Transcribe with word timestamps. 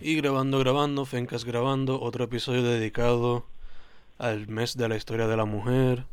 Y 0.00 0.14
grabando, 0.14 0.60
grabando, 0.60 1.04
Fencas 1.04 1.44
grabando, 1.44 2.00
otro 2.00 2.22
episodio 2.22 2.62
dedicado 2.62 3.46
al 4.16 4.46
mes 4.46 4.76
de 4.76 4.88
la 4.88 4.94
historia 4.94 5.26
de 5.26 5.36
la 5.36 5.44
mujer. 5.44 6.04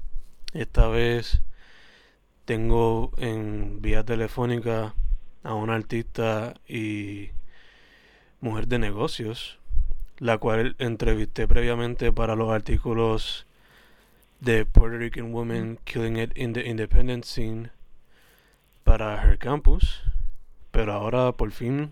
Esta 0.53 0.87
vez 0.87 1.41
tengo 2.45 3.11
en 3.17 3.83
vía 3.83 4.03
telefónica 4.03 4.95
a 5.43 5.53
una 5.53 5.75
artista 5.75 6.55
y 6.67 7.29
mujer 8.41 8.67
de 8.67 8.79
negocios, 8.79 9.59
la 10.17 10.39
cual 10.39 10.75
entrevisté 10.79 11.47
previamente 11.47 12.11
para 12.11 12.35
los 12.35 12.49
artículos 12.49 13.45
de 14.39 14.65
Puerto 14.65 14.97
Rican 14.97 15.31
Women 15.31 15.77
Killing 15.83 16.17
It 16.17 16.35
in 16.35 16.53
the 16.53 16.67
Independent 16.67 17.23
Scene 17.23 17.69
para 18.83 19.23
Her 19.23 19.37
Campus, 19.37 20.01
pero 20.71 20.91
ahora 20.93 21.33
por 21.33 21.51
fin 21.51 21.91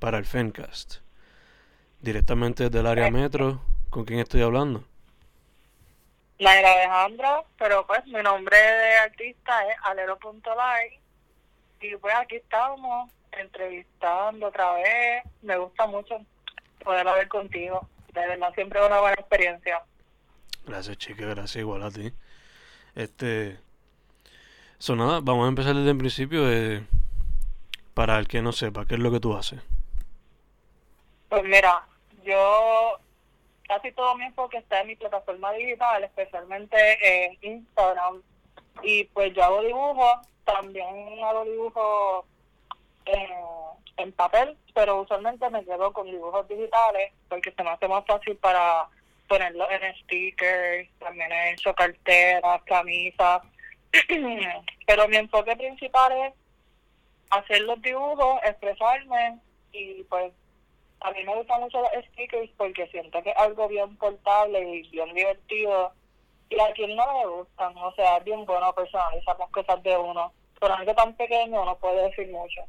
para 0.00 0.18
el 0.18 0.26
Fencast 0.26 1.00
directamente 2.00 2.70
del 2.70 2.86
área 2.86 3.10
metro. 3.10 3.60
¿Con 3.90 4.04
quién 4.04 4.20
estoy 4.20 4.42
hablando? 4.42 4.84
Naira 6.38 6.72
Alejandra, 6.72 7.42
pero 7.58 7.86
pues 7.86 8.06
mi 8.06 8.22
nombre 8.22 8.56
de 8.56 8.96
artista 8.96 9.66
es 9.68 9.76
alero.live 9.82 11.00
y 11.80 11.96
pues 11.96 12.14
aquí 12.14 12.36
estamos 12.36 13.10
entrevistando 13.32 14.46
otra 14.46 14.72
vez. 14.74 15.24
Me 15.42 15.56
gusta 15.58 15.86
mucho 15.86 16.24
poder 16.82 17.06
hablar 17.06 17.28
contigo. 17.28 17.88
De 18.14 18.26
verdad, 18.26 18.54
siempre 18.54 18.80
es 18.80 18.86
una 18.86 19.00
buena 19.00 19.14
experiencia. 19.14 19.82
Gracias, 20.66 20.96
chica, 20.98 21.26
gracias 21.26 21.56
igual 21.56 21.82
a 21.82 21.90
ti. 21.90 22.12
Este. 22.94 23.58
Eso 24.78 24.96
nada, 24.96 25.20
vamos 25.20 25.44
a 25.44 25.48
empezar 25.48 25.74
desde 25.74 25.90
el 25.90 25.98
principio. 25.98 26.50
Eh, 26.50 26.82
para 27.92 28.18
el 28.18 28.28
que 28.28 28.40
no 28.40 28.52
sepa, 28.52 28.86
¿qué 28.86 28.94
es 28.94 29.00
lo 29.00 29.10
que 29.10 29.20
tú 29.20 29.36
haces? 29.36 29.60
Pues 31.28 31.44
mira, 31.44 31.86
yo 32.24 32.98
casi 33.70 33.92
todo 33.92 34.16
mi 34.16 34.24
enfoque 34.24 34.58
está 34.58 34.80
en 34.80 34.88
mi 34.88 34.96
plataforma 34.96 35.52
digital, 35.52 36.02
especialmente 36.02 36.76
en 37.02 37.38
Instagram. 37.40 38.20
Y 38.82 39.04
pues 39.04 39.32
yo 39.32 39.44
hago 39.44 39.62
dibujos, 39.62 40.26
también 40.44 41.22
hago 41.22 41.44
dibujos 41.44 42.24
en, 43.04 44.12
papel, 44.12 44.56
pero 44.74 45.02
usualmente 45.02 45.48
me 45.50 45.64
quedo 45.64 45.92
con 45.92 46.06
dibujos 46.06 46.48
digitales 46.48 47.12
porque 47.28 47.52
se 47.52 47.62
me 47.62 47.70
hace 47.70 47.86
más 47.86 48.04
fácil 48.06 48.34
para 48.36 48.88
ponerlos 49.28 49.68
en 49.70 49.94
stickers, 50.02 50.88
también 50.98 51.30
he 51.30 51.52
hecho 51.52 51.74
carteras, 51.74 52.62
camisas. 52.64 53.42
pero 54.86 55.06
mi 55.08 55.16
enfoque 55.16 55.54
principal 55.54 56.12
es 56.12 56.32
hacer 57.30 57.60
los 57.62 57.80
dibujos, 57.82 58.40
expresarme 58.42 59.38
y 59.72 60.02
pues 60.04 60.32
a 61.00 61.10
mí 61.12 61.24
me 61.24 61.34
gustan 61.36 61.60
mucho 61.60 61.80
los 61.80 62.04
stickers 62.06 62.50
porque 62.56 62.86
siento 62.88 63.22
que 63.22 63.30
es 63.30 63.36
algo 63.36 63.68
bien 63.68 63.96
portable 63.96 64.60
y 64.60 64.88
bien 64.90 65.14
divertido. 65.14 65.92
Y 66.50 66.58
a 66.60 66.72
quien 66.72 66.96
no 66.96 67.04
le 67.20 67.28
gustan, 67.28 67.76
o 67.78 67.92
sea, 67.94 68.16
es 68.18 68.24
bien 68.24 68.44
bueno 68.44 68.74
personalizar 68.74 69.38
las 69.38 69.50
cosas 69.50 69.82
de 69.82 69.96
uno. 69.96 70.32
Por 70.58 70.70
algo 70.72 70.94
tan 70.94 71.14
pequeño 71.14 71.64
no 71.64 71.76
puede 71.78 72.10
decir 72.10 72.28
mucho. 72.30 72.60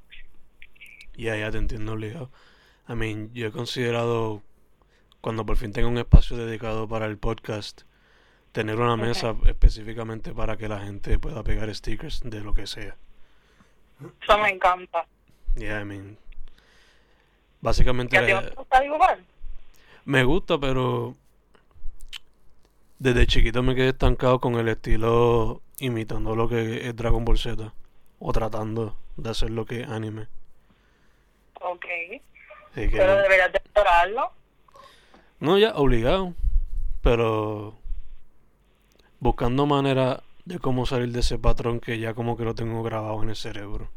Ya, 1.15 1.35
ya 1.35 1.51
te 1.51 1.57
entiendo, 1.57 1.93
obligado. 1.93 2.29
I 2.87 2.93
mean, 2.93 3.33
yo 3.33 3.47
he 3.47 3.51
considerado, 3.51 4.41
cuando 5.19 5.45
por 5.45 5.57
fin 5.57 5.73
tenga 5.73 5.87
un 5.87 5.97
espacio 5.97 6.37
dedicado 6.37 6.87
para 6.87 7.07
el 7.07 7.17
podcast, 7.17 7.81
tener 8.51 8.79
una 8.79 8.97
mesa 8.97 9.35
específicamente 9.45 10.33
para 10.33 10.57
que 10.57 10.67
la 10.67 10.79
gente 10.79 11.17
pueda 11.19 11.43
pegar 11.43 11.73
stickers 11.73 12.21
de 12.23 12.41
lo 12.41 12.53
que 12.53 12.67
sea. 12.67 12.95
Eso 14.21 14.37
me 14.37 14.49
encanta. 14.49 15.05
Yeah, 15.55 15.81
I 15.81 15.85
mean, 15.85 16.17
Básicamente. 17.61 18.17
¿A 18.17 18.25
ti 18.25 18.49
te 18.49 18.55
gusta 18.55 18.79
dibujar? 18.81 19.19
Me 20.05 20.23
gusta, 20.23 20.57
pero. 20.59 21.15
Desde 22.99 23.25
chiquito 23.25 23.63
me 23.63 23.73
quedé 23.73 23.89
estancado 23.89 24.39
con 24.39 24.55
el 24.55 24.67
estilo 24.67 25.61
imitando 25.79 26.35
lo 26.35 26.47
que 26.47 26.87
es 26.87 26.95
Dragon 26.95 27.25
Ball 27.25 27.37
Z. 27.37 27.73
O 28.19 28.31
tratando 28.31 28.95
de 29.15 29.29
hacer 29.29 29.49
lo 29.49 29.65
que 29.65 29.81
es 29.81 29.87
anime. 29.87 30.27
Ok. 31.61 31.85
pero 32.73 33.15
deberías 33.15 33.51
de 33.51 33.57
explorarlo. 33.57 34.31
No, 35.39 35.57
ya, 35.57 35.73
obligado. 35.75 36.33
Pero. 37.01 37.77
Buscando 39.19 39.67
manera 39.67 40.23
de 40.45 40.57
cómo 40.57 40.87
salir 40.87 41.11
de 41.11 41.19
ese 41.19 41.37
patrón 41.37 41.79
que 41.79 41.99
ya 41.99 42.15
como 42.15 42.35
que 42.35 42.43
lo 42.43 42.55
tengo 42.55 42.81
grabado 42.81 43.21
en 43.21 43.29
el 43.29 43.35
cerebro. 43.35 43.89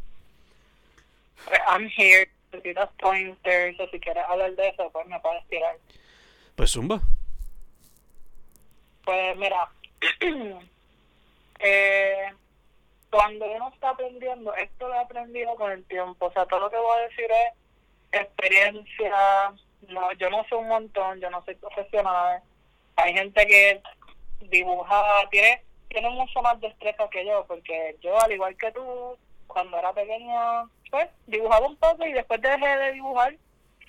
I'm 1.66 1.88
here 1.96 2.28
necesitas 2.54 2.91
pointers 2.98 3.78
o 3.81 3.88
si 3.88 4.00
quieres 4.00 4.25
hablar 4.28 4.54
de 4.54 4.69
eso, 4.69 4.91
pues 4.91 5.06
me 5.06 5.20
puedes 5.20 5.47
tirar. 5.48 5.76
Pues 6.56 6.70
zumba. 6.70 7.00
Pues 9.04 9.37
mira, 9.37 9.69
eh, 11.59 12.32
cuando 13.10 13.47
uno 13.47 13.70
está 13.72 13.91
aprendiendo, 13.91 14.54
esto 14.54 14.88
lo 14.88 14.94
he 14.94 14.98
aprendido 14.98 15.54
con 15.56 15.70
el 15.72 15.84
tiempo. 15.84 16.26
O 16.26 16.32
sea, 16.32 16.47
todo 16.47 16.60
lo 16.60 16.70
que 16.70 16.76
voy 16.76 16.98
a 16.98 17.09
decir 17.09 17.26
es 17.31 18.20
experiencia. 18.20 19.53
No, 19.88 20.12
yo 20.12 20.31
no 20.31 20.44
sé 20.48 20.54
un 20.54 20.69
montón, 20.69 21.20
yo 21.20 21.31
no 21.31 21.44
soy 21.44 21.54
profesional. 21.56 22.43
Hay 22.97 23.12
gente 23.12 23.47
que 23.47 23.82
dibuja, 24.48 25.28
tiene, 25.31 25.62
tiene 25.88 26.10
mucho 26.10 26.41
más 26.43 26.60
destreza 26.60 27.09
que 27.10 27.26
yo, 27.26 27.44
porque 27.47 27.97
yo, 28.00 28.19
al 28.20 28.32
igual 28.32 28.56
que 28.56 28.72
tú, 28.72 29.19
cuando 29.54 29.78
era 29.78 29.92
pequeña, 29.92 30.65
pues 30.91 31.09
dibujaba 31.26 31.66
un 31.66 31.76
poco 31.76 32.04
y 32.04 32.12
después 32.12 32.42
dejé 32.42 32.76
de 32.76 32.92
dibujar 32.92 33.34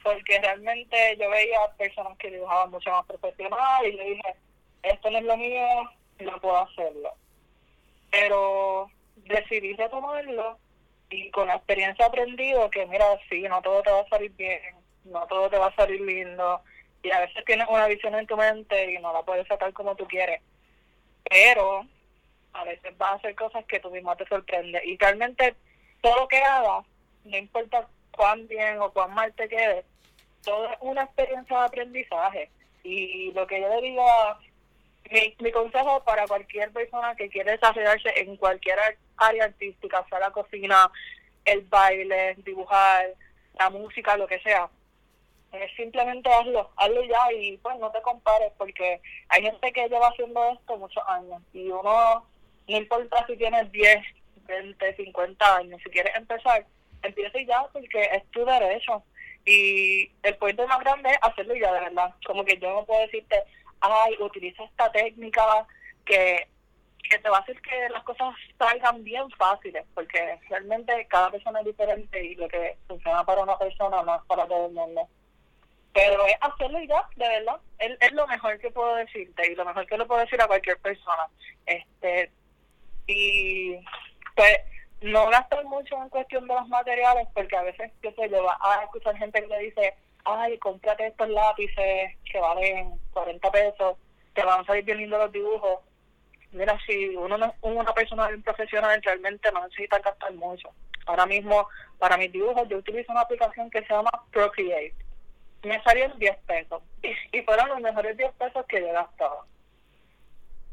porque 0.03 0.39
realmente 0.39 1.17
yo 1.19 1.27
veía 1.31 1.59
personas 1.77 2.15
que 2.19 2.29
dibujaban 2.29 2.69
mucho 2.69 2.91
más 2.91 3.05
profesional 3.07 3.85
y 3.87 3.93
le 3.93 4.03
dije, 4.11 4.35
esto 4.83 5.09
no 5.09 5.17
es 5.17 5.23
lo 5.23 5.35
mío, 5.35 5.65
no 6.19 6.39
puedo 6.39 6.57
hacerlo. 6.57 7.11
Pero 8.11 8.91
decidí 9.15 9.73
retomarlo 9.73 10.59
y 11.09 11.31
con 11.31 11.47
la 11.47 11.55
experiencia 11.55 12.05
aprendido 12.05 12.69
que 12.69 12.85
mira, 12.85 13.05
sí, 13.29 13.41
no 13.49 13.63
todo 13.63 13.81
te 13.81 13.91
va 13.91 14.01
a 14.01 14.09
salir 14.09 14.31
bien, 14.33 14.61
no 15.05 15.25
todo 15.25 15.49
te 15.49 15.57
va 15.57 15.67
a 15.67 15.75
salir 15.75 15.99
lindo 15.99 16.61
y 17.01 17.09
a 17.09 17.21
veces 17.21 17.43
tienes 17.43 17.67
una 17.67 17.87
visión 17.87 18.13
en 18.13 18.27
tu 18.27 18.37
mente 18.37 18.91
y 18.91 18.99
no 18.99 19.11
la 19.11 19.23
puedes 19.23 19.47
sacar 19.47 19.73
como 19.73 19.95
tú 19.95 20.05
quieres. 20.07 20.41
Pero 21.27 21.87
a 22.55 22.63
veces 22.63 22.97
vas 22.97 23.11
a 23.11 23.15
hacer 23.15 23.35
cosas 23.35 23.65
que 23.65 23.79
tú 23.79 23.91
mismo 23.91 24.15
te 24.15 24.25
sorprende. 24.27 24.81
Y 24.85 24.97
realmente 24.97 25.55
todo 26.01 26.15
lo 26.21 26.27
que 26.27 26.37
hagas, 26.37 26.85
no 27.23 27.37
importa 27.37 27.87
cuán 28.11 28.47
bien 28.47 28.79
o 28.79 28.91
cuán 28.91 29.13
mal 29.13 29.33
te 29.33 29.47
quede, 29.49 29.83
todo 30.43 30.69
es 30.69 30.77
una 30.81 31.03
experiencia 31.03 31.59
de 31.59 31.65
aprendizaje. 31.65 32.49
Y 32.83 33.31
lo 33.33 33.45
que 33.47 33.59
yo 33.59 33.67
le 33.69 33.81
digo, 33.81 34.05
mi, 35.11 35.35
mi 35.39 35.51
consejo 35.51 36.03
para 36.03 36.27
cualquier 36.27 36.71
persona 36.71 37.15
que 37.15 37.29
quiere 37.29 37.51
desarrollarse 37.51 38.19
en 38.19 38.37
cualquier 38.37 38.77
área 39.17 39.45
artística, 39.45 40.05
sea 40.09 40.19
la 40.19 40.31
cocina, 40.31 40.91
el 41.43 41.61
baile, 41.63 42.35
dibujar, 42.37 43.13
la 43.57 43.69
música, 43.69 44.17
lo 44.17 44.27
que 44.27 44.39
sea, 44.39 44.69
es 45.51 45.71
simplemente 45.75 46.29
hazlo, 46.29 46.69
hazlo 46.75 47.03
ya 47.03 47.31
y 47.33 47.57
pues 47.57 47.77
no 47.79 47.91
te 47.91 48.01
compares 48.01 48.51
porque 48.57 49.01
hay 49.29 49.41
gente 49.41 49.71
que 49.71 49.87
lleva 49.87 50.09
haciendo 50.09 50.51
esto 50.51 50.77
muchos 50.77 51.03
años 51.07 51.41
y 51.53 51.69
uno 51.69 52.25
no 52.67 52.77
importa 52.77 53.25
si 53.27 53.37
tienes 53.37 53.71
10, 53.71 54.03
20, 54.47 54.95
50 54.95 55.57
años, 55.57 55.81
si 55.83 55.89
quieres 55.89 56.15
empezar, 56.15 56.65
empieza 57.03 57.39
ya 57.41 57.63
porque 57.71 58.01
es 58.13 58.23
tu 58.31 58.45
derecho. 58.45 59.03
Y 59.45 60.11
el 60.23 60.35
punto 60.37 60.67
más 60.67 60.79
grande 60.79 61.09
es 61.11 61.17
hacerlo 61.21 61.55
ya 61.55 61.71
de 61.71 61.81
verdad. 61.81 62.13
Como 62.25 62.43
que 62.43 62.57
yo 62.57 62.73
no 62.73 62.85
puedo 62.85 63.01
decirte, 63.01 63.43
ay, 63.79 64.15
utiliza 64.19 64.63
esta 64.63 64.91
técnica 64.91 65.67
que, 66.03 66.47
que 67.07 67.19
te 67.19 67.29
va 67.29 67.37
a 67.37 67.41
hacer 67.41 67.61
que 67.61 67.89
las 67.89 68.03
cosas 68.03 68.33
salgan 68.57 69.03
bien 69.03 69.29
fáciles, 69.31 69.85
porque 69.93 70.39
realmente 70.49 71.05
cada 71.07 71.29
persona 71.29 71.59
es 71.59 71.67
diferente 71.67 72.23
y 72.23 72.35
lo 72.35 72.47
que 72.47 72.77
funciona 72.87 73.23
para 73.23 73.43
una 73.43 73.57
persona 73.57 74.01
no 74.01 74.15
es 74.15 74.21
para 74.25 74.47
todo 74.47 74.65
el 74.65 74.73
mundo. 74.73 75.07
Pero 75.93 76.25
es 76.25 76.35
hacerlo 76.41 76.79
ya, 76.81 77.07
de 77.15 77.27
verdad. 77.27 77.57
Es, 77.79 77.97
es 78.01 78.11
lo 78.13 78.27
mejor 78.27 78.59
que 78.59 78.71
puedo 78.71 78.95
decirte 78.95 79.51
y 79.51 79.55
lo 79.55 79.63
mejor 79.63 79.85
que 79.85 79.97
le 79.97 80.05
puedo 80.05 80.21
decir 80.21 80.41
a 80.41 80.47
cualquier 80.47 80.77
persona. 80.79 81.27
Este, 81.65 82.31
y 83.07 83.75
pues 84.35 84.57
no 85.01 85.29
gastar 85.29 85.63
mucho 85.65 86.01
en 86.01 86.09
cuestión 86.09 86.47
de 86.47 86.53
los 86.53 86.67
materiales 86.67 87.27
porque 87.33 87.55
a 87.55 87.63
veces 87.63 87.91
yo 88.01 88.11
se 88.11 88.27
lleva 88.27 88.57
a 88.59 88.83
escuchar 88.83 89.17
gente 89.17 89.41
que 89.41 89.47
le 89.47 89.59
dice 89.59 89.93
ay 90.23 90.57
cómprate 90.57 91.07
estos 91.07 91.29
lápices 91.29 92.17
que 92.31 92.39
valen 92.39 92.99
40 93.13 93.51
pesos 93.51 93.97
te 94.33 94.43
van 94.43 94.61
a 94.61 94.65
salir 94.65 94.83
bien 94.83 94.97
lindos 94.97 95.19
los 95.19 95.31
dibujos 95.31 95.79
mira 96.55 96.77
si 96.85 97.15
uno 97.15 97.37
no, 97.37 97.53
una 97.61 97.93
persona 97.93 98.27
bien 98.27 98.41
profesional 98.41 99.01
realmente 99.03 99.51
no 99.51 99.63
necesita 99.65 99.99
gastar 99.99 100.33
mucho. 100.33 100.69
Ahora 101.05 101.25
mismo 101.25 101.67
para 101.99 102.17
mis 102.17 102.31
dibujos 102.31 102.67
yo 102.69 102.77
utilizo 102.77 103.11
una 103.11 103.21
aplicación 103.21 103.69
que 103.69 103.81
se 103.83 103.93
llama 103.93 104.11
Procreate. 104.31 104.95
Me 105.63 105.81
salieron 105.83 106.17
10 106.17 106.37
pesos 106.47 106.81
y, 107.31 107.41
fueron 107.41 107.69
los 107.69 107.81
mejores 107.81 108.15
10 108.17 108.33
pesos 108.33 108.65
que 108.67 108.79
yo 108.79 108.87
he 108.87 108.93
gastado 108.93 109.45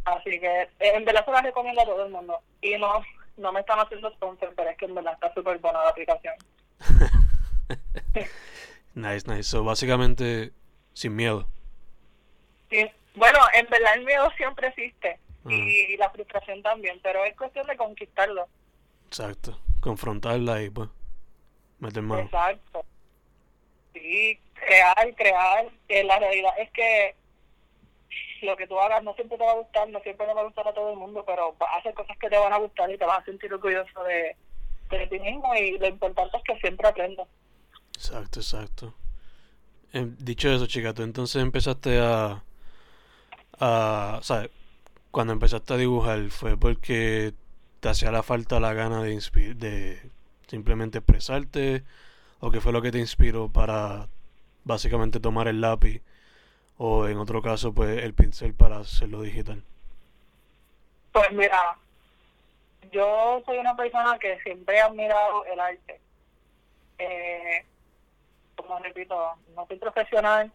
Así 0.04 0.40
que 0.40 0.62
eh, 0.62 0.68
en 0.80 1.04
verdad 1.04 1.24
se 1.24 1.30
la 1.30 1.42
recomiendo 1.42 1.82
a 1.82 1.86
todo 1.86 2.04
el 2.04 2.12
mundo. 2.12 2.40
Y 2.60 2.76
no, 2.76 3.02
no 3.36 3.52
me 3.52 3.60
están 3.60 3.78
haciendo 3.78 4.10
sponsor, 4.12 4.52
pero 4.56 4.70
es 4.70 4.76
que 4.76 4.86
en 4.86 4.94
verdad 4.94 5.14
está 5.14 5.32
súper 5.34 5.58
buena 5.58 5.82
la 5.82 5.90
aplicación. 5.90 6.34
Nice, 8.94 9.26
nice. 9.26 9.44
So, 9.44 9.64
básicamente, 9.64 10.52
sin 10.92 11.16
miedo. 11.16 11.48
Sí. 12.70 12.90
Bueno, 13.14 13.38
en 13.54 13.66
verdad 13.70 13.94
el 13.94 14.04
miedo 14.04 14.30
siempre 14.36 14.68
existe 14.68 15.18
y 15.50 15.96
la 15.96 16.10
frustración 16.10 16.62
también, 16.62 17.00
pero 17.02 17.24
es 17.24 17.36
cuestión 17.36 17.66
de 17.66 17.76
conquistarlo. 17.76 18.46
Exacto, 19.06 19.58
confrontarla 19.80 20.62
y 20.62 20.70
pues 20.70 20.88
meter 21.78 22.02
mano. 22.02 22.22
Exacto. 22.22 22.84
Sí, 23.92 24.38
crear, 24.54 25.14
crear. 25.16 25.68
Que 25.88 26.04
la 26.04 26.18
realidad 26.18 26.52
es 26.58 26.70
que 26.70 27.14
lo 28.46 28.56
que 28.56 28.66
tú 28.66 28.78
hagas 28.80 29.02
no 29.02 29.14
siempre 29.14 29.38
te 29.38 29.44
va 29.44 29.52
a 29.52 29.56
gustar, 29.56 29.88
no 29.88 30.00
siempre 30.00 30.26
le 30.26 30.34
va 30.34 30.40
a 30.42 30.44
gustar 30.44 30.68
a 30.68 30.74
todo 30.74 30.90
el 30.90 30.96
mundo, 30.96 31.24
pero 31.26 31.54
vas 31.58 31.70
a 31.74 31.78
hacer 31.78 31.94
cosas 31.94 32.16
que 32.18 32.28
te 32.28 32.38
van 32.38 32.52
a 32.52 32.58
gustar 32.58 32.90
y 32.90 32.98
te 32.98 33.04
vas 33.04 33.20
a 33.20 33.24
sentir 33.24 33.52
orgulloso 33.52 34.04
de, 34.04 34.36
de 34.90 35.06
ti 35.06 35.18
mismo 35.18 35.54
y 35.54 35.78
lo 35.78 35.88
importante 35.88 36.36
es 36.36 36.42
que 36.44 36.60
siempre 36.60 36.88
aprendas. 36.88 37.28
Exacto, 37.94 38.40
exacto. 38.40 38.94
Eh, 39.92 40.06
dicho 40.18 40.50
eso, 40.50 40.66
chica, 40.66 40.94
tú 40.94 41.02
entonces 41.02 41.42
empezaste 41.42 42.00
a, 42.00 42.42
a, 43.60 44.20
¿sabes? 44.22 44.50
Cuando 45.10 45.34
empezaste 45.34 45.74
a 45.74 45.76
dibujar, 45.76 46.30
¿fue 46.30 46.56
porque 46.56 47.34
te 47.80 47.88
hacía 47.88 48.10
la 48.10 48.22
falta 48.22 48.60
la 48.60 48.72
gana 48.72 49.02
de, 49.02 49.20
de 49.54 50.00
simplemente 50.46 50.98
expresarte? 50.98 51.84
¿O 52.40 52.50
qué 52.50 52.60
fue 52.60 52.72
lo 52.72 52.82
que 52.82 52.90
te 52.90 52.98
inspiró 52.98 53.48
para 53.48 54.08
básicamente 54.64 55.20
tomar 55.20 55.48
el 55.48 55.60
lápiz? 55.60 56.02
O 56.84 57.06
en 57.06 57.16
otro 57.16 57.40
caso, 57.40 57.72
pues 57.72 58.02
el 58.02 58.12
pincel 58.12 58.54
para 58.54 58.78
hacerlo 58.78 59.22
digital. 59.22 59.62
Pues 61.12 61.30
mira, 61.30 61.78
yo 62.90 63.40
soy 63.46 63.58
una 63.58 63.76
persona 63.76 64.18
que 64.18 64.40
siempre 64.40 64.74
he 64.74 64.80
admirado 64.80 65.44
el 65.44 65.60
arte. 65.60 66.00
Eh, 66.98 67.64
como 68.56 68.80
repito, 68.80 69.14
no 69.54 69.64
soy 69.68 69.76
profesional 69.76 70.50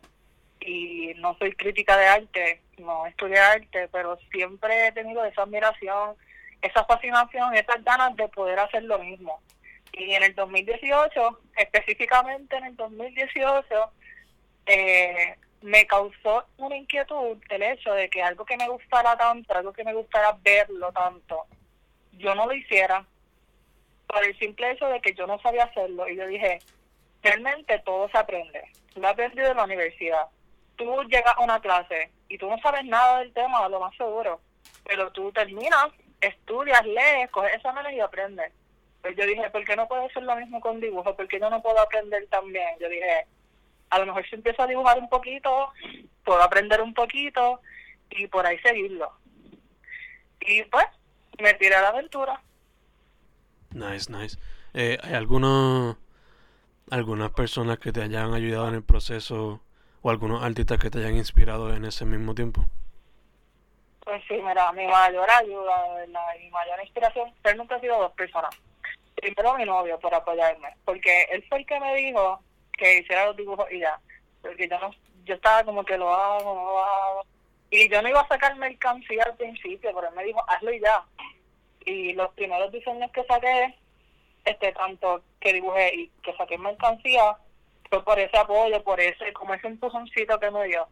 y 0.59 1.13
no 1.15 1.33
soy 1.38 1.53
crítica 1.53 1.95
de 1.95 2.07
arte, 2.07 2.62
no 2.77 3.07
estudié 3.07 3.39
arte, 3.39 3.88
pero 3.89 4.18
siempre 4.30 4.88
he 4.88 4.91
tenido 4.91 5.23
esa 5.23 5.44
admiración, 5.44 6.18
esa 6.62 6.83
fascinación, 6.83 7.56
esas 7.56 7.81
ganas 7.85 8.13
de 8.18 8.27
poder 8.27 8.59
hacer 8.59 8.83
lo 8.83 9.00
mismo. 9.00 9.39
Y 9.94 10.12
en 10.13 10.23
el 10.23 10.35
2018, 10.35 11.39
específicamente 11.56 12.57
en 12.57 12.65
el 12.65 12.75
2018, 12.75 13.63
eh, 14.65 15.38
me 15.62 15.86
causó 15.88 16.45
una 16.57 16.77
inquietud 16.77 17.38
el 17.50 17.63
hecho 17.63 17.94
de 17.94 18.09
que 18.09 18.21
algo 18.21 18.45
que 18.45 18.57
me 18.57 18.69
gustara 18.69 19.18
tanto, 19.18 19.54
algo 19.54 19.74
que 19.74 19.83
me 19.83 19.94
gustara 19.94 20.38
verlo 20.42 20.92
tanto, 20.92 21.45
yo 22.13 22.36
no 22.36 22.45
lo 22.45 22.54
hiciera 22.54 23.06
por 24.07 24.24
el 24.24 24.38
simple 24.39 24.71
hecho 24.71 24.88
de 24.88 25.01
que 25.01 25.13
yo 25.13 25.27
no 25.27 25.39
sabía 25.39 25.65
hacerlo. 25.65 26.07
Y 26.07 26.15
yo 26.15 26.27
dije, 26.27 26.59
realmente 27.21 27.80
todo 27.80 28.09
se 28.09 28.18
aprende. 28.18 28.63
Lo 28.95 29.07
he 29.07 29.12
aprendido 29.12 29.51
en 29.51 29.57
la 29.57 29.65
universidad. 29.65 30.27
Tú 30.75 31.04
llegas 31.04 31.36
a 31.36 31.44
una 31.44 31.59
clase 31.59 32.09
y 32.30 32.38
tú 32.38 32.50
no 32.50 32.57
sabes 32.59 32.86
nada 32.86 33.19
del 33.19 33.33
tema, 33.33 33.68
lo 33.69 33.80
más 33.80 33.95
seguro. 33.95 34.39
Pero 34.86 35.12
tú 35.12 35.31
terminas, 35.31 35.88
estudias, 36.21 36.86
lees, 36.86 37.30
coges 37.31 37.56
exámenes 37.56 37.94
y 37.94 38.00
aprendes. 38.00 38.51
Pues 39.01 39.15
yo 39.15 39.25
dije, 39.25 39.50
¿por 39.50 39.63
qué 39.65 39.75
no 39.75 39.88
puedo 39.88 40.06
hacer 40.06 40.24
lo 40.24 40.36
mismo 40.36 40.59
con 40.59 40.80
dibujo? 40.80 41.15
¿Por 41.15 41.27
qué 41.27 41.39
yo 41.39 41.50
no 41.50 41.62
puedo 41.62 41.80
aprender 41.80 42.25
también? 42.27 42.77
Yo 42.80 42.89
dije, 42.89 43.27
a 43.89 43.99
lo 43.99 44.05
mejor 44.05 44.27
si 44.27 44.35
empiezo 44.35 44.61
a 44.61 44.67
dibujar 44.67 44.99
un 44.99 45.09
poquito, 45.09 45.71
puedo 46.23 46.41
aprender 46.41 46.81
un 46.81 46.93
poquito 46.93 47.61
y 48.09 48.27
por 48.27 48.45
ahí 48.45 48.59
seguirlo. 48.59 49.11
Y 50.41 50.63
pues, 50.63 50.85
me 51.39 51.53
tiré 51.53 51.75
a 51.75 51.81
la 51.81 51.89
aventura. 51.89 52.41
Nice, 53.71 54.11
nice. 54.11 54.37
Eh, 54.73 54.97
¿Hay 55.03 55.13
algunos, 55.13 55.97
algunas 56.89 57.31
personas 57.31 57.79
que 57.79 57.91
te 57.91 58.01
hayan 58.01 58.33
ayudado 58.33 58.69
en 58.69 58.75
el 58.75 58.83
proceso 58.83 59.61
o 60.01 60.09
algunos 60.09 60.43
artistas 60.43 60.79
que 60.79 60.89
te 60.89 60.99
hayan 60.99 61.15
inspirado 61.15 61.73
en 61.73 61.85
ese 61.85 62.05
mismo 62.05 62.33
tiempo? 62.33 62.65
Pues 64.03 64.23
sí, 64.27 64.35
mira, 64.35 64.71
mi 64.71 64.87
mayor 64.87 65.29
ayuda, 65.29 65.75
mi 66.39 66.49
mayor 66.49 66.79
inspiración, 66.81 67.33
realmente 67.43 67.73
ha 67.73 67.79
sido 67.79 67.99
dos 67.99 68.13
personas. 68.13 68.55
Primero 69.15 69.55
mi 69.55 69.65
novio 69.65 69.99
por 69.99 70.13
apoyarme, 70.13 70.69
porque 70.85 71.23
él 71.31 71.43
fue 71.49 71.57
el 71.57 71.65
que 71.65 71.79
me 71.79 71.95
dijo 71.95 72.39
que 72.77 73.00
hiciera 73.00 73.25
los 73.25 73.38
dibujos 73.38 73.69
y 73.71 73.79
ya, 73.79 74.00
porque 74.41 74.68
yo 74.68 74.79
no, 74.79 74.91
yo 75.25 75.35
estaba 75.35 75.63
como 75.63 75.83
que 75.83 75.97
lo 75.97 76.13
hago, 76.13 76.56
no 76.56 76.63
lo 76.63 76.83
hago, 76.83 77.25
y 77.69 77.89
yo 77.89 78.01
no 78.01 78.09
iba 78.09 78.21
a 78.21 78.27
sacar 78.27 78.56
mercancía 78.56 79.24
al 79.24 79.35
principio, 79.35 79.91
pero 79.94 80.07
él 80.07 80.15
me 80.15 80.24
dijo, 80.24 80.44
hazlo 80.47 80.71
y 80.71 80.79
ya. 80.79 81.03
Y 81.85 82.13
los 82.13 82.31
primeros 82.33 82.71
diseños 82.71 83.12
que 83.12 83.24
saqué, 83.25 83.75
este 84.45 84.71
tanto 84.71 85.21
que 85.39 85.53
dibujé 85.53 85.94
y 85.95 86.07
que 86.24 86.35
saqué 86.38 86.57
mercancía, 86.57 87.38
fue 87.89 88.03
por 88.03 88.19
ese 88.19 88.38
apoyo, 88.38 88.81
por 88.83 89.00
ese, 89.00 89.33
como 89.33 89.53
ese 89.53 89.68
empujoncito 89.68 90.39
que 90.39 90.51
me 90.51 90.65
dio. 90.68 90.88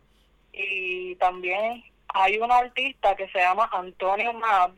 Y 0.52 1.16
también 1.16 1.84
hay 2.10 2.38
un 2.38 2.52
artista 2.52 3.16
que 3.16 3.28
se 3.30 3.40
llama 3.40 3.70
Antonio 3.72 4.34
Mab, 4.34 4.74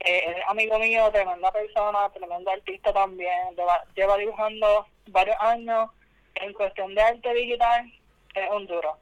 eh, 0.00 0.34
es 0.36 0.36
amigo 0.48 0.78
mío, 0.78 1.10
tremenda 1.10 1.50
persona, 1.50 2.10
tremendo 2.10 2.50
artista 2.50 2.92
también, 2.92 3.54
lleva, 3.56 3.82
lleva 3.94 4.16
dibujando 4.18 4.86
varios 5.08 5.36
años 5.40 5.90
en 6.34 6.52
cuestión 6.52 6.94
de 6.94 7.02
arte 7.02 7.34
digital, 7.34 7.90
es 8.34 8.50
un 8.50 8.66
duro. 8.66 8.98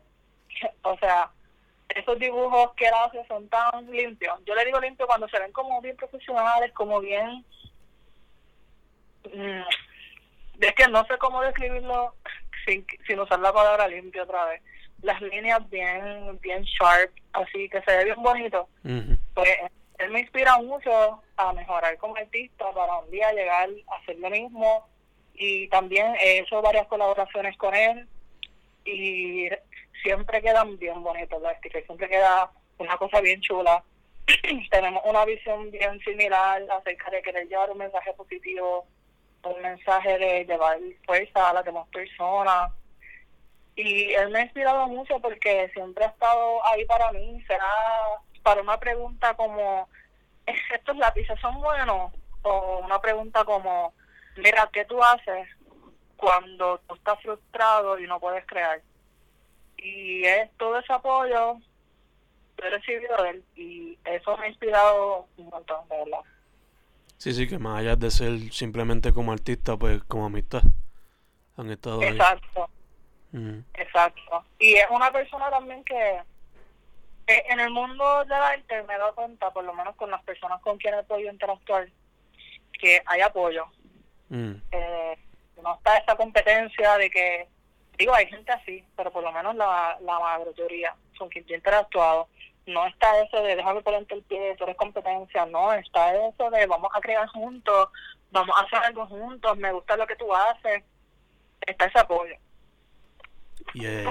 o 0.82 0.96
sea, 0.98 1.30
esos 1.88 2.18
dibujos 2.18 2.72
que 2.74 2.86
él 2.86 2.94
hace 3.04 3.24
son 3.26 3.48
tan 3.48 3.90
limpios. 3.90 4.38
Yo 4.46 4.54
le 4.54 4.64
digo 4.64 4.80
limpio 4.80 5.06
cuando 5.06 5.28
se 5.28 5.38
ven 5.38 5.52
como 5.52 5.80
bien 5.80 5.96
profesionales, 5.96 6.72
como 6.72 7.00
bien... 7.00 7.44
Mm, 9.32 9.62
es 10.60 10.74
que 10.74 10.86
no 10.88 11.04
sé 11.06 11.18
cómo 11.18 11.42
describirlo 11.42 12.14
sin, 12.64 12.86
sin 13.06 13.18
usar 13.18 13.40
la 13.40 13.52
palabra 13.52 13.88
limpio 13.88 14.22
otra 14.22 14.46
vez. 14.46 14.62
Las 15.02 15.20
líneas 15.20 15.68
bien 15.68 16.38
bien 16.40 16.62
sharp, 16.62 17.12
así 17.32 17.68
que 17.68 17.82
se 17.82 17.96
ve 17.96 18.04
bien 18.04 18.22
bonito. 18.22 18.68
Pues 19.34 19.58
él 19.98 20.10
me 20.10 20.20
inspira 20.20 20.58
mucho 20.58 21.22
a 21.36 21.52
mejorar 21.52 21.96
como 21.98 22.16
artista 22.16 22.72
para 22.72 22.98
un 22.98 23.10
día 23.10 23.32
llegar 23.32 23.68
a 23.88 23.96
hacer 23.96 24.18
lo 24.18 24.30
mismo. 24.30 24.86
Y 25.34 25.68
también 25.68 26.14
he 26.20 26.38
hecho 26.38 26.60
varias 26.60 26.86
colaboraciones 26.88 27.56
con 27.56 27.74
él 27.74 28.06
y 28.84 29.48
siempre 30.02 30.42
quedan 30.42 30.78
bien 30.78 31.02
bonitos 31.02 31.40
los 31.40 31.52
stickers, 31.58 31.86
siempre 31.86 32.08
queda 32.08 32.50
una 32.78 32.96
cosa 32.96 33.20
bien 33.20 33.40
chula. 33.40 33.82
Tenemos 34.70 35.02
una 35.04 35.24
visión 35.24 35.70
bien 35.70 35.98
similar 36.00 36.62
acerca 36.70 37.10
de 37.10 37.22
querer 37.22 37.48
llevar 37.48 37.70
un 37.70 37.78
mensaje 37.78 38.12
positivo, 38.14 38.86
un 39.44 39.62
mensaje 39.62 40.18
de 40.18 40.44
llevar 40.44 40.78
fuerza 41.06 41.50
a 41.50 41.54
las 41.54 41.64
demás 41.64 41.88
personas. 41.88 42.72
Y 43.74 44.12
él 44.12 44.30
me 44.30 44.40
ha 44.40 44.42
inspirado 44.42 44.86
mucho 44.88 45.18
porque 45.20 45.70
siempre 45.72 46.04
ha 46.04 46.08
estado 46.08 46.64
ahí 46.66 46.84
para 46.84 47.10
mí. 47.12 47.42
Será 47.46 47.66
para 48.42 48.62
una 48.62 48.78
pregunta 48.78 49.34
como, 49.34 49.88
¿estos 50.46 50.96
lápices 50.96 51.38
son 51.40 51.60
buenos? 51.60 52.12
O 52.42 52.80
una 52.84 53.00
pregunta 53.00 53.44
como, 53.44 53.94
mira, 54.36 54.68
¿qué 54.72 54.84
tú 54.84 55.02
haces 55.02 55.48
cuando 56.16 56.78
tú 56.86 56.94
estás 56.94 57.20
frustrado 57.22 57.98
y 57.98 58.06
no 58.06 58.20
puedes 58.20 58.46
crear? 58.46 58.80
y 59.82 60.24
es 60.24 60.50
todo 60.56 60.78
ese 60.78 60.92
apoyo 60.92 61.58
que 62.56 62.66
he 62.66 62.70
recibido 62.70 63.22
de 63.22 63.30
él 63.30 63.44
y 63.56 63.98
eso 64.04 64.36
me 64.36 64.46
ha 64.46 64.48
inspirado 64.48 65.26
un 65.36 65.48
montón, 65.48 65.88
de 65.88 65.96
verdad. 65.96 66.20
Sí, 67.16 67.32
sí, 67.32 67.48
que 67.48 67.58
más 67.58 67.80
allá 67.80 67.96
de 67.96 68.10
ser 68.10 68.52
simplemente 68.52 69.12
como 69.12 69.32
artista, 69.32 69.76
pues 69.76 70.02
como 70.04 70.26
amistad 70.26 70.62
han 71.56 71.70
estado 71.70 72.02
Exacto. 72.02 72.68
Exacto. 73.74 74.44
Y 74.58 74.74
es 74.74 74.86
una 74.90 75.10
persona 75.10 75.50
también 75.50 75.82
que 75.84 76.20
en 77.48 77.60
el 77.60 77.70
mundo 77.70 78.24
del 78.24 78.32
arte 78.32 78.82
me 78.84 78.94
he 78.94 78.98
dado 78.98 79.14
cuenta, 79.14 79.50
por 79.50 79.64
lo 79.64 79.74
menos 79.74 79.96
con 79.96 80.10
las 80.10 80.22
personas 80.22 80.60
con 80.60 80.78
quienes 80.78 81.00
he 81.00 81.04
podido 81.04 81.32
interactuar, 81.32 81.88
que 82.78 83.02
hay 83.06 83.20
apoyo. 83.20 83.66
Mm. 84.28 84.54
Eh, 84.70 85.18
no 85.62 85.74
está 85.76 85.98
esa 85.98 86.16
competencia 86.16 86.96
de 86.96 87.10
que 87.10 87.48
digo, 87.98 88.14
hay 88.14 88.26
gente 88.26 88.52
así, 88.52 88.84
pero 88.96 89.12
por 89.12 89.22
lo 89.22 89.32
menos 89.32 89.54
la, 89.54 89.96
la 90.00 90.18
mayoría 90.18 90.94
son 91.16 91.28
quien 91.28 91.44
yo 91.44 91.54
he 91.54 91.58
interactuado. 91.58 92.28
No 92.66 92.86
está 92.86 93.20
eso 93.20 93.42
de 93.42 93.56
déjame 93.56 93.82
ponerte 93.82 94.14
el 94.14 94.22
pie, 94.22 94.54
tú 94.56 94.64
eres 94.64 94.76
competencia, 94.76 95.46
no, 95.46 95.72
está 95.72 96.14
eso 96.14 96.50
de 96.50 96.66
vamos 96.66 96.90
a 96.94 97.00
crear 97.00 97.26
juntos, 97.28 97.88
vamos 98.30 98.54
a 98.56 98.64
hacer 98.64 98.78
algo 98.78 99.06
juntos, 99.06 99.56
me 99.58 99.72
gusta 99.72 99.96
lo 99.96 100.06
que 100.06 100.16
tú 100.16 100.32
haces, 100.32 100.84
está 101.66 101.86
ese 101.86 101.98
apoyo. 101.98 102.36
Y 103.74 103.86
eh, 103.86 104.04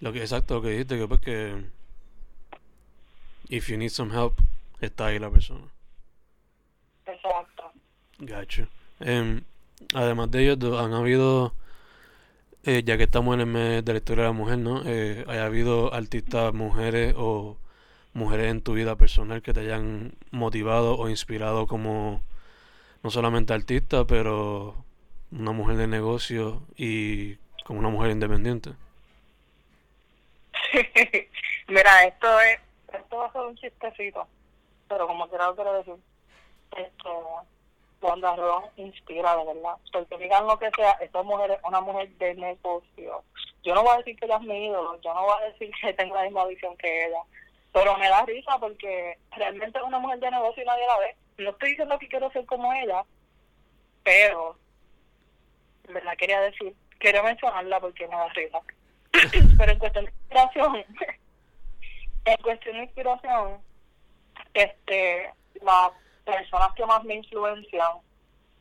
lo 0.00 0.12
que 0.12 0.20
exacto 0.20 0.54
lo 0.54 0.62
que 0.62 0.70
dijiste, 0.70 0.98
que 0.98 1.08
pues 1.08 1.20
que 1.20 1.64
if 3.48 3.68
you 3.68 3.76
need 3.76 3.90
some 3.90 4.14
help, 4.14 4.34
está 4.80 5.06
ahí 5.06 5.18
la 5.18 5.30
persona. 5.30 5.66
Exacto. 7.06 7.72
Gacho. 8.18 8.66
Em, 9.00 9.42
además 9.94 10.30
de 10.30 10.42
ellos, 10.42 10.80
han 10.80 10.92
habido 10.92 11.54
eh, 12.64 12.82
ya 12.84 12.96
que 12.96 13.04
estamos 13.04 13.34
en 13.34 13.40
el 13.40 13.46
mes 13.46 13.84
de 13.84 13.92
la 13.92 13.98
historia 13.98 14.24
de 14.24 14.30
la 14.30 14.36
mujer, 14.36 14.58
¿no? 14.58 14.82
Eh, 14.84 15.24
¿Haya 15.28 15.46
habido 15.46 15.94
artistas 15.94 16.52
mujeres 16.52 17.14
o 17.16 17.56
mujeres 18.12 18.50
en 18.50 18.62
tu 18.62 18.74
vida 18.74 18.96
personal 18.96 19.42
que 19.42 19.52
te 19.52 19.60
hayan 19.60 20.14
motivado 20.30 20.98
o 20.98 21.08
inspirado 21.08 21.66
como 21.66 22.22
no 23.02 23.10
solamente 23.10 23.54
artista, 23.54 24.06
pero 24.06 24.84
una 25.30 25.52
mujer 25.52 25.76
de 25.76 25.86
negocio 25.86 26.62
y 26.76 27.36
como 27.64 27.78
una 27.78 27.88
mujer 27.88 28.10
independiente. 28.10 28.72
Mira, 31.68 32.04
esto 32.04 32.40
es, 32.40 32.58
esto 32.92 33.16
va 33.16 33.26
a 33.26 33.32
ser 33.32 33.42
un 33.42 33.56
chistecito, 33.56 34.26
pero 34.88 35.06
como 35.06 35.28
quiera 35.28 35.46
lo 35.46 35.54
quiero 35.54 35.72
decir, 35.72 35.94
esto, 36.76 37.42
Wanda 38.00 38.36
Ron 38.36 38.64
inspira 38.76 39.36
de 39.36 39.44
verdad, 39.46 39.76
porque 39.92 40.18
digan 40.18 40.46
lo 40.46 40.58
que 40.58 40.70
sea, 40.76 40.92
esta 41.00 41.22
mujer 41.22 41.52
es 41.52 41.58
una 41.64 41.80
mujer 41.80 42.10
de 42.18 42.34
negocio. 42.34 43.22
Yo 43.62 43.74
no 43.74 43.82
voy 43.82 43.94
a 43.94 43.98
decir 43.98 44.16
que 44.16 44.26
ella 44.26 44.36
es 44.36 44.42
mi 44.42 44.66
ídolo, 44.66 45.00
yo 45.00 45.14
no 45.14 45.22
voy 45.22 45.34
a 45.40 45.46
decir 45.46 45.70
que 45.80 45.92
tengo 45.94 46.14
la 46.14 46.24
misma 46.24 46.46
visión 46.46 46.76
que 46.76 47.06
ella, 47.06 47.22
pero 47.72 47.96
me 47.96 48.08
da 48.08 48.24
risa 48.24 48.58
porque 48.58 49.18
realmente 49.32 49.78
es 49.78 49.84
una 49.84 49.98
mujer 49.98 50.18
de 50.20 50.30
negocio 50.30 50.62
y 50.62 50.66
nadie 50.66 50.86
la 50.86 50.98
ve. 50.98 51.16
No 51.38 51.50
estoy 51.50 51.70
diciendo 51.70 51.98
que 51.98 52.08
quiero 52.08 52.30
ser 52.30 52.44
como 52.46 52.72
ella, 52.72 53.04
pero, 54.04 54.56
en 55.88 55.94
verdad 55.94 56.16
quería 56.16 56.40
decir, 56.40 56.74
quería 57.00 57.22
mencionarla 57.22 57.80
porque 57.80 58.06
me 58.08 58.16
da 58.16 58.28
risa. 58.28 58.60
pero 59.58 59.72
en 59.72 59.78
cuestión 59.78 60.04
de 60.04 60.10
inspiración, 60.10 60.76
en 62.24 62.36
cuestión 62.42 62.76
de 62.76 62.82
inspiración, 62.84 63.58
este, 64.54 65.32
las 65.62 65.90
personas 66.24 66.72
que 66.74 66.86
más 66.86 67.04
me 67.04 67.14
influencian 67.14 67.98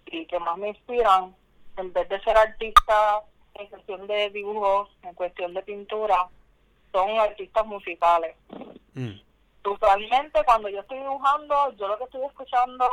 y 0.05 0.25
que 0.25 0.39
más 0.39 0.57
me 0.57 0.69
inspiran, 0.69 1.35
en 1.77 1.93
vez 1.93 2.07
de 2.09 2.21
ser 2.21 2.37
artistas 2.37 3.23
en 3.55 3.67
cuestión 3.67 4.07
de 4.07 4.29
dibujos, 4.29 4.89
en 5.03 5.13
cuestión 5.13 5.53
de 5.53 5.61
pintura, 5.63 6.27
son 6.91 7.17
artistas 7.19 7.65
musicales. 7.65 8.35
Mm. 8.93 9.19
Usualmente 9.65 10.43
cuando 10.45 10.69
yo 10.69 10.81
estoy 10.81 10.99
dibujando, 10.99 11.71
yo 11.77 11.87
lo 11.87 11.97
que 11.97 12.03
estoy 12.03 12.25
escuchando, 12.25 12.87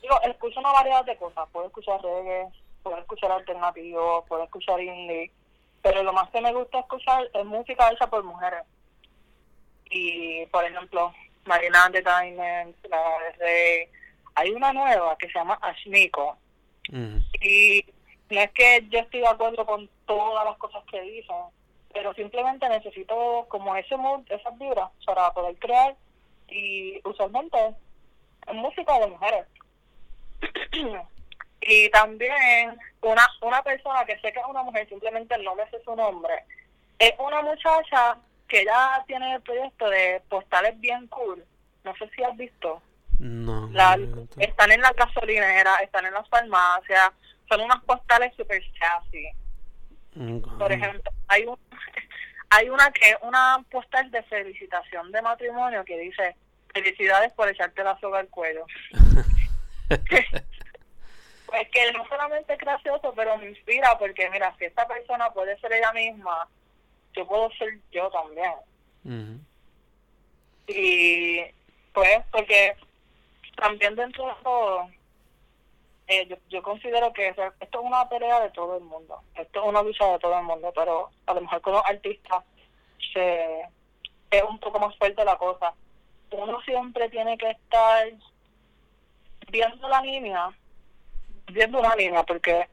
digo, 0.00 0.20
escucho 0.22 0.60
una 0.60 0.72
variedad 0.72 1.04
de 1.04 1.16
cosas. 1.16 1.48
Puedo 1.52 1.66
escuchar 1.66 2.00
reggae, 2.02 2.48
puedo 2.82 2.98
escuchar 2.98 3.32
alternativo, 3.32 4.24
puedo 4.26 4.44
escuchar 4.44 4.80
indie, 4.80 5.30
pero 5.96 6.04
lo 6.04 6.12
más 6.12 6.28
que 6.28 6.42
me 6.42 6.52
gusta 6.52 6.80
escuchar 6.80 7.26
es 7.32 7.44
música 7.46 7.90
hecha 7.90 8.06
por 8.06 8.22
mujeres. 8.22 8.64
Y, 9.88 10.44
por 10.46 10.62
ejemplo, 10.62 11.10
Marina 11.46 11.88
de 11.88 12.02
Diamond, 12.02 12.74
la 12.90 13.18
de 13.18 13.32
Rey. 13.38 13.88
Hay 14.34 14.50
una 14.50 14.74
nueva 14.74 15.16
que 15.16 15.26
se 15.28 15.38
llama 15.38 15.58
Ashniko. 15.62 16.36
Mm. 16.90 17.16
Y 17.40 17.82
no 18.28 18.40
es 18.40 18.50
que 18.50 18.86
yo 18.90 18.98
estoy 18.98 19.20
de 19.20 19.28
acuerdo 19.28 19.64
con 19.64 19.88
todas 20.04 20.44
las 20.44 20.58
cosas 20.58 20.84
que 20.90 21.00
dicen, 21.00 21.36
pero 21.94 22.12
simplemente 22.12 22.68
necesito 22.68 23.46
como 23.48 23.74
ese 23.74 23.96
mood, 23.96 24.20
esas 24.28 24.58
vibras 24.58 24.90
para 25.06 25.32
poder 25.32 25.56
crear 25.56 25.96
y 26.48 27.00
usualmente 27.08 27.56
es 28.46 28.54
música 28.54 28.98
de 28.98 29.06
mujeres. 29.06 29.46
y 31.66 31.90
también 31.90 32.78
una 33.02 33.26
una 33.42 33.62
persona 33.62 34.04
que 34.04 34.18
sé 34.20 34.32
que 34.32 34.40
es 34.40 34.46
una 34.48 34.62
mujer, 34.62 34.88
simplemente 34.88 35.36
no 35.38 35.54
me 35.54 35.68
sé 35.70 35.78
su 35.84 35.94
nombre, 35.96 36.44
es 36.98 37.12
una 37.18 37.42
muchacha 37.42 38.16
que 38.48 38.64
ya 38.64 39.02
tiene 39.06 39.34
el 39.34 39.42
proyecto 39.42 39.88
de 39.90 40.22
postales 40.28 40.78
bien 40.80 41.06
cool. 41.08 41.44
No 41.84 41.94
sé 41.96 42.08
si 42.14 42.22
has 42.22 42.36
visto. 42.36 42.80
No. 43.18 43.68
La- 43.72 43.96
no, 43.96 44.26
están 44.38 44.72
en 44.72 44.80
la 44.80 44.92
gasolinera, 44.92 45.76
están 45.76 46.06
en 46.06 46.14
las 46.14 46.28
farmacias, 46.28 47.10
son 47.48 47.60
unas 47.60 47.82
postales 47.84 48.34
super 48.36 48.62
sassy. 48.78 49.28
nunca. 50.14 50.50
Por 50.58 50.70
ejemplo, 50.72 51.10
hay 51.28 51.44
un 51.46 51.58
hay 52.50 52.68
una 52.70 52.90
que 52.92 53.16
una 53.22 53.64
postal 53.70 54.10
de 54.10 54.22
felicitación 54.24 55.10
de 55.12 55.22
matrimonio 55.22 55.84
que 55.84 55.98
dice 55.98 56.36
felicidades 56.72 57.32
por 57.32 57.48
echarte 57.48 57.82
la 57.82 57.98
soga 58.00 58.20
al 58.20 58.28
cuello. 58.28 58.64
Pues 61.46 61.68
que 61.70 61.92
no 61.92 62.06
solamente 62.08 62.52
es 62.52 62.58
gracioso, 62.58 63.12
pero 63.14 63.36
me 63.38 63.50
inspira 63.50 63.96
porque 63.98 64.28
mira, 64.30 64.54
si 64.58 64.64
esta 64.64 64.86
persona 64.86 65.30
puede 65.30 65.58
ser 65.60 65.72
ella 65.72 65.92
misma, 65.92 66.48
yo 67.12 67.26
puedo 67.26 67.50
ser 67.52 67.78
yo 67.92 68.10
también. 68.10 68.52
Y 70.66 71.40
pues 71.92 72.24
porque 72.32 72.76
también 73.56 73.94
dentro 73.94 74.26
de 74.26 74.34
todo, 74.42 74.88
eh, 76.08 76.26
yo, 76.26 76.36
yo 76.48 76.62
considero 76.62 77.12
que 77.12 77.28
esto 77.28 77.52
es 77.60 77.68
una 77.80 78.08
pelea 78.08 78.40
de 78.40 78.50
todo 78.50 78.76
el 78.76 78.84
mundo, 78.84 79.22
esto 79.34 79.62
es 79.62 79.68
una 79.68 79.82
lucha 79.82 80.06
de 80.12 80.18
todo 80.18 80.38
el 80.38 80.44
mundo, 80.44 80.72
pero 80.74 81.10
a 81.26 81.34
lo 81.34 81.40
mejor 81.40 81.60
con 81.60 81.72
los 81.74 81.86
artistas 81.86 82.44
se, 83.12 83.62
es 84.30 84.42
un 84.42 84.58
poco 84.58 84.78
más 84.78 84.96
fuerte 84.96 85.24
la 85.24 85.36
cosa. 85.36 85.72
Uno 86.30 86.60
siempre 86.62 87.08
tiene 87.08 87.38
que 87.38 87.50
estar 87.50 88.08
viendo 89.50 89.88
la 89.88 90.00
línea, 90.02 90.50
viendo 91.52 91.80
una 91.80 91.94
línea, 91.96 92.22
porque 92.22 92.68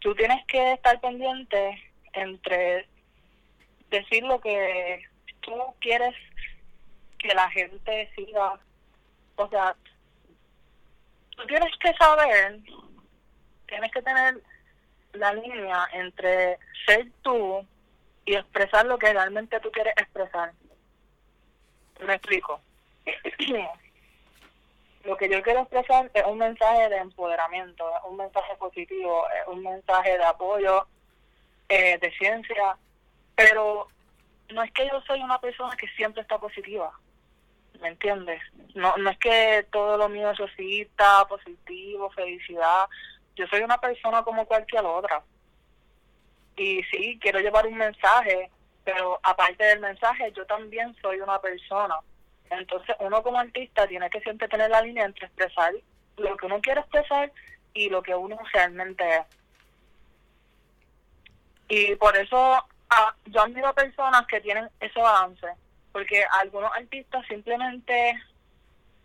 tú 0.00 0.14
tienes 0.14 0.44
que 0.46 0.72
estar 0.72 1.00
pendiente 1.00 1.82
entre 2.12 2.86
decir 3.90 4.22
lo 4.24 4.40
que 4.40 5.02
tú 5.40 5.52
quieres 5.80 6.14
que 7.18 7.34
la 7.34 7.48
gente 7.50 8.10
siga. 8.14 8.58
O 9.36 9.48
sea, 9.48 9.76
tú 11.36 11.46
tienes 11.46 11.76
que 11.78 11.92
saber, 11.94 12.60
tienes 13.66 13.92
que 13.92 14.02
tener 14.02 14.42
la 15.12 15.34
línea 15.34 15.88
entre 15.92 16.58
ser 16.86 17.10
tú 17.22 17.66
y 18.24 18.34
expresar 18.34 18.86
lo 18.86 18.98
que 18.98 19.12
realmente 19.12 19.60
tú 19.60 19.70
quieres 19.70 19.94
expresar. 19.96 20.52
Me 22.00 22.14
explico. 22.14 22.60
lo 25.04 25.16
que 25.16 25.28
yo 25.28 25.42
quiero 25.42 25.60
expresar 25.60 26.10
es 26.12 26.24
un 26.26 26.38
mensaje 26.38 26.88
de 26.88 26.98
empoderamiento, 26.98 27.84
un 28.08 28.16
mensaje 28.16 28.54
positivo, 28.56 29.26
es 29.30 29.46
un 29.48 29.62
mensaje 29.62 30.18
de 30.18 30.24
apoyo, 30.24 30.86
eh, 31.68 31.98
de 31.98 32.10
ciencia, 32.12 32.76
pero 33.34 33.88
no 34.50 34.62
es 34.62 34.72
que 34.72 34.88
yo 34.88 35.00
soy 35.02 35.22
una 35.22 35.40
persona 35.40 35.74
que 35.76 35.88
siempre 35.88 36.22
está 36.22 36.38
positiva, 36.38 36.92
¿me 37.80 37.88
entiendes? 37.88 38.42
No, 38.74 38.96
no 38.98 39.10
es 39.10 39.18
que 39.18 39.66
todo 39.70 39.96
lo 39.96 40.08
mío 40.08 40.30
es 40.30 40.38
rosita, 40.38 41.26
positivo, 41.28 42.10
felicidad. 42.10 42.86
Yo 43.36 43.46
soy 43.46 43.62
una 43.62 43.78
persona 43.78 44.22
como 44.22 44.44
cualquier 44.46 44.84
otra. 44.84 45.22
Y 46.56 46.82
sí, 46.84 47.18
quiero 47.20 47.40
llevar 47.40 47.66
un 47.66 47.76
mensaje, 47.76 48.50
pero 48.84 49.18
aparte 49.22 49.64
del 49.64 49.80
mensaje, 49.80 50.30
yo 50.32 50.44
también 50.46 50.94
soy 51.00 51.20
una 51.20 51.40
persona. 51.40 51.96
Entonces, 52.50 52.96
uno 52.98 53.22
como 53.22 53.38
artista 53.38 53.86
tiene 53.86 54.10
que 54.10 54.20
siempre 54.20 54.48
tener 54.48 54.70
la 54.70 54.82
línea 54.82 55.04
entre 55.04 55.26
expresar 55.26 55.72
lo 56.16 56.36
que 56.36 56.46
uno 56.46 56.60
quiere 56.60 56.80
expresar 56.80 57.32
y 57.72 57.88
lo 57.88 58.02
que 58.02 58.14
uno 58.14 58.38
realmente 58.52 59.04
es. 59.16 59.22
Y 61.68 61.94
por 61.96 62.16
eso 62.16 62.36
ah, 62.90 63.14
yo 63.26 63.42
admiro 63.42 63.68
a 63.68 63.72
personas 63.72 64.26
que 64.26 64.40
tienen 64.40 64.68
ese 64.80 65.00
balance, 65.00 65.46
porque 65.92 66.24
a 66.24 66.40
algunos 66.40 66.72
artistas 66.74 67.24
simplemente 67.26 68.20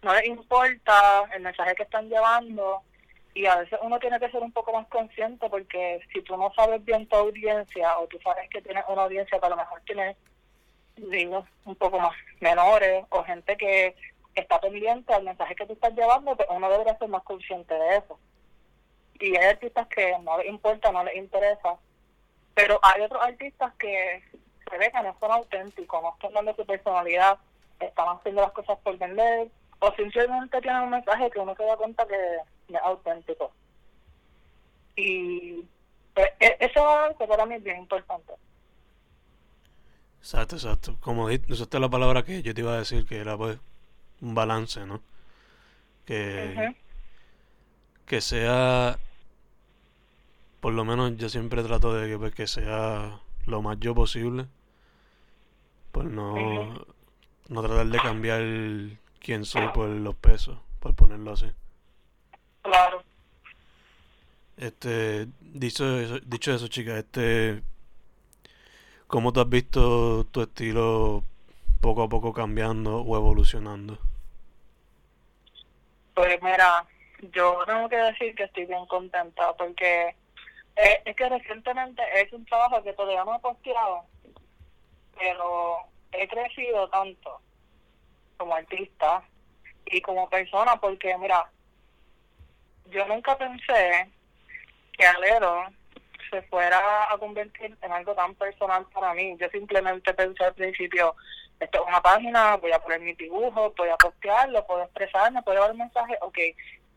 no 0.02 0.14
les 0.14 0.26
importa 0.26 1.24
el 1.34 1.42
mensaje 1.42 1.76
que 1.76 1.84
están 1.84 2.10
llevando 2.10 2.82
y 3.34 3.46
a 3.48 3.58
veces 3.58 3.78
uno 3.82 4.00
tiene 4.00 4.20
que 4.20 4.32
ser 4.32 4.42
un 4.42 4.52
poco 4.52 4.72
más 4.72 4.88
consciente 4.88 5.50
porque 5.50 6.00
si 6.14 6.22
tú 6.22 6.38
no 6.38 6.54
sabes 6.56 6.84
bien 6.86 7.08
tu 7.08 7.16
audiencia 7.18 7.98
o 8.00 8.08
tú 8.08 8.18
sabes 8.24 8.50
que 8.50 8.62
tienes 8.62 8.84
una 8.88 9.04
audiencia 9.04 9.40
que 9.40 9.46
a 9.46 9.50
lo 9.50 9.58
mejor 9.58 9.82
tiene, 9.86 10.16
digo, 10.96 11.46
un 11.66 11.76
poco 11.76 12.00
más 12.00 12.14
menores 12.40 13.06
o 13.10 13.24
gente 13.24 13.58
que 13.58 13.96
está 14.34 14.60
pendiente 14.60 15.14
al 15.14 15.24
mensaje 15.24 15.56
que 15.56 15.66
tú 15.66 15.74
estás 15.74 15.94
llevando, 15.94 16.36
pues 16.36 16.48
uno 16.50 16.70
debería 16.70 16.98
ser 16.98 17.08
más 17.08 17.24
consciente 17.24 17.74
de 17.74 17.98
eso. 17.98 18.20
Y 19.20 19.36
hay 19.38 19.46
artistas 19.46 19.88
que 19.88 20.18
no 20.20 20.38
les 20.38 20.48
importa, 20.48 20.92
no 20.92 21.04
les 21.04 21.16
interesa, 21.16 21.78
pero 22.54 22.80
hay 22.82 23.02
otros 23.02 23.22
artistas 23.24 23.74
que 23.76 24.24
se 24.70 24.78
ve 24.78 24.92
que 24.92 25.04
no 25.04 25.16
son 25.20 25.32
auténticos, 25.32 26.02
no 26.02 26.14
están 26.14 26.34
dando 26.34 26.56
su 26.56 26.66
personalidad, 26.66 27.38
están 27.80 28.08
haciendo 28.10 28.42
las 28.42 28.52
cosas 28.52 28.78
por 28.80 28.98
vender, 28.98 29.50
o 29.80 29.92
simplemente 29.94 30.62
tienen 30.62 30.84
un 30.84 30.90
mensaje 30.90 31.30
que 31.30 31.40
uno 31.40 31.56
se 31.56 31.64
da 31.64 31.78
cuenta 31.78 32.06
que 32.08 32.18
no 32.70 32.78
es 32.78 32.84
auténtico. 32.84 33.52
Y 34.96 35.64
pues, 36.14 36.28
e- 36.40 36.58
eso 36.60 36.84
para 37.18 37.46
mí 37.46 37.56
es 37.56 37.64
bien 37.64 37.78
importante. 37.80 38.34
Exacto, 40.26 40.56
exacto. 40.56 40.98
Como 41.02 41.28
usaste 41.50 41.80
la 41.80 41.88
palabra 41.88 42.24
que 42.24 42.42
yo 42.42 42.52
te 42.56 42.62
iba 42.62 42.74
a 42.74 42.80
decir, 42.80 43.06
que 43.06 43.20
era 43.20 43.38
pues 43.38 43.60
un 44.22 44.34
balance, 44.34 44.84
¿no? 44.84 45.00
Que, 46.04 46.76
que 48.08 48.22
sea, 48.22 48.98
por 50.62 50.74
lo 50.74 50.84
menos 50.84 51.16
yo 51.18 51.30
siempre 51.30 51.62
trato 51.62 51.94
de 51.94 52.10
que, 52.10 52.18
pues, 52.18 52.34
que 52.34 52.48
sea 52.48 53.20
lo 53.46 53.62
más 53.62 53.80
yo 53.80 53.94
posible, 53.94 54.48
por 55.92 56.06
no, 56.06 56.74
no 57.48 57.62
tratar 57.62 57.86
de 57.86 58.00
cambiar 58.00 58.42
quién 59.20 59.46
soy 59.46 59.68
por 59.76 59.90
los 59.90 60.16
pesos, 60.16 60.58
por 60.80 60.96
ponerlo 60.96 61.34
así. 61.34 61.52
Claro. 62.64 63.04
Este, 64.58 65.28
dicho 65.40 66.00
eso, 66.00 66.20
dicho 66.22 66.52
eso, 66.52 66.68
chica, 66.68 66.98
este, 66.98 67.62
¿cómo 69.08 69.32
tú 69.34 69.42
has 69.42 69.50
visto 69.50 70.26
tu 70.26 70.42
estilo 70.42 71.24
poco 71.82 72.04
a 72.04 72.10
poco 72.10 72.34
cambiando 72.34 73.02
o 73.02 73.16
evolucionando? 73.16 73.98
Pues 76.14 76.42
mira, 76.42 76.86
yo 77.34 77.64
tengo 77.66 77.90
que 77.90 77.98
decir 77.98 78.36
que 78.36 78.44
estoy 78.44 78.66
bien 78.66 78.86
contenta 78.88 79.54
porque 79.54 80.16
Eh, 80.78 81.02
es 81.06 81.16
que 81.16 81.30
recientemente 81.30 82.02
he 82.04 82.24
hecho 82.24 82.36
un 82.36 82.46
trabajo 82.46 82.84
que 82.84 82.92
todavía 82.92 83.24
no 83.24 83.36
he 83.36 83.40
posteado, 83.40 84.04
pero 85.18 85.78
he 86.12 86.28
crecido 86.28 86.90
tanto 86.90 87.40
como 88.38 88.54
artista 88.56 89.24
y 89.86 90.02
como 90.02 90.30
persona 90.30 90.76
porque, 90.76 91.18
mira, 91.18 91.50
yo 92.92 93.08
nunca 93.08 93.38
pensé 93.38 94.12
que 94.98 95.06
Alero 95.06 95.64
se 96.30 96.42
fuera 96.44 97.12
a 97.12 97.18
convertir 97.18 97.78
en 97.82 97.92
algo 97.92 98.14
tan 98.16 98.36
personal 98.36 98.86
para 98.94 99.14
mí. 99.14 99.36
Yo 99.40 99.50
simplemente 99.50 100.14
pensé 100.14 100.44
al 100.44 100.54
principio, 100.54 101.16
esto 101.60 101.82
es 101.82 101.88
una 101.88 102.02
página, 102.02 102.58
voy 102.58 102.72
a 102.72 102.80
poner 102.80 103.00
mi 103.02 103.14
dibujo, 103.14 103.74
voy 103.78 103.90
a 103.90 103.98
postearlo, 103.98 104.66
puedo 104.66 104.84
expresarme, 104.84 105.42
puedo 105.44 105.62
dar 105.62 105.74
mensaje, 105.76 106.18
ok. 106.22 106.38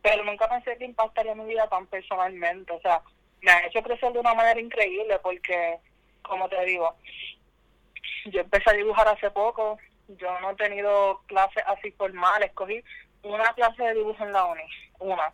Pero 0.02 0.24
nunca 0.24 0.48
pensé 0.48 0.76
que 0.76 0.84
impactaría 0.84 1.34
mi 1.34 1.44
vida 1.44 1.68
tan 1.68 1.86
personalmente. 1.86 2.72
O 2.72 2.80
sea, 2.80 3.02
me 3.42 3.50
ha 3.50 3.66
hecho 3.66 3.82
crecer 3.82 4.12
de 4.12 4.20
una 4.20 4.34
manera 4.34 4.60
increíble 4.60 5.18
porque, 5.22 5.78
como 6.22 6.48
te 6.48 6.64
digo, 6.64 6.96
yo 8.26 8.40
empecé 8.40 8.70
a 8.70 8.74
dibujar 8.74 9.08
hace 9.08 9.30
poco, 9.30 9.78
yo 10.08 10.40
no 10.40 10.50
he 10.50 10.56
tenido 10.56 11.20
clases 11.26 11.62
así 11.66 11.90
formales, 11.92 12.52
cogí 12.52 12.82
una 13.22 13.52
clase 13.54 13.82
de 13.82 13.94
dibujo 13.94 14.24
en 14.24 14.32
la 14.32 14.44
uni, 14.46 14.62
una, 15.00 15.32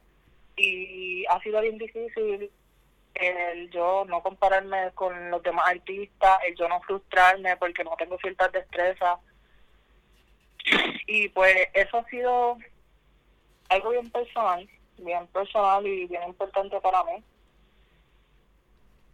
y 0.56 1.24
ha 1.26 1.40
sido 1.40 1.60
bien 1.60 1.78
difícil 1.78 2.50
el 3.14 3.70
yo 3.70 4.04
no 4.08 4.22
compararme 4.22 4.90
con 4.94 5.30
los 5.30 5.42
demás 5.42 5.66
artistas, 5.68 6.38
el 6.46 6.56
yo 6.56 6.68
no 6.68 6.80
frustrarme 6.80 7.56
porque 7.56 7.84
no 7.84 7.94
tengo 7.96 8.18
ciertas 8.18 8.52
destrezas. 8.52 9.18
Y 11.06 11.28
pues 11.28 11.68
eso 11.74 11.98
ha 11.98 12.04
sido 12.08 12.58
algo 13.68 13.90
bien 13.90 14.10
personal, 14.10 14.68
bien 14.98 15.26
personal 15.28 15.86
y 15.86 16.06
bien 16.06 16.22
importante 16.24 16.80
para 16.80 17.04
mí. 17.04 17.22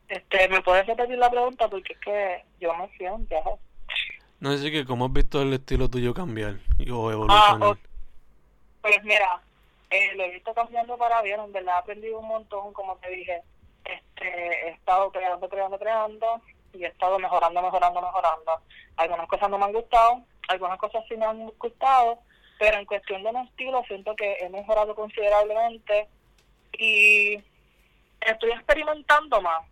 Este, 0.09 0.49
¿Me 0.49 0.61
puedes 0.62 0.87
repetir 0.87 1.19
la 1.19 1.30
pregunta? 1.30 1.69
Porque 1.69 1.92
es 1.92 1.99
que 2.00 2.45
yo 2.61 2.75
me 2.75 2.88
siento. 2.97 3.59
No, 4.40 4.57
sé 4.57 4.71
que 4.71 4.87
cómo 4.87 5.07
has 5.07 5.12
visto 5.12 5.42
el 5.42 5.52
estilo 5.52 5.90
tuyo 5.90 6.14
cambiar 6.14 6.54
o 6.90 7.12
evolucionar. 7.12 7.59
Ah, 7.62 7.76
pues 8.80 9.04
mira, 9.04 9.40
eh, 9.90 10.14
lo 10.16 10.25
he 10.25 10.30
visto 10.30 10.54
cambiando 10.54 10.97
para 10.97 11.21
bien, 11.21 11.38
en 11.40 11.52
verdad 11.52 11.75
he 11.76 11.78
aprendido 11.78 12.19
un 12.19 12.28
montón, 12.28 12.73
como 12.73 12.97
te 12.97 13.11
dije 13.11 13.42
este, 13.85 14.67
he 14.67 14.71
estado 14.71 15.11
creando, 15.11 15.49
creando, 15.49 15.79
creando 15.79 16.41
y 16.73 16.85
he 16.85 16.89
estado 16.89 17.19
mejorando, 17.19 17.63
mejorando, 17.63 18.01
mejorando. 18.01 18.61
Algunas 18.97 19.29
cosas 19.29 19.51
no 19.51 19.59
me 19.59 19.65
han 19.65 19.73
gustado, 19.73 20.23
algunas 20.49 20.79
cosas 20.79 21.05
sí 21.09 21.17
me 21.17 21.27
han 21.27 21.47
gustado, 21.59 22.19
pero 22.59 22.79
en 22.79 22.87
cuestión 22.87 23.23
de 23.23 23.33
mi 23.33 23.41
estilo 23.41 23.83
siento 23.87 24.15
que 24.15 24.37
he 24.41 24.49
mejorado 24.49 24.95
considerablemente 24.95 26.09
y 26.79 27.43
estoy 28.21 28.51
experimentando 28.53 29.41
más, 29.41 29.67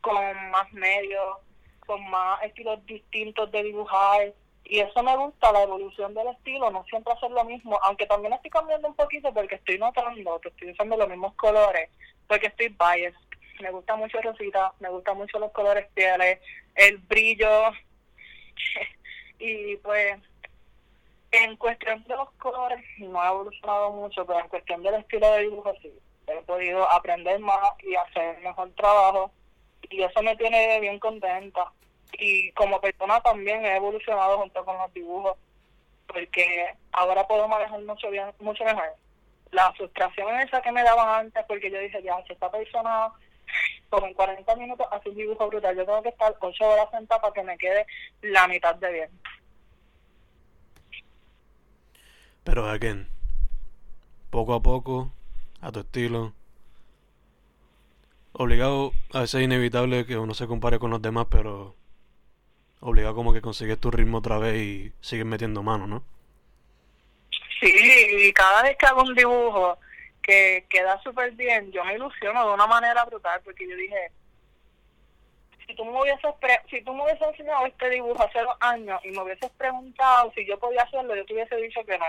con 0.00 0.50
más 0.50 0.72
medios, 0.72 1.38
con 1.86 2.08
más 2.10 2.42
estilos 2.42 2.84
distintos 2.86 3.50
de 3.52 3.62
dibujar 3.62 4.32
y 4.64 4.80
eso 4.80 5.02
me 5.02 5.16
gusta, 5.16 5.52
la 5.52 5.64
evolución 5.64 6.14
del 6.14 6.28
estilo, 6.28 6.70
no 6.70 6.84
siempre 6.84 7.12
hacer 7.12 7.30
lo 7.30 7.44
mismo, 7.44 7.78
aunque 7.82 8.06
también 8.06 8.32
estoy 8.32 8.50
cambiando 8.50 8.88
un 8.88 8.94
poquito 8.94 9.32
porque 9.34 9.56
estoy 9.56 9.78
notando 9.78 10.40
que 10.40 10.48
estoy 10.48 10.70
usando 10.70 10.96
los 10.96 11.08
mismos 11.08 11.34
colores, 11.34 11.90
porque 12.26 12.46
estoy 12.46 12.68
biased 12.68 13.31
me 13.60 13.70
gusta 13.70 13.96
mucho 13.96 14.20
Rosita, 14.20 14.72
me 14.80 14.88
gustan 14.88 15.16
mucho 15.16 15.38
los 15.38 15.52
colores 15.52 15.86
pieles, 15.94 16.40
el 16.74 16.98
brillo. 16.98 17.70
y 19.38 19.76
pues, 19.76 20.16
en 21.30 21.56
cuestión 21.56 22.02
de 22.04 22.16
los 22.16 22.30
colores, 22.32 22.84
no 22.98 23.20
ha 23.20 23.28
evolucionado 23.28 23.92
mucho, 23.92 24.26
pero 24.26 24.40
en 24.40 24.48
cuestión 24.48 24.82
del 24.82 24.94
estilo 24.94 25.30
de 25.32 25.42
dibujo, 25.42 25.72
sí. 25.80 25.92
He 26.26 26.40
podido 26.42 26.88
aprender 26.90 27.40
más 27.40 27.58
y 27.82 27.94
hacer 27.96 28.38
mejor 28.40 28.70
trabajo. 28.72 29.32
Y 29.90 30.02
eso 30.02 30.22
me 30.22 30.36
tiene 30.36 30.78
bien 30.80 30.98
contenta. 31.00 31.72
Y 32.12 32.52
como 32.52 32.80
persona 32.80 33.20
también 33.20 33.64
he 33.64 33.76
evolucionado 33.76 34.38
junto 34.38 34.64
con 34.64 34.78
los 34.78 34.92
dibujos, 34.94 35.36
porque 36.06 36.74
ahora 36.92 37.26
puedo 37.26 37.48
manejar 37.48 37.80
mucho, 37.82 38.08
bien, 38.10 38.32
mucho 38.38 38.64
mejor 38.64 38.94
la 39.52 39.72
frustración 39.74 40.40
esa 40.40 40.60
que 40.62 40.72
me 40.72 40.82
daban 40.82 41.26
antes 41.26 41.44
porque 41.46 41.70
yo 41.70 41.78
dije 41.78 42.02
ya 42.02 42.16
si 42.26 42.32
esta 42.32 42.50
persona 42.50 43.08
como 43.92 44.06
en 44.06 44.14
40 44.14 44.56
minutos 44.56 44.86
hace 44.90 45.10
un 45.10 45.16
dibujo 45.16 45.48
brutal. 45.48 45.76
Yo 45.76 45.84
tengo 45.84 46.02
que 46.02 46.08
estar 46.08 46.34
8 46.40 46.64
horas 46.64 46.90
sentada 46.90 47.20
para 47.20 47.34
que 47.34 47.42
me 47.42 47.58
quede 47.58 47.86
la 48.22 48.48
mitad 48.48 48.74
de 48.76 48.90
bien. 48.90 49.10
Pero 52.42 52.66
again, 52.66 53.06
poco 54.30 54.54
a 54.54 54.62
poco, 54.62 55.12
a 55.60 55.70
tu 55.70 55.80
estilo. 55.80 56.32
Obligado, 58.32 58.92
a 59.12 59.20
veces 59.20 59.40
es 59.40 59.44
inevitable 59.44 60.06
que 60.06 60.16
uno 60.16 60.32
se 60.32 60.46
compare 60.46 60.78
con 60.78 60.90
los 60.90 61.02
demás, 61.02 61.26
pero 61.30 61.76
obligado 62.80 63.14
como 63.14 63.34
que 63.34 63.42
consigues 63.42 63.78
tu 63.78 63.90
ritmo 63.90 64.18
otra 64.18 64.38
vez 64.38 64.56
y 64.56 64.92
sigues 65.02 65.26
metiendo 65.26 65.62
mano, 65.62 65.86
¿no? 65.86 66.02
Sí, 67.60 67.70
y 67.70 68.32
cada 68.32 68.62
vez 68.62 68.76
que 68.78 68.86
hago 68.86 69.02
un 69.02 69.14
dibujo, 69.14 69.78
que 70.22 70.66
queda 70.68 71.00
súper 71.02 71.32
bien, 71.32 71.70
yo 71.72 71.84
me 71.84 71.94
ilusiono 71.94 72.46
de 72.46 72.54
una 72.54 72.66
manera 72.66 73.04
brutal 73.04 73.40
porque 73.44 73.68
yo 73.68 73.76
dije, 73.76 74.12
si 75.66 75.74
tú 75.74 75.84
me 75.84 76.00
hubieses, 76.00 76.34
si 76.70 76.82
tú 76.82 76.94
me 76.94 77.02
hubieses 77.02 77.26
enseñado 77.28 77.66
este 77.66 77.90
dibujo 77.90 78.22
hace 78.22 78.40
dos 78.40 78.56
años 78.60 79.00
y 79.04 79.10
me 79.10 79.22
hubieses 79.22 79.50
preguntado 79.50 80.32
si 80.34 80.46
yo 80.46 80.58
podía 80.58 80.82
hacerlo, 80.82 81.14
yo 81.16 81.24
te 81.26 81.34
hubiese 81.34 81.56
dicho 81.56 81.84
que 81.84 81.98
no. 81.98 82.06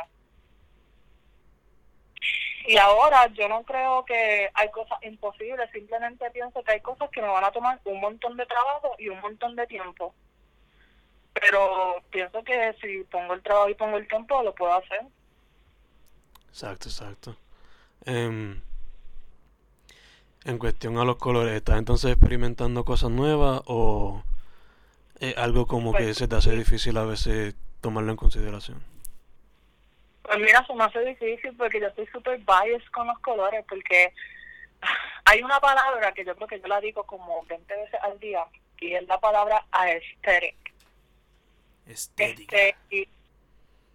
Y 2.66 2.78
ahora 2.78 3.28
yo 3.34 3.50
no 3.50 3.64
creo 3.64 4.06
que 4.06 4.50
hay 4.54 4.70
cosas 4.72 4.98
imposibles, 5.04 5.70
simplemente 5.72 6.30
pienso 6.32 6.64
que 6.64 6.72
hay 6.72 6.82
cosas 6.82 7.10
que 7.10 7.22
me 7.22 7.28
van 7.28 7.44
a 7.44 7.52
tomar 7.52 7.80
un 7.84 8.00
montón 8.00 8.38
de 8.38 8.46
trabajo 8.46 8.96
y 8.98 9.10
un 9.10 9.20
montón 9.20 9.56
de 9.56 9.68
tiempo. 9.68 10.14
Pero 11.34 12.02
pienso 12.10 12.44
que 12.44 12.74
si 12.80 13.04
pongo 13.06 13.34
el 13.34 13.42
trabajo 13.42 13.70
y 13.70 13.76
pongo 13.76 13.98
el 13.98 14.08
tiempo, 14.08 14.42
lo 14.44 14.54
puedo 14.56 14.74
hacer. 14.76 15.02
Exacto, 16.48 16.88
exacto. 16.88 17.36
Em, 18.06 18.62
en 20.46 20.58
cuestión 20.58 20.98
a 20.98 21.06
los 21.06 21.18
colores, 21.18 21.54
¿estás 21.54 21.78
entonces 21.78 22.12
experimentando 22.12 22.84
cosas 22.84 23.12
nuevas 23.12 23.62
o 23.66 24.24
es 25.20 25.38
algo 25.38 25.68
como 25.68 25.94
que 25.94 26.04
pues 26.04 26.18
se 26.18 26.28
te 26.28 26.36
hace 26.36 26.52
difícil 26.52 26.98
a 26.98 27.06
veces 27.06 27.56
tomarlo 27.80 28.12
en 28.12 28.18
consideración? 28.18 28.84
Pues 30.24 30.38
mira, 30.40 30.66
se 30.66 30.74
me 30.74 30.84
hace 30.84 31.00
difícil 31.06 31.56
porque 31.58 31.80
yo 31.80 31.88
estoy 31.88 32.08
súper 32.08 32.40
biased 32.40 32.88
con 32.92 33.08
los 33.08 33.20
colores 33.20 33.64
porque 33.68 34.14
hay 35.26 35.42
una 35.42 35.60
palabra 35.60 36.14
que 36.14 36.26
yo 36.26 36.36
creo 36.36 36.48
que 36.48 36.60
yo 36.60 36.68
la 36.68 36.82
digo 36.82 37.04
como 37.04 37.44
20 37.46 37.76
veces 37.76 38.00
al 38.02 38.20
día 38.20 38.46
y 38.80 38.96
es 38.96 39.08
la 39.08 39.20
palabra 39.20 39.66
aesthetic. 39.72 40.74
Estética. 41.86 42.58
Este, 42.58 43.08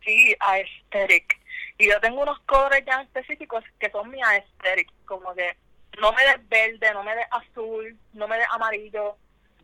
sí, 0.04 0.36
aesthetic. 0.40 1.38
Y 1.78 1.88
yo 1.88 2.00
tengo 2.00 2.22
unos 2.22 2.40
colores 2.40 2.84
ya 2.84 3.00
específicos 3.02 3.62
que 3.78 3.90
son 3.90 4.10
mi 4.10 4.20
aesthetic, 4.20 4.90
como 5.04 5.32
que 5.34 5.56
no 6.00 6.12
me 6.12 6.22
des 6.24 6.48
verde, 6.48 6.92
no 6.92 7.04
me 7.04 7.14
des 7.14 7.26
azul, 7.30 7.96
no 8.12 8.26
me 8.26 8.36
des 8.36 8.48
amarillo. 8.50 9.16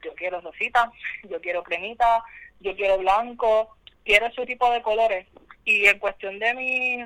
Yo 0.03 0.15
quiero 0.15 0.41
rosita, 0.41 0.93
yo 1.25 1.41
quiero 1.41 1.65
cremita, 1.65 2.23
yo 2.61 2.77
quiero 2.77 2.99
blanco, 2.99 3.77
quiero 4.05 4.27
ese 4.27 4.47
tipo 4.47 4.71
de 4.71 4.83
colores. 4.83 5.27
Y 5.65 5.87
en 5.87 5.99
cuestión 5.99 6.39
de 6.39 6.55
mi, 6.55 6.99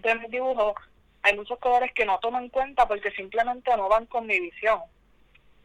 de 0.00 0.14
mis 0.16 0.30
dibujos, 0.30 0.74
hay 1.22 1.36
muchos 1.36 1.58
colores 1.58 1.92
que 1.94 2.04
no 2.04 2.18
tomo 2.18 2.38
en 2.38 2.48
cuenta 2.48 2.88
porque 2.88 3.12
simplemente 3.12 3.76
no 3.76 3.88
van 3.88 4.06
con 4.06 4.26
mi 4.26 4.40
visión. 4.40 4.80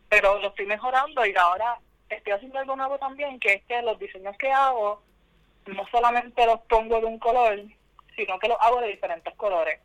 Pero 0.09 0.39
lo 0.39 0.49
estoy 0.49 0.67
mejorando 0.67 1.25
y 1.25 1.33
ahora 1.35 1.79
estoy 2.09 2.33
haciendo 2.33 2.59
algo 2.59 2.75
nuevo 2.75 2.99
también, 2.99 3.39
que 3.39 3.53
es 3.53 3.63
que 3.65 3.81
los 3.81 3.97
diseños 3.97 4.37
que 4.37 4.51
hago 4.51 5.01
no 5.65 5.87
solamente 5.91 6.45
los 6.45 6.61
pongo 6.61 6.99
de 6.99 7.05
un 7.05 7.19
color, 7.19 7.63
sino 8.19 8.37
que 8.37 8.49
lo 8.49 8.61
hago 8.61 8.81
de 8.81 8.89
diferentes 8.89 9.33
colores. 9.35 9.79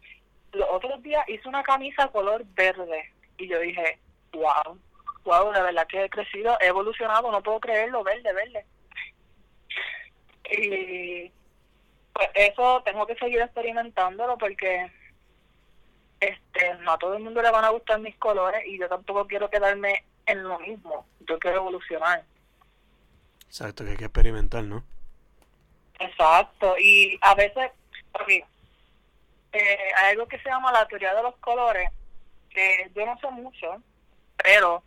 Los 0.52 0.68
otros 0.70 1.00
días 1.02 1.24
hice 1.28 1.48
una 1.48 1.62
camisa 1.62 2.08
color 2.08 2.44
verde 2.54 3.12
y 3.38 3.46
yo 3.46 3.60
dije, 3.60 3.98
wow, 4.32 4.76
wow, 5.24 5.52
de 5.52 5.62
verdad 5.62 5.86
que 5.86 6.04
he 6.04 6.10
crecido, 6.10 6.56
he 6.60 6.66
evolucionado, 6.66 7.30
no 7.30 7.42
puedo 7.42 7.60
creerlo, 7.60 8.02
verde, 8.02 8.32
verde. 8.32 8.66
Y 10.50 11.30
pues 12.12 12.28
eso 12.34 12.82
tengo 12.84 13.06
que 13.06 13.14
seguir 13.14 13.40
experimentándolo 13.40 14.36
porque 14.36 14.90
este 16.18 16.74
no 16.80 16.92
a 16.92 16.98
todo 16.98 17.14
el 17.14 17.22
mundo 17.22 17.40
le 17.40 17.50
van 17.52 17.64
a 17.64 17.70
gustar 17.70 18.00
mis 18.00 18.16
colores 18.16 18.62
y 18.66 18.78
yo 18.78 18.88
tampoco 18.88 19.26
quiero 19.28 19.48
quedarme 19.48 20.04
en 20.26 20.42
lo 20.42 20.58
mismo, 20.58 21.06
yo 21.20 21.38
quiero 21.38 21.58
evolucionar. 21.58 22.24
Exacto, 23.46 23.84
que 23.84 23.90
hay 23.90 23.96
que 23.96 24.06
experimentar, 24.06 24.64
¿no? 24.64 24.82
Exacto, 26.00 26.76
y 26.78 27.16
a 27.20 27.34
veces 27.36 27.70
eh, 28.28 29.92
hay 29.96 30.12
algo 30.12 30.26
que 30.26 30.38
se 30.38 30.48
llama 30.48 30.72
la 30.72 30.86
teoría 30.86 31.14
de 31.14 31.22
los 31.22 31.36
colores, 31.36 31.90
que 32.50 32.90
yo 32.94 33.06
no 33.06 33.18
sé 33.18 33.30
mucho, 33.30 33.82
pero 34.36 34.82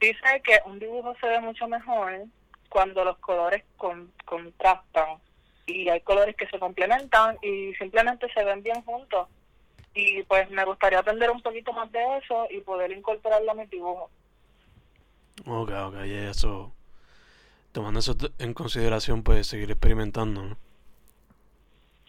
sí 0.00 0.12
sé 0.22 0.42
que 0.42 0.60
un 0.66 0.78
dibujo 0.78 1.14
se 1.20 1.26
ve 1.26 1.40
mucho 1.40 1.66
mejor 1.68 2.24
cuando 2.68 3.04
los 3.04 3.16
colores 3.18 3.62
contrastan 4.24 5.18
y 5.66 5.88
hay 5.88 6.00
colores 6.00 6.36
que 6.36 6.46
se 6.48 6.58
complementan 6.58 7.38
y 7.42 7.74
simplemente 7.74 8.30
se 8.32 8.44
ven 8.44 8.62
bien 8.62 8.82
juntos. 8.82 9.28
Y 9.94 10.22
pues 10.24 10.50
me 10.50 10.64
gustaría 10.64 10.98
aprender 10.98 11.30
un 11.30 11.40
poquito 11.40 11.72
más 11.72 11.90
de 11.92 12.18
eso 12.18 12.46
y 12.50 12.60
poder 12.60 12.90
incorporarlo 12.90 13.52
a 13.52 13.54
mis 13.54 13.70
dibujos. 13.70 14.10
Ok, 15.46 15.70
ok, 15.70 16.04
y 16.04 16.14
eso. 16.14 16.72
Tomando 17.72 18.00
eso 18.00 18.16
en 18.38 18.54
consideración, 18.54 19.22
pues 19.22 19.46
seguir 19.46 19.70
experimentando, 19.70 20.42
¿no? 20.42 20.63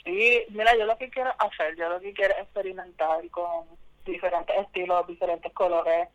Sí, 0.06 0.46
mira, 0.50 0.78
yo 0.78 0.86
lo 0.86 0.98
que 0.98 1.10
quiero 1.10 1.34
hacer, 1.40 1.76
yo 1.76 1.90
lo 1.90 2.00
que 2.00 2.14
quiero 2.14 2.36
es 2.36 2.42
experimentar 2.42 3.28
con 3.32 3.66
diferentes 4.06 4.56
estilos, 4.56 5.08
diferentes 5.08 5.52
colores, 5.54 6.10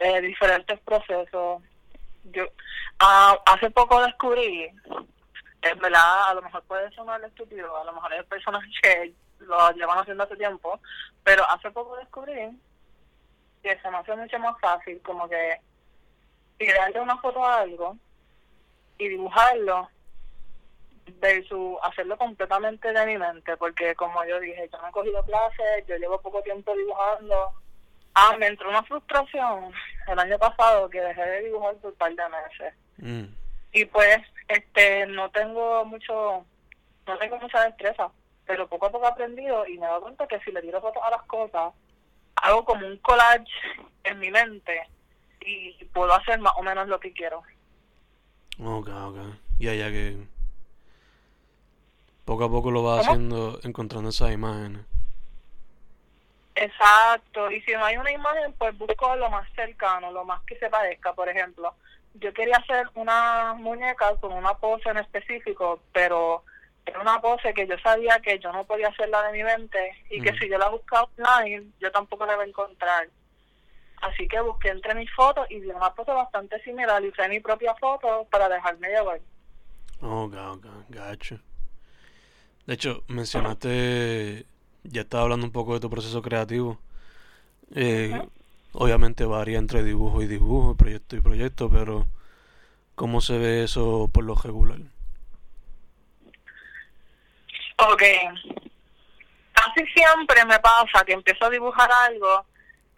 eh, 0.00 0.20
diferentes 0.20 0.80
procesos. 0.80 1.62
Yo 2.24 2.44
ah, 2.98 3.38
hace 3.46 3.70
poco 3.70 4.02
descubrí, 4.02 4.64
en 5.62 5.78
verdad, 5.78 6.28
a 6.28 6.34
lo 6.34 6.42
mejor 6.42 6.64
puede 6.64 6.90
sonar 6.90 7.22
estúpido, 7.22 7.76
a 7.76 7.84
lo 7.84 7.92
mejor 7.92 8.12
hay 8.12 8.24
personas 8.24 8.64
que 8.82 9.14
lo 9.38 9.70
llevan 9.72 9.98
haciendo 9.98 10.24
hace 10.24 10.36
tiempo, 10.36 10.80
pero 11.22 11.48
hace 11.48 11.70
poco 11.70 11.96
descubrí 11.98 12.50
que 13.62 13.78
se 13.80 13.90
me 13.90 13.98
hace 13.98 14.16
mucho 14.16 14.40
más 14.40 14.58
fácil 14.60 15.00
como 15.02 15.28
que 15.28 15.60
tirarle 16.58 17.00
una 17.00 17.16
foto 17.18 17.44
a 17.44 17.60
algo 17.60 17.96
y 18.98 19.08
dibujarlo 19.08 19.88
versus 21.20 21.78
hacerlo 21.82 22.16
completamente 22.18 22.92
de 22.92 23.06
mi 23.06 23.16
mente, 23.18 23.56
porque 23.56 23.94
como 23.94 24.24
yo 24.24 24.40
dije, 24.40 24.68
yo 24.72 24.80
no 24.80 24.88
he 24.88 24.92
cogido 24.92 25.22
clases, 25.24 25.86
yo 25.86 25.96
llevo 25.96 26.20
poco 26.20 26.42
tiempo 26.42 26.74
dibujando. 26.76 27.52
Ah, 28.14 28.34
me 28.38 28.46
entró 28.46 28.68
una 28.68 28.82
frustración 28.82 29.72
el 30.08 30.18
año 30.18 30.38
pasado 30.38 30.88
que 30.88 31.00
dejé 31.00 31.22
de 31.22 31.42
dibujar 31.42 31.76
por 31.76 31.92
un 31.92 31.98
par 31.98 32.14
de 32.14 32.22
meses. 32.28 32.74
Mm, 32.98 33.24
Y 33.72 33.84
pues, 33.84 34.18
este, 34.48 35.06
no 35.06 35.30
tengo 35.30 35.84
mucho, 35.84 36.44
no 37.06 37.18
tengo 37.18 37.38
mucha 37.38 37.62
destreza, 37.64 38.10
pero 38.46 38.66
poco 38.68 38.86
a 38.86 38.90
poco 38.90 39.04
he 39.06 39.10
aprendido 39.10 39.66
y 39.66 39.78
me 39.78 39.84
he 39.86 39.88
dado 39.88 40.00
cuenta 40.00 40.26
que 40.26 40.40
si 40.40 40.50
le 40.50 40.62
tiro 40.62 40.80
fotos 40.80 41.02
a 41.02 41.10
las 41.10 41.22
cosas, 41.24 41.72
hago 42.36 42.64
como 42.64 42.86
un 42.86 42.96
collage 42.98 43.46
en 44.04 44.18
mi 44.18 44.30
mente 44.30 44.82
y 45.42 45.72
puedo 45.92 46.12
hacer 46.14 46.38
más 46.40 46.52
o 46.56 46.62
menos 46.62 46.88
lo 46.88 46.98
que 46.98 47.12
quiero. 47.12 47.42
Ok, 48.58 48.88
ok. 48.88 49.16
Y 49.58 49.68
allá 49.68 49.90
que. 49.90 50.16
Poco 52.26 52.44
a 52.44 52.50
poco 52.50 52.72
lo 52.72 52.82
vas 52.82 53.06
¿Cómo? 53.06 53.12
haciendo, 53.12 53.60
encontrando 53.62 54.10
esas 54.10 54.32
imágenes. 54.32 54.84
Exacto, 56.56 57.50
y 57.52 57.60
si 57.62 57.72
no 57.72 57.84
hay 57.84 57.96
una 57.96 58.10
imagen, 58.10 58.52
pues 58.58 58.76
busco 58.76 59.14
lo 59.14 59.30
más 59.30 59.48
cercano, 59.54 60.10
lo 60.10 60.24
más 60.24 60.42
que 60.42 60.58
se 60.58 60.68
parezca. 60.68 61.12
Por 61.12 61.28
ejemplo, 61.28 61.74
yo 62.14 62.32
quería 62.34 62.56
hacer 62.56 62.88
una 62.94 63.54
muñeca 63.54 64.16
con 64.16 64.32
una 64.32 64.54
pose 64.54 64.88
en 64.88 64.96
específico, 64.98 65.78
pero 65.92 66.42
era 66.84 67.00
una 67.00 67.20
pose 67.20 67.54
que 67.54 67.66
yo 67.68 67.78
sabía 67.78 68.18
que 68.18 68.40
yo 68.40 68.50
no 68.50 68.64
podía 68.64 68.88
hacerla 68.88 69.22
de 69.22 69.32
mi 69.32 69.44
mente 69.44 70.02
y 70.10 70.20
que 70.20 70.36
si 70.36 70.48
yo 70.48 70.58
la 70.58 70.68
buscaba 70.68 71.08
online, 71.16 71.70
yo 71.78 71.92
tampoco 71.92 72.26
la 72.26 72.34
iba 72.34 72.42
a 72.42 72.46
encontrar. 72.46 73.08
Así 74.02 74.26
que 74.26 74.40
busqué 74.40 74.70
entre 74.70 74.96
mis 74.96 75.12
fotos 75.14 75.46
y 75.48 75.60
vi 75.60 75.68
una 75.70 75.92
foto 75.92 76.12
bastante 76.12 76.60
similar 76.62 77.04
y 77.04 77.08
usé 77.08 77.28
mi 77.28 77.38
propia 77.38 77.74
foto 77.76 78.26
para 78.30 78.48
dejarme 78.48 78.88
llevar. 78.88 79.20
Ok, 80.00 80.34
ok, 80.34 80.66
gacho. 80.88 81.38
De 82.66 82.74
hecho, 82.74 83.04
mencionaste, 83.06 84.44
ya 84.82 85.02
estaba 85.02 85.22
hablando 85.22 85.46
un 85.46 85.52
poco 85.52 85.74
de 85.74 85.80
tu 85.80 85.88
proceso 85.88 86.20
creativo. 86.20 86.80
Eh, 87.74 88.20
obviamente 88.72 89.24
varía 89.24 89.58
entre 89.58 89.84
dibujo 89.84 90.20
y 90.22 90.26
dibujo, 90.26 90.76
proyecto 90.76 91.16
y 91.16 91.20
proyecto, 91.20 91.70
pero 91.70 92.06
¿cómo 92.96 93.20
se 93.20 93.38
ve 93.38 93.64
eso 93.64 94.10
por 94.12 94.24
lo 94.24 94.34
regular? 94.34 94.80
Ok. 97.78 98.02
Casi 99.52 99.86
siempre 99.94 100.44
me 100.44 100.58
pasa 100.58 101.04
que 101.04 101.12
empiezo 101.12 101.44
a 101.44 101.50
dibujar 101.50 101.90
algo, 102.08 102.46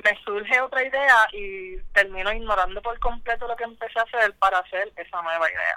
me 0.02 0.18
surge 0.24 0.60
otra 0.60 0.82
idea 0.86 1.28
y 1.32 1.76
termino 1.92 2.32
ignorando 2.32 2.80
por 2.80 2.98
completo 3.00 3.46
lo 3.46 3.56
que 3.56 3.64
empecé 3.64 3.98
a 3.98 4.02
hacer 4.02 4.34
para 4.38 4.60
hacer 4.60 4.92
esa 4.96 5.22
nueva 5.22 5.50
idea. 5.50 5.76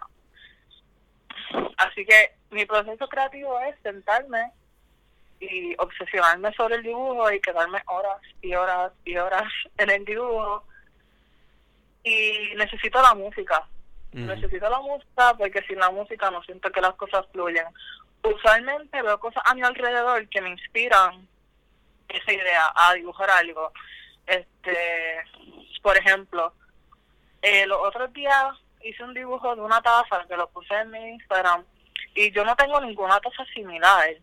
Así 1.78 2.06
que 2.06 2.34
mi 2.52 2.66
proceso 2.66 3.08
creativo 3.08 3.60
es 3.62 3.76
sentarme 3.82 4.52
y 5.40 5.76
obsesionarme 5.80 6.54
sobre 6.54 6.76
el 6.76 6.84
dibujo 6.84 7.32
y 7.32 7.42
quedarme 7.42 7.82
horas 7.88 8.22
y 8.42 8.54
horas 8.54 8.92
y 9.06 9.18
horas 9.18 9.52
en 9.78 9.90
el 9.90 10.06
dibujo. 10.06 10.64
Y 12.04 12.54
necesito 12.56 13.02
la 13.02 13.14
música. 13.14 13.68
Necesito 14.12 14.70
la 14.70 14.82
música 14.82 15.34
porque 15.38 15.62
sin 15.64 15.80
la 15.80 15.90
música 15.90 16.30
no 16.32 16.44
siento 16.44 16.70
que 16.72 16.82
las 16.82 16.96
cosas 16.96 17.26
fluyen. 17.32 17.66
Usualmente 18.24 19.02
veo 19.02 19.20
cosas 19.20 19.42
a 19.46 19.56
mi 19.56 19.62
alrededor 19.62 20.28
que 20.28 20.42
me 20.42 20.50
inspiran 20.50 21.28
esa 22.10 22.34
idea 22.34 22.74
a 22.76 22.94
dibujar 22.94 23.30
algo. 23.30 23.72
Este, 24.28 25.24
por 25.82 25.98
ejemplo, 25.98 26.54
eh, 27.42 27.66
los 27.66 27.80
otros 27.82 28.12
días 28.14 28.58
hice 28.84 29.04
un 29.04 29.14
dibujo 29.14 29.56
de 29.56 29.62
una 29.62 29.82
taza 29.82 30.26
que 30.28 30.38
lo 30.38 30.50
puse 30.50 30.74
en 30.76 30.92
mi 30.92 31.00
Instagram 31.12 31.64
y 32.16 32.32
yo 32.32 32.44
no 32.44 32.56
tengo 32.56 32.80
ninguna 32.82 33.20
taza 33.20 33.46
similar, 33.54 34.16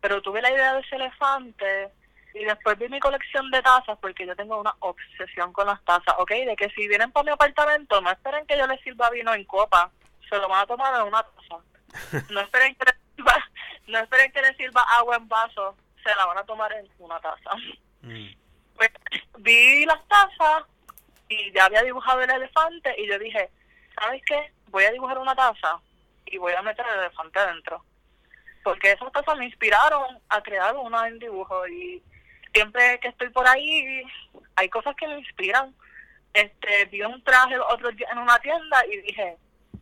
pero 0.00 0.22
tuve 0.22 0.42
la 0.42 0.50
idea 0.50 0.74
de 0.74 0.80
ese 0.80 0.96
elefante 0.96 1.90
y 2.34 2.44
después 2.44 2.78
vi 2.78 2.88
mi 2.88 3.00
colección 3.00 3.50
de 3.50 3.62
tazas 3.62 3.98
porque 4.00 4.26
yo 4.26 4.34
tengo 4.34 4.58
una 4.60 4.74
obsesión 4.80 5.52
con 5.52 5.66
las 5.66 5.82
tazas, 5.84 6.14
¿ok? 6.18 6.30
De 6.30 6.56
que 6.56 6.70
si 6.70 6.88
vienen 6.88 7.12
para 7.12 7.24
mi 7.24 7.30
apartamento 7.30 8.00
no 8.00 8.10
esperen 8.10 8.46
que 8.46 8.56
yo 8.56 8.66
les 8.66 8.80
sirva 8.80 9.10
vino 9.10 9.34
en 9.34 9.44
copa, 9.44 9.90
se 10.28 10.36
lo 10.38 10.48
van 10.48 10.62
a 10.62 10.66
tomar 10.66 10.94
en 10.94 11.08
una 11.08 11.22
taza. 11.22 12.22
No 12.30 12.40
esperen 12.42 12.74
que 12.74 12.84
les 12.86 12.96
sirva, 13.14 13.50
no 13.88 13.98
esperen 13.98 14.32
que 14.32 14.42
les 14.42 14.56
sirva 14.56 14.82
agua 14.96 15.16
en 15.16 15.28
vaso, 15.28 15.76
se 16.02 16.14
la 16.16 16.26
van 16.26 16.38
a 16.38 16.44
tomar 16.44 16.72
en 16.72 16.88
una 16.98 17.20
taza. 17.20 17.50
Mm. 18.00 18.28
Pues 18.76 18.90
vi 19.38 19.84
las 19.84 20.06
tazas 20.08 20.64
y 21.28 21.52
ya 21.52 21.66
había 21.66 21.82
dibujado 21.82 22.22
el 22.22 22.30
elefante 22.30 22.94
y 22.98 23.06
yo 23.06 23.18
dije, 23.18 23.50
¿sabes 24.02 24.22
qué? 24.26 24.52
Voy 24.68 24.84
a 24.84 24.90
dibujar 24.90 25.18
una 25.18 25.34
taza 25.34 25.80
y 26.26 26.38
voy 26.38 26.52
a 26.54 26.62
meter 26.62 26.84
el 26.86 27.00
elefante 27.00 27.38
adentro. 27.38 27.84
Porque 28.64 28.92
esas 28.92 29.12
tazas 29.12 29.36
me 29.38 29.46
inspiraron 29.46 30.18
a 30.28 30.42
crear 30.42 30.76
una 30.76 31.08
en 31.08 31.18
dibujo 31.18 31.66
y 31.68 32.02
siempre 32.54 32.98
que 33.00 33.08
estoy 33.08 33.30
por 33.30 33.46
ahí 33.46 34.02
hay 34.56 34.68
cosas 34.68 34.94
que 34.96 35.06
me 35.06 35.18
inspiran. 35.18 35.74
Este, 36.32 36.86
vi 36.86 37.02
un 37.02 37.22
traje 37.22 37.58
otro 37.58 37.90
día 37.92 38.08
en 38.10 38.18
una 38.18 38.38
tienda 38.38 38.86
y 38.86 38.96
dije, 39.02 39.36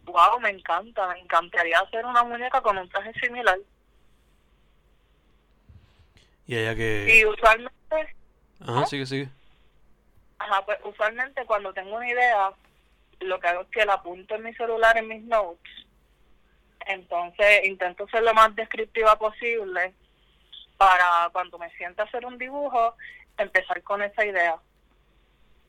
wow, 0.04 0.40
me 0.40 0.50
encanta, 0.50 1.06
me 1.08 1.20
encantaría 1.20 1.78
hacer 1.78 2.04
una 2.04 2.24
muñeca 2.24 2.60
con 2.60 2.76
un 2.78 2.88
traje 2.88 3.12
similar. 3.20 3.58
Y 6.46 6.56
allá 6.56 6.72
Y 6.72 6.76
que... 6.76 7.26
usualmente 7.26 8.16
Ajá, 8.66 8.86
sigue, 8.86 9.06
sigue. 9.06 9.28
Ajá, 10.38 10.64
pues 10.64 10.78
usualmente 10.84 11.44
cuando 11.44 11.72
tengo 11.72 11.96
una 11.96 12.08
idea, 12.08 12.50
lo 13.20 13.38
que 13.40 13.48
hago 13.48 13.62
es 13.62 13.68
que 13.68 13.84
la 13.84 13.94
apunto 13.94 14.34
en 14.34 14.44
mi 14.44 14.54
celular, 14.54 14.96
en 14.96 15.08
mis 15.08 15.22
notes. 15.22 15.72
Entonces 16.86 17.66
intento 17.66 18.08
ser 18.08 18.22
lo 18.22 18.34
más 18.34 18.54
descriptiva 18.56 19.18
posible 19.18 19.94
para 20.76 21.28
cuando 21.32 21.58
me 21.58 21.70
sienta 21.76 22.02
a 22.02 22.06
hacer 22.06 22.24
un 22.24 22.38
dibujo, 22.38 22.94
empezar 23.36 23.82
con 23.82 24.02
esa 24.02 24.24
idea. 24.24 24.56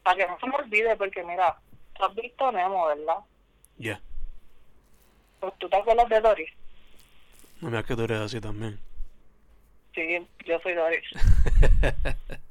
Para 0.04 0.18
que 0.18 0.28
no 0.28 0.40
se 0.40 0.48
me 0.48 0.56
olvide, 0.56 0.96
porque 0.96 1.24
mira, 1.24 1.58
tú 1.96 2.06
has 2.06 2.16
visto 2.16 2.52
Nemo, 2.52 2.88
¿verdad? 2.88 3.18
Ya. 3.78 4.00
Pues 5.40 5.54
tú 5.60 5.70
te 5.70 5.76
acuerdas 5.76 6.10
de 6.10 6.22
Doris. 6.22 6.52
No 7.60 7.70
me 7.70 7.84
que 7.84 7.94
eres 7.94 8.20
así 8.20 8.40
también. 8.40 8.80
Sí, 9.94 10.28
yo 10.46 10.60
soy 10.62 10.74
Doris. 10.74 11.04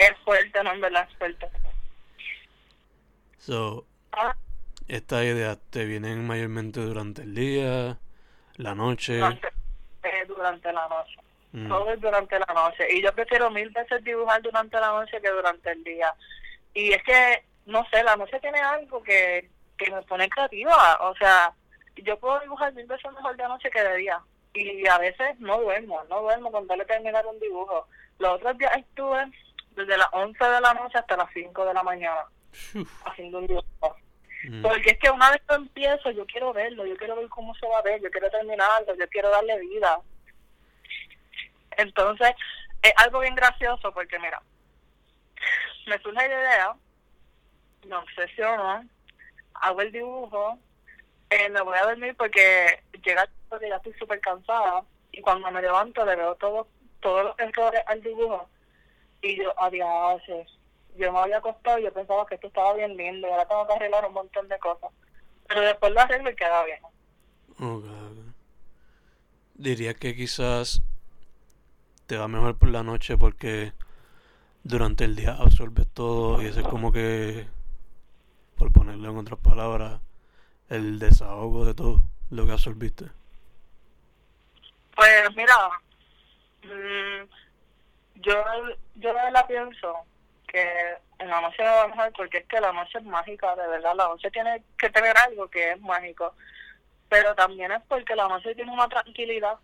Es 0.00 0.16
fuerte, 0.24 0.64
no, 0.64 0.72
en 0.72 0.80
verdad, 0.80 1.06
es 1.10 1.18
fuerte. 1.18 1.46
So, 3.40 3.86
estas 4.86 5.24
ideas 5.24 5.58
te 5.70 5.86
vienen 5.86 6.26
mayormente 6.26 6.80
durante 6.80 7.22
el 7.22 7.34
día, 7.34 7.98
la 8.56 8.74
noche. 8.74 9.16
durante, 9.16 9.48
eh, 10.02 10.24
durante 10.28 10.72
la 10.72 10.88
noche. 10.88 11.16
Mm. 11.52 11.68
todo 11.68 11.90
es 11.90 12.00
durante 12.00 12.38
la 12.38 12.52
noche. 12.54 12.86
Y 12.92 13.02
yo 13.02 13.12
prefiero 13.14 13.50
mil 13.50 13.70
veces 13.70 14.04
dibujar 14.04 14.42
durante 14.42 14.78
la 14.78 14.88
noche 14.88 15.20
que 15.22 15.30
durante 15.30 15.72
el 15.72 15.82
día. 15.82 16.14
Y 16.74 16.92
es 16.92 17.02
que, 17.02 17.44
no 17.64 17.84
sé, 17.90 18.04
la 18.04 18.14
noche 18.14 18.38
tiene 18.40 18.60
algo 18.60 19.02
que, 19.02 19.48
que 19.78 19.90
me 19.90 20.02
pone 20.02 20.28
creativa. 20.28 20.98
O 21.00 21.16
sea, 21.16 21.52
yo 21.96 22.18
puedo 22.18 22.38
dibujar 22.40 22.74
mil 22.74 22.86
veces 22.86 23.10
mejor 23.12 23.36
de 23.36 23.48
noche 23.48 23.70
que 23.70 23.82
de 23.82 23.96
día. 23.96 24.20
Y 24.52 24.86
a 24.86 24.98
veces 24.98 25.40
no 25.40 25.60
duermo, 25.60 26.02
no 26.10 26.20
duermo 26.20 26.52
con 26.52 26.66
darle 26.66 26.84
terminar 26.84 27.24
un 27.26 27.40
dibujo. 27.40 27.86
Los 28.18 28.34
otros 28.34 28.58
días 28.58 28.76
estuve 28.76 29.32
desde 29.76 29.96
las 29.96 30.08
11 30.12 30.44
de 30.44 30.60
la 30.60 30.74
noche 30.74 30.98
hasta 30.98 31.16
las 31.16 31.32
5 31.32 31.64
de 31.64 31.74
la 31.74 31.82
mañana. 31.82 32.26
Haciendo 33.04 33.38
un 33.38 33.46
dibujo. 33.46 33.96
Mm. 34.44 34.62
Porque 34.62 34.90
es 34.90 34.98
que 34.98 35.10
una 35.10 35.30
vez 35.30 35.42
que 35.46 35.54
empiezo, 35.54 36.10
yo 36.10 36.26
quiero 36.26 36.52
verlo, 36.52 36.86
yo 36.86 36.96
quiero 36.96 37.16
ver 37.16 37.28
cómo 37.28 37.54
se 37.54 37.66
va 37.66 37.78
a 37.78 37.82
ver, 37.82 38.00
yo 38.02 38.10
quiero 38.10 38.30
terminarlo, 38.30 38.94
yo 38.96 39.08
quiero 39.08 39.30
darle 39.30 39.58
vida. 39.60 40.00
Entonces, 41.76 42.34
es 42.82 42.92
algo 42.96 43.20
bien 43.20 43.34
gracioso 43.34 43.92
porque, 43.92 44.18
mira, 44.18 44.40
me 45.86 45.98
surge 45.98 46.16
la 46.16 46.26
idea, 46.26 46.74
me 47.86 47.96
obsesiono, 47.96 48.84
hago 49.54 49.80
el 49.82 49.92
dibujo, 49.92 50.58
eh, 51.30 51.48
me 51.50 51.60
voy 51.60 51.76
a 51.78 51.84
dormir 51.84 52.14
porque 52.16 52.82
llega 53.04 53.22
el 53.22 53.28
tiempo 53.28 53.58
que 53.58 53.68
ya 53.68 53.76
estoy 53.76 53.92
súper 53.94 54.20
cansada 54.20 54.82
y 55.12 55.20
cuando 55.20 55.50
me 55.50 55.62
levanto 55.62 56.04
le 56.04 56.16
veo 56.16 56.34
todo, 56.36 56.66
todos 57.00 57.24
los 57.24 57.38
errores 57.38 57.82
al 57.86 58.02
dibujo 58.02 58.48
y 59.22 59.36
yo, 59.36 59.52
adiós, 59.60 60.22
yo 60.96 61.12
me 61.12 61.18
había 61.18 61.38
acostado 61.38 61.78
y 61.78 61.84
yo 61.84 61.92
pensaba 61.92 62.26
que 62.26 62.34
esto 62.34 62.48
estaba 62.48 62.74
bien 62.74 62.96
lindo 62.96 63.28
y 63.28 63.30
ahora 63.30 63.46
tengo 63.46 63.66
que 63.66 63.72
arreglar 63.74 64.06
un 64.06 64.14
montón 64.14 64.48
de 64.48 64.58
cosas. 64.58 64.90
Pero 65.48 65.60
después 65.62 65.92
lo 65.92 66.00
arreglo 66.00 66.30
y 66.30 66.36
queda 66.36 66.64
bien. 66.64 66.80
Ok. 67.58 67.84
Diría 69.54 69.94
que 69.94 70.14
quizás 70.14 70.82
te 72.06 72.16
va 72.16 72.28
mejor 72.28 72.56
por 72.56 72.70
la 72.70 72.82
noche 72.82 73.16
porque 73.16 73.72
durante 74.62 75.04
el 75.04 75.16
día 75.16 75.32
absorbes 75.32 75.88
todo 75.92 76.42
y 76.42 76.46
ese 76.46 76.60
es 76.60 76.66
como 76.66 76.92
que, 76.92 77.46
por 78.56 78.72
ponerlo 78.72 79.10
en 79.10 79.18
otras 79.18 79.38
palabras, 79.38 80.00
el 80.68 80.98
desahogo 80.98 81.64
de 81.64 81.74
todo 81.74 82.02
lo 82.30 82.46
que 82.46 82.52
absorbiste. 82.52 83.06
Pues 84.94 85.36
mira, 85.36 85.56
mm, 86.62 87.28
yo, 88.16 88.34
yo 88.96 89.14
verdad 89.14 89.46
pienso 89.46 89.94
que 90.50 90.96
en 91.18 91.28
la 91.28 91.40
noche 91.40 91.62
va 91.62 91.88
mejor 91.88 92.12
porque 92.16 92.38
es 92.38 92.46
que 92.46 92.60
la 92.60 92.72
noche 92.72 92.98
es 92.98 93.04
mágica, 93.04 93.54
de 93.56 93.66
verdad, 93.68 93.94
la 93.94 94.08
noche 94.08 94.30
tiene 94.30 94.62
que 94.78 94.90
tener 94.90 95.16
algo 95.16 95.48
que 95.48 95.72
es 95.72 95.80
mágico, 95.80 96.34
pero 97.08 97.34
también 97.34 97.72
es 97.72 97.82
porque 97.88 98.16
la 98.16 98.28
noche 98.28 98.54
tiene 98.54 98.72
una 98.72 98.88
tranquilidad. 98.88 99.58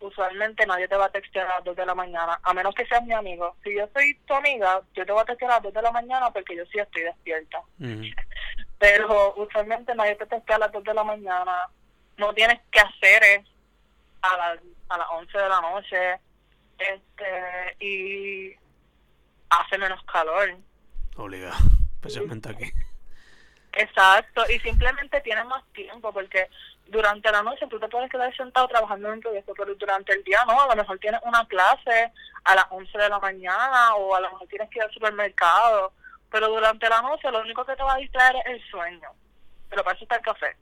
Usualmente 0.00 0.66
nadie 0.66 0.88
te 0.88 0.96
va 0.96 1.06
a 1.06 1.12
textear 1.12 1.46
a 1.46 1.56
las 1.56 1.64
2 1.64 1.76
de 1.76 1.86
la 1.86 1.94
mañana, 1.94 2.40
a 2.42 2.54
menos 2.54 2.74
que 2.74 2.86
seas 2.86 3.04
mi 3.04 3.12
amigo. 3.12 3.54
Si 3.62 3.76
yo 3.76 3.86
soy 3.94 4.14
tu 4.26 4.34
amiga, 4.34 4.80
yo 4.94 5.04
te 5.04 5.12
voy 5.12 5.20
a 5.20 5.26
textear 5.26 5.50
a 5.50 5.54
las 5.54 5.62
2 5.64 5.74
de 5.74 5.82
la 5.82 5.92
mañana 5.92 6.30
porque 6.30 6.56
yo 6.56 6.64
sí 6.66 6.78
estoy 6.78 7.02
despierta. 7.02 7.60
Pero 8.78 9.34
usualmente 9.34 9.94
nadie 9.94 10.16
te 10.16 10.26
textea 10.26 10.56
a 10.56 10.60
las 10.60 10.72
2 10.72 10.84
de 10.84 10.94
la 10.94 11.04
mañana. 11.04 11.68
No 12.16 12.32
tienes 12.32 12.60
que 12.70 12.80
hacer 12.80 13.22
es 13.24 13.46
a 14.22 14.36
las, 14.36 14.58
a 14.88 14.98
las 14.98 15.08
11 15.10 15.38
de 15.38 15.48
la 15.48 15.60
noche. 15.60 16.20
este 16.78 17.76
Y 17.78 18.56
hace 19.50 19.78
menos 19.78 20.02
calor. 20.04 20.56
Obligado, 21.16 21.56
especialmente 21.94 22.48
aquí. 22.48 22.72
Exacto, 23.72 24.42
y 24.50 24.58
simplemente 24.60 25.20
tienes 25.20 25.44
más 25.46 25.62
tiempo 25.72 26.12
porque 26.12 26.48
durante 26.88 27.30
la 27.30 27.42
noche 27.42 27.66
tú 27.68 27.78
te 27.78 27.88
puedes 27.88 28.10
quedar 28.10 28.34
sentado 28.36 28.66
trabajando 28.66 29.08
en 29.08 29.14
un 29.14 29.20
proyecto, 29.20 29.52
pero 29.56 29.74
durante 29.76 30.12
el 30.12 30.24
día 30.24 30.40
no, 30.46 30.60
a 30.60 30.66
lo 30.66 30.74
mejor 30.74 30.98
tienes 30.98 31.20
una 31.24 31.46
clase 31.46 32.12
a 32.44 32.54
las 32.54 32.66
11 32.70 32.98
de 32.98 33.08
la 33.08 33.20
mañana 33.20 33.94
o 33.94 34.14
a 34.14 34.20
lo 34.20 34.30
mejor 34.32 34.48
tienes 34.48 34.68
que 34.70 34.78
ir 34.78 34.84
al 34.84 34.92
supermercado, 34.92 35.92
pero 36.30 36.48
durante 36.48 36.88
la 36.88 37.00
noche 37.00 37.30
lo 37.30 37.40
único 37.40 37.64
que 37.64 37.76
te 37.76 37.82
va 37.82 37.94
a 37.94 37.98
distraer 37.98 38.36
es 38.44 38.46
el 38.46 38.70
sueño, 38.70 39.10
pero 39.68 39.84
para 39.84 39.94
eso 39.94 40.04
está 40.04 40.16
el 40.16 40.22
café. 40.22 40.56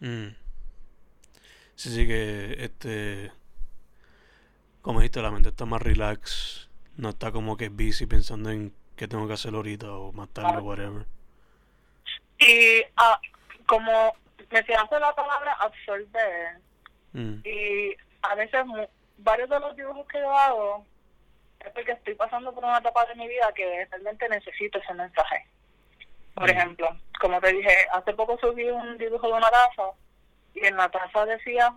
Mm. 0.00 0.28
Sí, 1.76 1.90
sí 1.90 2.06
que 2.06 2.56
este 2.58 3.30
como 4.88 5.00
dijiste, 5.00 5.20
la 5.20 5.30
mente 5.30 5.50
está 5.50 5.66
más 5.66 5.82
relax, 5.82 6.67
no 6.98 7.08
está 7.08 7.32
como 7.32 7.56
que 7.56 7.70
busy 7.70 8.04
pensando 8.06 8.50
en 8.50 8.74
qué 8.96 9.08
tengo 9.08 9.26
que 9.26 9.32
hacer 9.34 9.54
ahorita 9.54 9.90
o 9.90 10.12
más 10.12 10.28
tarde 10.28 10.58
o 10.58 10.62
whatever. 10.64 11.06
Y 12.38 12.82
ah, 12.96 13.18
como 13.66 14.14
mencionaste 14.50 15.00
la 15.00 15.14
palabra 15.14 15.52
absorber, 15.54 16.58
Mm. 17.14 17.40
y 17.42 17.96
a 18.20 18.34
veces 18.34 18.64
varios 19.16 19.48
de 19.48 19.58
los 19.60 19.74
dibujos 19.74 20.06
que 20.08 20.18
yo 20.20 20.30
hago 20.36 20.84
es 21.60 21.70
porque 21.72 21.92
estoy 21.92 22.14
pasando 22.14 22.52
por 22.54 22.62
una 22.62 22.78
etapa 22.78 23.06
de 23.06 23.14
mi 23.14 23.26
vida 23.26 23.50
que 23.54 23.86
realmente 23.90 24.28
necesito 24.28 24.78
ese 24.78 24.92
mensaje. 24.92 25.46
Por 26.34 26.44
Mm. 26.46 26.50
ejemplo, 26.50 26.88
como 27.18 27.40
te 27.40 27.52
dije, 27.54 27.86
hace 27.92 28.12
poco 28.12 28.36
subí 28.38 28.64
un 28.68 28.98
dibujo 28.98 29.26
de 29.26 29.32
una 29.32 29.50
taza 29.50 29.90
y 30.54 30.66
en 30.66 30.76
la 30.76 30.90
taza 30.90 31.24
decía, 31.24 31.72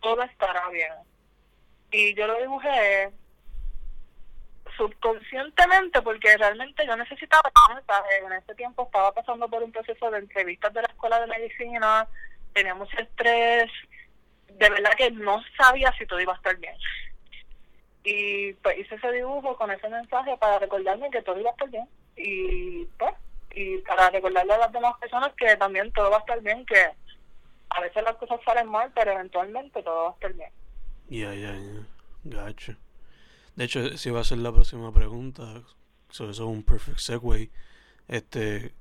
todo 0.00 0.22
estará 0.22 0.68
bien. 0.70 0.92
Y 1.90 2.14
yo 2.14 2.26
lo 2.28 2.38
dibujé 2.40 3.10
subconscientemente 4.78 6.00
porque 6.00 6.36
realmente 6.38 6.86
yo 6.86 6.96
necesitaba 6.96 7.50
ese 7.50 7.74
mensaje. 7.74 8.08
En 8.24 8.32
ese 8.32 8.54
tiempo 8.54 8.84
estaba 8.84 9.12
pasando 9.12 9.48
por 9.48 9.62
un 9.62 9.72
proceso 9.72 10.10
de 10.10 10.20
entrevistas 10.20 10.72
de 10.72 10.82
la 10.82 10.88
escuela 10.88 11.20
de 11.20 11.26
medicina, 11.26 12.08
tenía 12.54 12.74
mucho 12.74 12.96
estrés, 12.96 13.70
de 14.46 14.70
verdad 14.70 14.92
que 14.96 15.10
no 15.10 15.42
sabía 15.56 15.92
si 15.98 16.06
todo 16.06 16.20
iba 16.20 16.32
a 16.32 16.36
estar 16.36 16.56
bien. 16.56 16.74
Y 18.04 18.54
pues 18.54 18.78
hice 18.78 18.94
ese 18.94 19.12
dibujo 19.12 19.56
con 19.56 19.70
ese 19.70 19.88
mensaje 19.88 20.36
para 20.38 20.60
recordarme 20.60 21.10
que 21.10 21.22
todo 21.22 21.38
iba 21.38 21.50
a 21.50 21.52
estar 21.52 21.68
bien. 21.68 21.88
Y 22.16 22.86
pues, 22.98 23.14
y 23.54 23.78
para 23.78 24.08
recordarle 24.10 24.54
a 24.54 24.58
las 24.58 24.72
demás 24.72 24.96
personas 24.98 25.32
que 25.34 25.56
también 25.56 25.92
todo 25.92 26.10
va 26.10 26.16
a 26.16 26.20
estar 26.20 26.40
bien, 26.40 26.64
que 26.64 26.90
a 27.70 27.80
veces 27.80 28.02
las 28.02 28.16
cosas 28.16 28.40
salen 28.44 28.68
mal, 28.68 28.90
pero 28.94 29.12
eventualmente 29.12 29.82
todo 29.82 30.04
va 30.04 30.10
a 30.10 30.14
estar 30.14 30.32
bien. 30.32 30.50
Ya, 31.08 31.34
ya, 31.34 31.52
ya. 31.52 31.82
Gacho. 32.24 32.74
De 33.58 33.64
hecho, 33.64 33.98
si 33.98 34.10
va 34.10 34.20
a 34.20 34.24
ser 34.24 34.38
la 34.38 34.52
próxima 34.52 34.92
pregunta, 34.92 35.42
so, 36.10 36.30
eso 36.30 36.30
es 36.30 36.38
un 36.38 36.62
perfect 36.62 36.98
segue. 36.98 37.50
Este, 38.06 38.72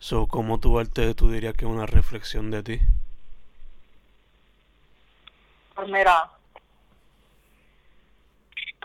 so, 0.00 0.26
¿cómo 0.26 0.58
tu 0.58 0.76
arte 0.80 1.14
tú 1.14 1.30
dirías 1.30 1.54
que 1.54 1.66
es 1.66 1.70
una 1.70 1.86
reflexión 1.86 2.50
de 2.50 2.64
ti? 2.64 2.80
Pues 5.76 5.86
mira, 5.86 6.28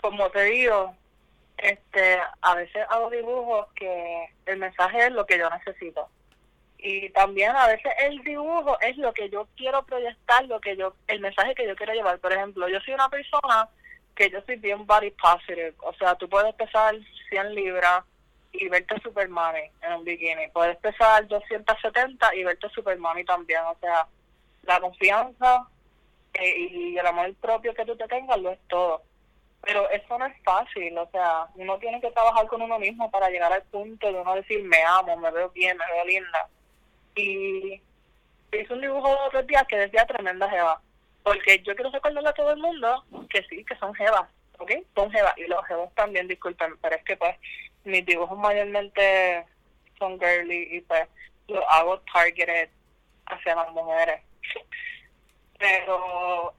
como 0.00 0.30
te 0.30 0.44
digo, 0.44 0.94
este, 1.56 2.20
a 2.40 2.54
veces 2.54 2.86
hago 2.88 3.10
dibujos 3.10 3.66
que 3.74 4.28
el 4.46 4.58
mensaje 4.58 5.06
es 5.06 5.10
lo 5.10 5.26
que 5.26 5.36
yo 5.36 5.50
necesito. 5.50 6.08
Y 6.78 7.10
también 7.10 7.56
a 7.56 7.66
veces 7.66 7.92
el 8.04 8.22
dibujo 8.22 8.78
es 8.80 8.96
lo 8.98 9.12
que 9.12 9.28
yo 9.30 9.48
quiero 9.56 9.84
proyectar, 9.84 10.44
lo 10.44 10.60
que 10.60 10.76
yo, 10.76 10.94
el 11.08 11.18
mensaje 11.18 11.56
que 11.56 11.66
yo 11.66 11.74
quiero 11.74 11.92
llevar. 11.92 12.20
Por 12.20 12.32
ejemplo, 12.32 12.68
yo 12.68 12.78
soy 12.82 12.94
una 12.94 13.08
persona 13.08 13.68
que 14.14 14.30
yo 14.30 14.40
soy 14.42 14.56
bien 14.56 14.86
body 14.86 15.10
positive. 15.12 15.74
O 15.78 15.92
sea, 15.94 16.14
tú 16.14 16.28
puedes 16.28 16.54
pesar 16.54 16.94
100 17.30 17.54
libras 17.54 18.04
y 18.52 18.68
verte 18.68 19.00
super 19.00 19.28
mami 19.28 19.62
en 19.82 19.92
un 19.94 20.04
bikini. 20.04 20.48
Puedes 20.52 20.76
pesar 20.78 21.26
270 21.26 22.34
y 22.34 22.44
verte 22.44 22.68
super 22.70 22.98
mami 22.98 23.24
también. 23.24 23.62
O 23.62 23.76
sea, 23.80 24.06
la 24.62 24.80
confianza 24.80 25.66
eh, 26.34 26.68
y 26.70 26.98
el 26.98 27.06
amor 27.06 27.34
propio 27.36 27.74
que 27.74 27.84
tú 27.84 27.96
te 27.96 28.06
tengas 28.08 28.38
lo 28.38 28.50
es 28.50 28.58
todo. 28.68 29.02
Pero 29.62 29.88
eso 29.90 30.18
no 30.18 30.26
es 30.26 30.34
fácil, 30.42 30.98
o 30.98 31.08
sea, 31.12 31.46
uno 31.54 31.78
tiene 31.78 32.00
que 32.00 32.10
trabajar 32.10 32.48
con 32.48 32.62
uno 32.62 32.80
mismo 32.80 33.08
para 33.12 33.30
llegar 33.30 33.52
al 33.52 33.62
punto 33.62 34.12
de 34.12 34.20
uno 34.20 34.34
decir, 34.34 34.60
me 34.64 34.82
amo, 34.82 35.16
me 35.16 35.30
veo 35.30 35.50
bien, 35.50 35.76
me 35.76 35.86
veo 35.86 36.04
linda. 36.04 36.48
Y 37.14 37.80
hice 38.52 38.72
un 38.72 38.80
dibujo 38.80 39.08
de 39.08 39.14
otros 39.28 39.46
días 39.46 39.64
que 39.68 39.76
decía 39.76 40.04
tremenda 40.04 40.50
jeva, 40.50 40.80
porque 41.22 41.62
yo 41.62 41.74
quiero 41.74 41.90
recordarle 41.90 42.28
a 42.28 42.34
todo 42.34 42.52
el 42.52 42.58
mundo 42.60 43.04
que 43.30 43.42
sí, 43.44 43.64
que 43.64 43.76
son 43.76 43.94
jevas, 43.94 44.28
¿ok? 44.58 44.72
Son 44.94 45.10
jevas, 45.10 45.36
y 45.38 45.46
los 45.46 45.64
jevos 45.66 45.94
también, 45.94 46.28
disculpen, 46.28 46.76
pero 46.80 46.96
es 46.96 47.04
que 47.04 47.16
pues 47.16 47.36
mis 47.84 48.04
dibujos 48.04 48.38
mayormente 48.38 49.44
son 49.98 50.18
girly 50.18 50.68
y 50.76 50.80
pues 50.82 51.08
lo 51.48 51.68
hago 51.70 52.00
targeted 52.12 52.70
hacia 53.26 53.54
las 53.54 53.70
mujeres. 53.72 54.20
Pero 55.58 56.54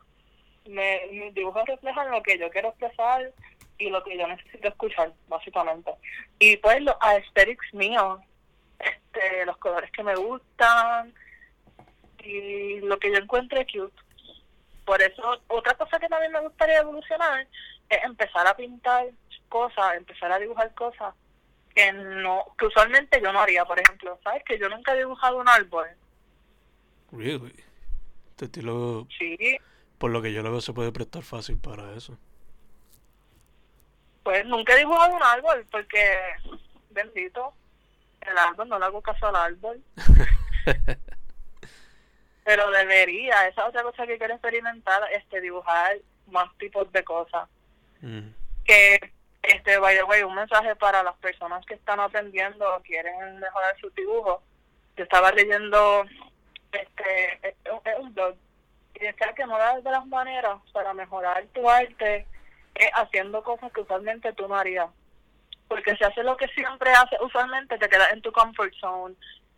me, 0.66 1.02
mis 1.12 1.34
dibujos 1.34 1.66
reflejan 1.66 2.10
lo 2.12 2.24
que 2.24 2.38
yo 2.38 2.50
quiero 2.50 2.70
expresar 2.70 3.34
y 3.78 3.90
lo 3.90 4.04
que 4.04 4.18
yo 4.18 4.28
necesito 4.28 4.70
escuchar, 4.70 5.12
básicamente. 5.28 5.92
Y 6.40 6.58
pues 6.58 6.82
los 6.82 6.96
aesthetics 7.02 7.74
míos, 7.74 8.20
este, 8.80 9.46
los 9.46 9.58
colores 9.58 9.92
que 9.92 10.04
me 10.04 10.16
gustan 10.16 11.14
y 12.24 12.80
lo 12.80 12.98
que 13.00 13.12
yo 13.12 13.18
encuentre 13.18 13.66
cute. 13.66 14.03
Por 14.86 15.02
eso, 15.02 15.42
otra 15.48 15.76
cosa 15.76 16.00
que 16.00 16.10
también 16.10 16.32
me 16.32 16.42
gustaría 16.42 16.80
evolucionar 16.80 17.48
es 17.90 18.04
empezar 18.04 18.46
a 18.48 18.56
pintar 18.56 19.08
cosas, 19.50 19.96
empezar 19.96 20.32
a 20.32 20.40
dibujar 20.40 20.74
cosas 20.74 21.14
que 21.74 21.92
no 21.92 22.46
que 22.58 22.66
usualmente 22.68 23.22
yo 23.22 23.32
no 23.32 23.40
haría. 23.40 23.66
Por 23.66 23.80
ejemplo, 23.80 24.20
¿sabes? 24.24 24.44
Que 24.44 24.60
yo 24.60 24.70
nunca 24.70 24.94
he 24.94 25.00
dibujado 25.00 25.38
un 25.38 25.48
árbol. 25.48 25.88
Really? 27.12 27.54
Este 28.32 28.46
estilo, 28.46 29.08
Sí, 29.18 29.58
por 30.00 30.12
lo 30.12 30.22
que 30.22 30.34
yo 30.34 30.42
lo 30.42 30.52
veo, 30.52 30.62
se 30.62 30.74
puede 30.74 30.92
prestar 30.92 31.24
fácil 31.24 31.58
para 31.58 31.94
eso. 31.94 32.18
Pues 34.24 34.46
nunca 34.46 34.74
he 34.74 34.80
dibujado 34.80 35.16
un 35.16 35.24
árbol 35.24 35.66
porque, 35.72 36.18
bendito, 36.90 37.54
el 38.22 38.38
árbol, 38.38 38.70
no 38.70 38.80
le 38.80 38.86
hago 38.86 39.02
caso 39.02 39.28
al 39.28 39.36
árbol. 39.36 39.84
Pero 42.44 42.70
debería, 42.72 43.48
esa 43.48 43.62
es 43.62 43.68
otra 43.68 43.84
cosa 43.84 44.06
que 44.06 44.18
quiero 44.18 44.34
experimentar, 44.34 45.02
este 45.14 45.40
dibujar 45.42 45.98
más 46.28 46.56
tipos 46.58 46.92
de 46.92 47.04
cosas. 47.04 47.48
Mm. 48.02 48.30
Que, 48.66 49.12
este, 49.42 49.78
by 49.78 49.96
the 49.96 50.04
way, 50.04 50.24
un 50.24 50.36
mensaje 50.36 50.76
para 50.76 51.04
las 51.04 51.16
personas 51.18 51.66
que 51.66 51.74
están 51.76 52.00
aprendiendo 52.00 52.76
o 52.76 52.82
quieren 52.82 53.40
mejorar 53.40 53.76
su 53.80 53.90
dibujo. 53.92 54.42
Yo 54.98 55.04
estaba 55.04 55.32
leyendo 55.32 56.06
este 56.72 57.34
es 57.48 57.56
un- 57.72 57.82
es 57.86 58.00
un 58.00 58.14
blog 58.14 58.36
y 58.96 59.00
decía 59.00 59.34
que 59.36 59.44
una 59.44 59.76
de 59.80 59.92
las 59.92 60.06
maneras 60.08 60.60
para 60.72 60.94
mejorar 60.94 61.46
tu 61.54 61.70
arte 61.70 62.26
es 62.76 62.90
haciendo 62.96 63.44
cosas 63.44 63.72
que 63.72 63.82
usualmente 63.82 64.34
tú 64.34 64.48
no 64.48 64.56
harías. 64.56 64.90
Porque 65.68 65.96
si 65.96 66.04
haces 66.04 66.24
lo 66.26 66.36
que 66.38 66.48
siempre 66.50 66.92
haces, 66.92 67.20
usualmente 67.22 67.78
te 67.78 67.90
quedas 67.90 68.12
en 68.12 68.22
tu 68.22 68.32
comfort 68.32 68.74
zone. 68.80 69.16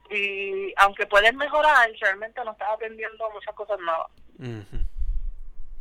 Y 0.09 0.73
aunque 0.77 1.07
puedes 1.07 1.33
mejorar, 1.33 1.89
realmente 1.99 2.43
no 2.43 2.51
estás 2.51 2.69
aprendiendo 2.71 3.29
muchas 3.31 3.55
cosas 3.55 3.79
nuevas. 3.79 4.11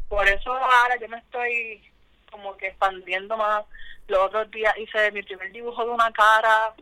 Por 0.09 0.29
eso 0.29 0.53
ahora 0.53 0.97
yo 1.01 1.09
me 1.09 1.19
estoy 1.19 1.83
como 2.31 2.57
que 2.57 2.69
expandiendo 2.69 3.37
más. 3.37 3.65
Los 4.09 4.21
otros 4.21 4.51
días 4.51 4.77
hice 4.79 5.11
mi 5.13 5.23
primer 5.23 5.51
dibujo 5.53 5.85
de 5.85 5.91
una 5.91 6.13
cara, 6.13 6.75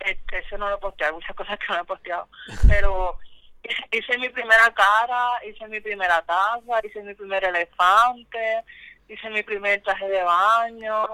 este, 0.00 0.38
ese 0.38 0.56
no 0.56 0.68
lo 0.68 0.76
he 0.76 0.78
posteado, 0.78 1.12
hay 1.12 1.20
muchas 1.20 1.36
cosas 1.36 1.58
que 1.58 1.66
no 1.68 1.80
he 1.80 1.84
posteado, 1.84 2.28
pero 2.68 3.18
hice 3.92 4.18
mi 4.18 4.28
primera 4.28 4.72
cara, 4.72 5.44
hice 5.44 5.66
mi 5.68 5.80
primera 5.80 6.22
taza, 6.22 6.80
hice 6.84 7.02
mi 7.02 7.14
primer 7.14 7.44
elefante, 7.44 8.64
hice 9.08 9.30
mi 9.30 9.42
primer 9.42 9.82
traje 9.82 10.08
de 10.08 10.22
baño 10.22 11.06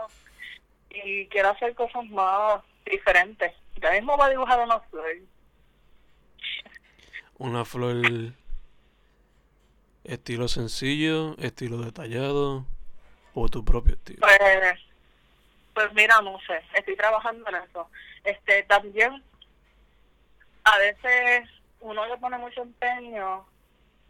y 0.91 1.27
quiero 1.29 1.51
hacer 1.51 1.75
cosas 1.75 2.05
más 2.07 2.63
diferentes. 2.85 3.53
Ya 3.81 3.91
mismo 3.93 4.17
voy 4.17 4.27
a 4.27 4.31
dibujar 4.31 4.61
una 4.61 4.79
flor. 4.81 5.07
Una 7.39 7.65
flor 7.65 7.97
estilo 10.05 10.49
sencillo, 10.49 11.37
estilo 11.39 11.79
detallado 11.79 12.65
o 13.35 13.49
tu 13.49 13.65
propio 13.65 13.95
estilo. 13.95 14.21
Pues, 14.21 14.81
pues 15.75 15.93
mira, 15.95 16.21
no 16.21 16.39
sé, 16.47 16.63
estoy 16.75 16.97
trabajando 16.97 17.49
en 17.49 17.57
eso. 17.57 17.89
Este, 18.23 18.63
también 18.65 19.23
a 20.65 20.79
veces 20.79 21.49
uno 21.81 22.07
le 22.07 22.17
pone 22.19 22.39
mucho 22.39 22.63
empeño 22.63 23.45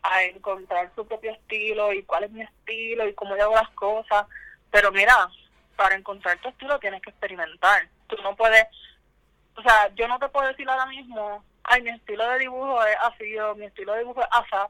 a 0.03 0.23
encontrar 0.25 0.93
su 0.95 1.07
propio 1.07 1.33
estilo 1.33 1.93
y 1.93 2.03
cuál 2.03 2.25
es 2.25 2.31
mi 2.31 2.43
estilo 2.43 3.09
y 3.09 3.15
cómo 3.15 3.37
yo 3.37 3.45
hago 3.45 3.55
las 3.55 3.71
cosas. 3.71 4.27
Pero 4.71 4.93
mira, 4.93 5.29
para 5.77 5.97
encontrar 5.97 6.39
tu 6.39 6.49
estilo 6.49 6.79
tienes 6.79 7.01
que 7.03 7.11
experimentar. 7.11 7.89
Tú 8.07 8.17
no 8.23 8.37
puedes, 8.37 8.67
o 9.57 9.63
sea, 9.63 9.93
yo 9.95 10.07
no 10.07 10.19
te 10.19 10.29
puedo 10.29 10.47
decir 10.49 10.69
ahora 10.69 10.87
mismo, 10.87 11.43
ay, 11.65 11.83
mi 11.83 11.91
estilo 11.91 12.29
de 12.31 12.39
dibujo 12.41 12.85
es 12.85 12.97
así 13.03 13.39
o 13.39 13.55
mi 13.55 13.67
estilo 13.67 13.93
de 13.93 14.01
dibujo 14.01 14.21
es 14.21 14.29
asa, 14.31 14.69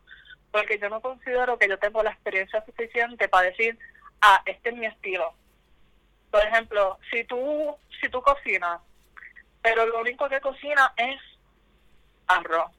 porque 0.50 0.78
yo 0.78 0.88
no 0.88 1.00
considero 1.00 1.58
que 1.58 1.68
yo 1.68 1.78
tengo 1.78 2.02
la 2.02 2.10
experiencia 2.10 2.64
suficiente 2.64 3.28
para 3.28 3.48
decir, 3.48 3.78
ah, 4.20 4.42
este 4.46 4.70
es 4.70 4.76
mi 4.76 4.86
estilo. 4.86 5.34
Por 6.30 6.42
ejemplo, 6.44 6.98
si 7.10 7.24
tú, 7.24 7.76
si 8.00 8.08
tú 8.08 8.22
cocinas, 8.22 8.80
pero 9.62 9.86
lo 9.86 10.00
único 10.00 10.28
que 10.28 10.40
cocinas 10.40 10.92
es 10.96 11.20
arroz 12.26 12.70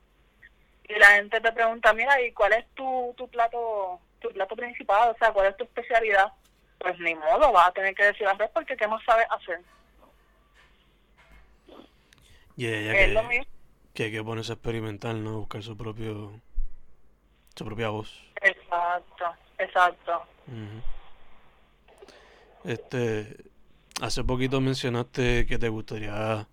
y 0.88 0.94
la 0.94 1.08
gente 1.16 1.40
te 1.40 1.52
pregunta, 1.52 1.92
mira, 1.92 2.20
¿y 2.20 2.32
cuál 2.32 2.52
es 2.52 2.66
tu, 2.74 3.14
tu 3.16 3.28
plato 3.28 4.00
tu 4.20 4.30
plato 4.30 4.56
principal? 4.56 5.10
O 5.10 5.18
sea, 5.18 5.32
¿cuál 5.32 5.48
es 5.48 5.56
tu 5.56 5.64
especialidad? 5.64 6.32
Pues 6.78 6.98
ni 6.98 7.14
modo, 7.14 7.52
vas 7.52 7.68
a 7.68 7.72
tener 7.72 7.94
que 7.94 8.04
decir 8.04 8.26
arroz 8.26 8.50
porque 8.52 8.76
¿qué 8.76 8.86
más 8.86 9.02
sabes 9.04 9.26
hacer? 9.30 9.60
Y 12.56 12.66
ella 12.68 12.92
que, 12.92 13.46
que 13.96 14.04
hay 14.04 14.12
que 14.12 14.22
ponerse 14.22 14.52
a 14.52 14.56
experimentar, 14.56 15.14
¿no? 15.14 15.38
Buscar 15.38 15.62
su 15.62 15.74
propio 15.74 16.30
su 17.56 17.64
propia 17.64 17.88
voz. 17.88 18.12
Exacto, 18.42 19.24
exacto. 19.58 20.22
Este, 22.64 23.36
hace 24.02 24.22
poquito 24.22 24.60
mencionaste 24.60 25.46
que 25.46 25.58
te 25.58 25.70
gustaría 25.70 26.46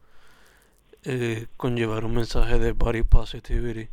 eh, 1.04 1.48
conllevar 1.58 2.06
un 2.06 2.16
mensaje 2.16 2.58
de 2.60 2.72
body 2.72 3.04
positivity. 3.04 3.90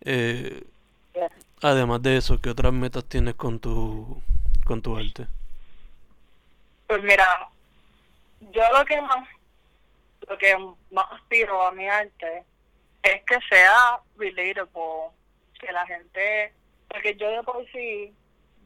Eh, 0.00 0.64
además 1.62 2.02
de 2.02 2.16
eso, 2.16 2.40
¿qué 2.40 2.50
otras 2.50 2.72
metas 2.72 3.04
tienes 3.04 3.36
con 3.36 3.60
tu, 3.60 4.20
con 4.64 4.82
tu 4.82 4.96
arte? 4.96 5.28
Pues 6.88 7.00
mira, 7.04 7.48
yo 8.40 8.62
lo 8.76 8.84
que 8.84 9.00
más, 9.00 9.28
lo 10.28 10.36
que 10.36 10.56
más 10.90 11.06
aspiro 11.12 11.64
a 11.64 11.70
mi 11.70 11.88
arte 11.88 12.44
es 13.04 13.22
que 13.24 13.38
sea 13.48 14.00
relatable, 14.16 15.10
que 15.60 15.72
la 15.72 15.86
gente, 15.86 16.52
porque 16.88 17.14
yo 17.16 17.30
de 17.30 17.42
por 17.42 17.64
sí, 17.70 18.12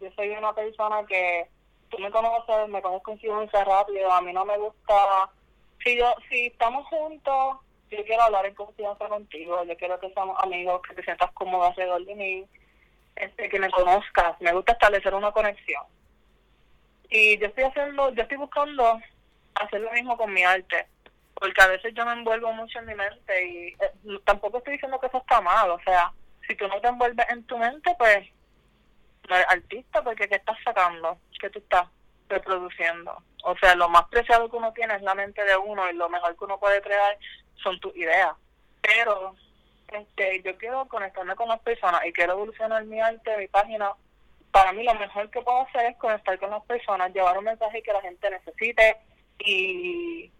yo 0.00 0.10
soy 0.12 0.30
una 0.30 0.54
persona 0.54 1.04
que 1.06 1.48
tú 1.90 1.98
me 1.98 2.10
conoces, 2.10 2.68
me 2.68 2.80
conozco 2.80 3.12
en 3.12 3.50
rápido, 3.50 4.12
a 4.12 4.20
mí 4.20 4.32
no 4.32 4.44
me 4.44 4.56
gusta, 4.56 5.30
si 5.84 5.96
yo, 5.96 6.14
si 6.28 6.46
estamos 6.46 6.86
juntos, 6.86 7.56
yo 7.90 8.04
quiero 8.04 8.22
hablar 8.22 8.46
en 8.46 8.54
confianza 8.54 9.08
contigo, 9.08 9.64
yo 9.64 9.76
quiero 9.76 9.98
que 9.98 10.10
seamos 10.12 10.36
amigos, 10.40 10.82
que 10.82 10.94
te 10.94 11.02
sientas 11.02 11.32
cómodo 11.32 11.64
alrededor 11.64 12.04
de 12.04 12.14
mí, 12.14 12.46
este, 13.16 13.48
que 13.48 13.58
me 13.58 13.70
conozcas, 13.70 14.40
me 14.40 14.52
gusta 14.52 14.72
establecer 14.72 15.14
una 15.14 15.32
conexión. 15.32 15.82
Y 17.10 17.38
yo 17.38 17.46
estoy 17.46 17.64
haciendo, 17.64 18.12
yo 18.12 18.22
estoy 18.22 18.36
buscando 18.36 19.00
hacer 19.54 19.80
lo 19.80 19.90
mismo 19.92 20.16
con 20.16 20.32
mi 20.32 20.44
arte, 20.44 20.86
porque 21.38 21.62
a 21.62 21.68
veces 21.68 21.94
yo 21.94 22.04
me 22.04 22.12
envuelvo 22.12 22.52
mucho 22.52 22.78
en 22.78 22.86
mi 22.86 22.94
mente 22.94 23.46
y 23.46 23.68
eh, 23.68 24.20
tampoco 24.24 24.58
estoy 24.58 24.74
diciendo 24.74 24.98
que 25.00 25.06
eso 25.06 25.18
está 25.18 25.40
mal, 25.40 25.70
o 25.70 25.80
sea, 25.80 26.12
si 26.46 26.54
tú 26.56 26.66
no 26.66 26.80
te 26.80 26.88
envuelves 26.88 27.26
en 27.30 27.44
tu 27.44 27.56
mente, 27.58 27.94
pues 27.98 28.26
artista, 29.48 30.02
porque 30.02 30.28
¿qué 30.28 30.36
estás 30.36 30.56
sacando? 30.64 31.18
¿Qué 31.38 31.50
tú 31.50 31.58
estás 31.58 31.86
reproduciendo? 32.28 33.22
O 33.44 33.56
sea, 33.58 33.74
lo 33.74 33.88
más 33.88 34.04
preciado 34.08 34.50
que 34.50 34.56
uno 34.56 34.72
tiene 34.72 34.94
es 34.94 35.02
la 35.02 35.14
mente 35.14 35.44
de 35.44 35.56
uno 35.56 35.88
y 35.90 35.94
lo 35.94 36.08
mejor 36.08 36.36
que 36.36 36.44
uno 36.44 36.58
puede 36.58 36.80
crear 36.80 37.18
son 37.62 37.78
tus 37.80 37.94
ideas. 37.96 38.32
Pero 38.80 39.34
este, 39.92 40.42
yo 40.42 40.56
quiero 40.56 40.86
conectarme 40.86 41.36
con 41.36 41.48
las 41.48 41.60
personas 41.60 42.04
y 42.06 42.12
quiero 42.12 42.32
evolucionar 42.32 42.84
mi 42.84 43.00
arte, 43.00 43.36
mi 43.36 43.48
página. 43.48 43.92
Para 44.50 44.72
mí 44.72 44.82
lo 44.82 44.94
mejor 44.94 45.30
que 45.30 45.42
puedo 45.42 45.60
hacer 45.60 45.86
es 45.86 45.96
conectar 45.98 46.38
con 46.38 46.50
las 46.50 46.64
personas, 46.64 47.12
llevar 47.12 47.36
un 47.36 47.44
mensaje 47.44 47.82
que 47.82 47.92
la 47.92 48.00
gente 48.00 48.30
necesite 48.30 48.96
y 49.40 50.32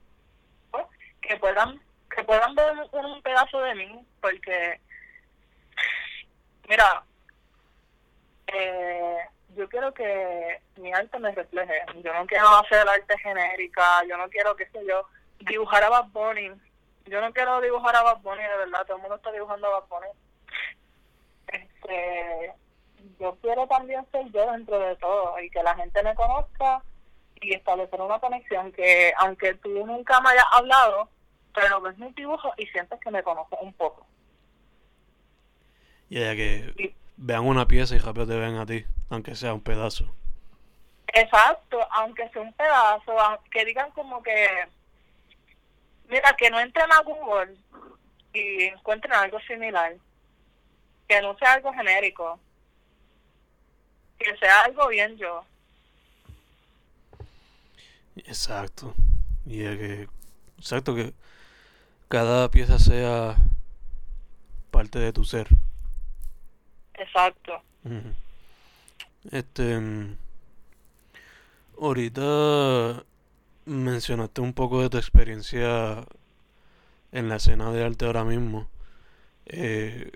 que 1.28 1.36
puedan 1.36 1.80
que 2.14 2.24
puedan 2.24 2.54
ver 2.54 2.72
un, 2.92 3.22
pedazo 3.22 3.60
de 3.60 3.74
mí, 3.74 4.06
porque 4.20 4.80
mira, 6.68 7.04
eh, 8.46 9.18
yo 9.54 9.68
quiero 9.68 9.92
que 9.92 10.60
mi 10.76 10.92
arte 10.92 11.18
me 11.18 11.30
refleje. 11.32 11.82
Yo 12.02 12.12
no 12.14 12.26
quiero 12.26 12.48
hacer 12.56 12.88
arte 12.88 13.18
genérica, 13.18 14.02
yo 14.08 14.16
no 14.16 14.28
quiero, 14.30 14.56
qué 14.56 14.66
sé 14.70 14.80
yo, 14.88 15.06
dibujar 15.40 15.84
a 15.84 15.90
Bad 15.90 16.06
Bunny 16.06 16.50
yo 17.08 17.20
no 17.20 17.32
quiero 17.32 17.60
dibujar 17.60 17.96
a 17.96 18.02
Bad 18.02 18.18
Bunny, 18.18 18.42
de 18.42 18.56
verdad, 18.56 18.84
todo 18.86 18.96
el 18.96 19.02
mundo 19.02 19.16
está 19.16 19.32
dibujando 19.32 19.66
a 19.66 19.80
Bad 19.80 19.88
Bunny. 19.88 20.08
Este, 21.46 22.54
yo 23.18 23.36
quiero 23.40 23.66
también 23.66 24.06
ser 24.12 24.30
yo 24.30 24.50
dentro 24.52 24.78
de 24.78 24.96
todo 24.96 25.40
y 25.40 25.48
que 25.50 25.62
la 25.62 25.74
gente 25.74 26.02
me 26.02 26.14
conozca 26.14 26.82
y 27.40 27.54
establecer 27.54 28.00
una 28.00 28.18
conexión 28.18 28.72
que 28.72 29.12
aunque 29.18 29.54
tú 29.54 29.86
nunca 29.86 30.20
me 30.20 30.30
hayas 30.30 30.46
hablado, 30.52 31.08
pero 31.54 31.80
ves 31.80 31.98
mi 31.98 32.12
dibujo 32.12 32.52
y 32.56 32.66
sientes 32.66 32.98
que 33.00 33.10
me 33.10 33.22
conoces 33.22 33.58
un 33.60 33.72
poco. 33.72 34.06
Y 36.10 36.20
ya 36.20 36.34
que 36.34 36.94
vean 37.16 37.46
una 37.46 37.66
pieza 37.66 37.94
y 37.94 37.98
rápido 37.98 38.26
te 38.26 38.36
ven 38.36 38.56
a 38.56 38.66
ti, 38.66 38.84
aunque 39.10 39.34
sea 39.34 39.54
un 39.54 39.60
pedazo. 39.60 40.04
Exacto, 41.12 41.78
aunque 41.92 42.28
sea 42.30 42.42
un 42.42 42.52
pedazo, 42.52 43.12
que 43.50 43.64
digan 43.64 43.90
como 43.92 44.22
que 44.22 44.68
Mira, 46.08 46.34
que 46.36 46.50
no 46.50 46.58
entren 46.58 46.90
a 46.90 47.02
Google 47.02 47.54
y 48.32 48.64
encuentren 48.64 49.12
algo 49.12 49.38
similar. 49.40 49.94
Que 51.06 51.20
no 51.20 51.36
sea 51.36 51.54
algo 51.54 51.72
genérico. 51.72 52.38
Que 54.18 54.36
sea 54.38 54.62
algo 54.62 54.88
bien 54.88 55.16
yo. 55.18 55.44
Exacto. 58.16 58.94
Y 59.44 59.58
que, 59.58 60.08
exacto, 60.58 60.94
que 60.94 61.12
cada 62.08 62.50
pieza 62.50 62.78
sea 62.78 63.36
parte 64.70 64.98
de 64.98 65.12
tu 65.12 65.24
ser. 65.24 65.48
Exacto. 66.94 67.62
Este. 69.30 69.78
Ahorita 71.80 73.04
mencionaste 73.66 74.40
un 74.40 74.52
poco 74.52 74.82
de 74.82 74.90
tu 74.90 74.96
experiencia 74.96 76.04
en 77.12 77.28
la 77.28 77.36
escena 77.36 77.70
de 77.72 77.84
arte 77.84 78.06
ahora 78.06 78.24
mismo. 78.24 78.68
Eh, 79.46 80.10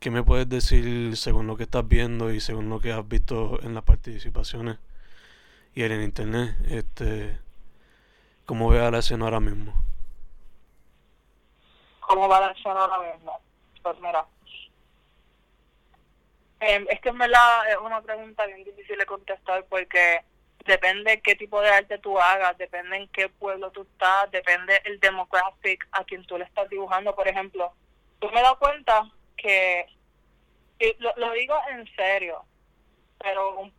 ¿Qué 0.00 0.10
me 0.10 0.22
puedes 0.22 0.48
decir 0.48 1.16
según 1.16 1.46
lo 1.46 1.56
que 1.56 1.64
estás 1.64 1.86
viendo 1.86 2.32
y 2.32 2.40
según 2.40 2.68
lo 2.70 2.80
que 2.80 2.92
has 2.92 3.06
visto 3.06 3.60
en 3.62 3.74
las 3.74 3.84
participaciones 3.84 4.78
y 5.74 5.82
en 5.82 6.02
internet? 6.02 6.56
Este, 6.68 7.38
¿Cómo 8.46 8.68
ve 8.68 8.80
a 8.80 8.90
la 8.90 8.98
escena 8.98 9.24
ahora 9.24 9.40
mismo? 9.40 9.87
¿Cómo 12.08 12.26
va 12.26 12.40
la 12.40 12.52
escena 12.52 12.84
ahora 12.84 13.12
mismo? 13.12 13.38
Pues 13.82 14.00
mira, 14.00 14.24
eh, 16.58 16.86
es 16.88 17.00
que 17.02 17.12
me 17.12 17.28
la 17.28 17.64
es 17.68 17.76
una 17.76 18.00
pregunta 18.00 18.46
bien 18.46 18.64
difícil 18.64 18.96
de 18.96 19.04
contestar 19.04 19.62
porque 19.66 20.24
depende 20.64 21.20
qué 21.20 21.36
tipo 21.36 21.60
de 21.60 21.68
arte 21.68 21.98
tú 21.98 22.18
hagas, 22.18 22.56
depende 22.56 22.96
en 22.96 23.08
qué 23.08 23.28
pueblo 23.28 23.70
tú 23.72 23.82
estás, 23.82 24.30
depende 24.30 24.80
el 24.86 24.98
demographic 25.00 25.86
a 25.92 26.02
quien 26.04 26.24
tú 26.24 26.38
le 26.38 26.44
estás 26.44 26.66
dibujando. 26.70 27.14
Por 27.14 27.28
ejemplo, 27.28 27.74
tú 28.20 28.30
me 28.30 28.40
das 28.40 28.56
cuenta 28.56 29.06
que, 29.36 29.84
lo, 31.00 31.12
lo, 31.16 31.32
digo 31.32 31.56
en 31.72 31.86
serio, 31.94 32.42
pero 33.18 33.58
un 33.58 33.70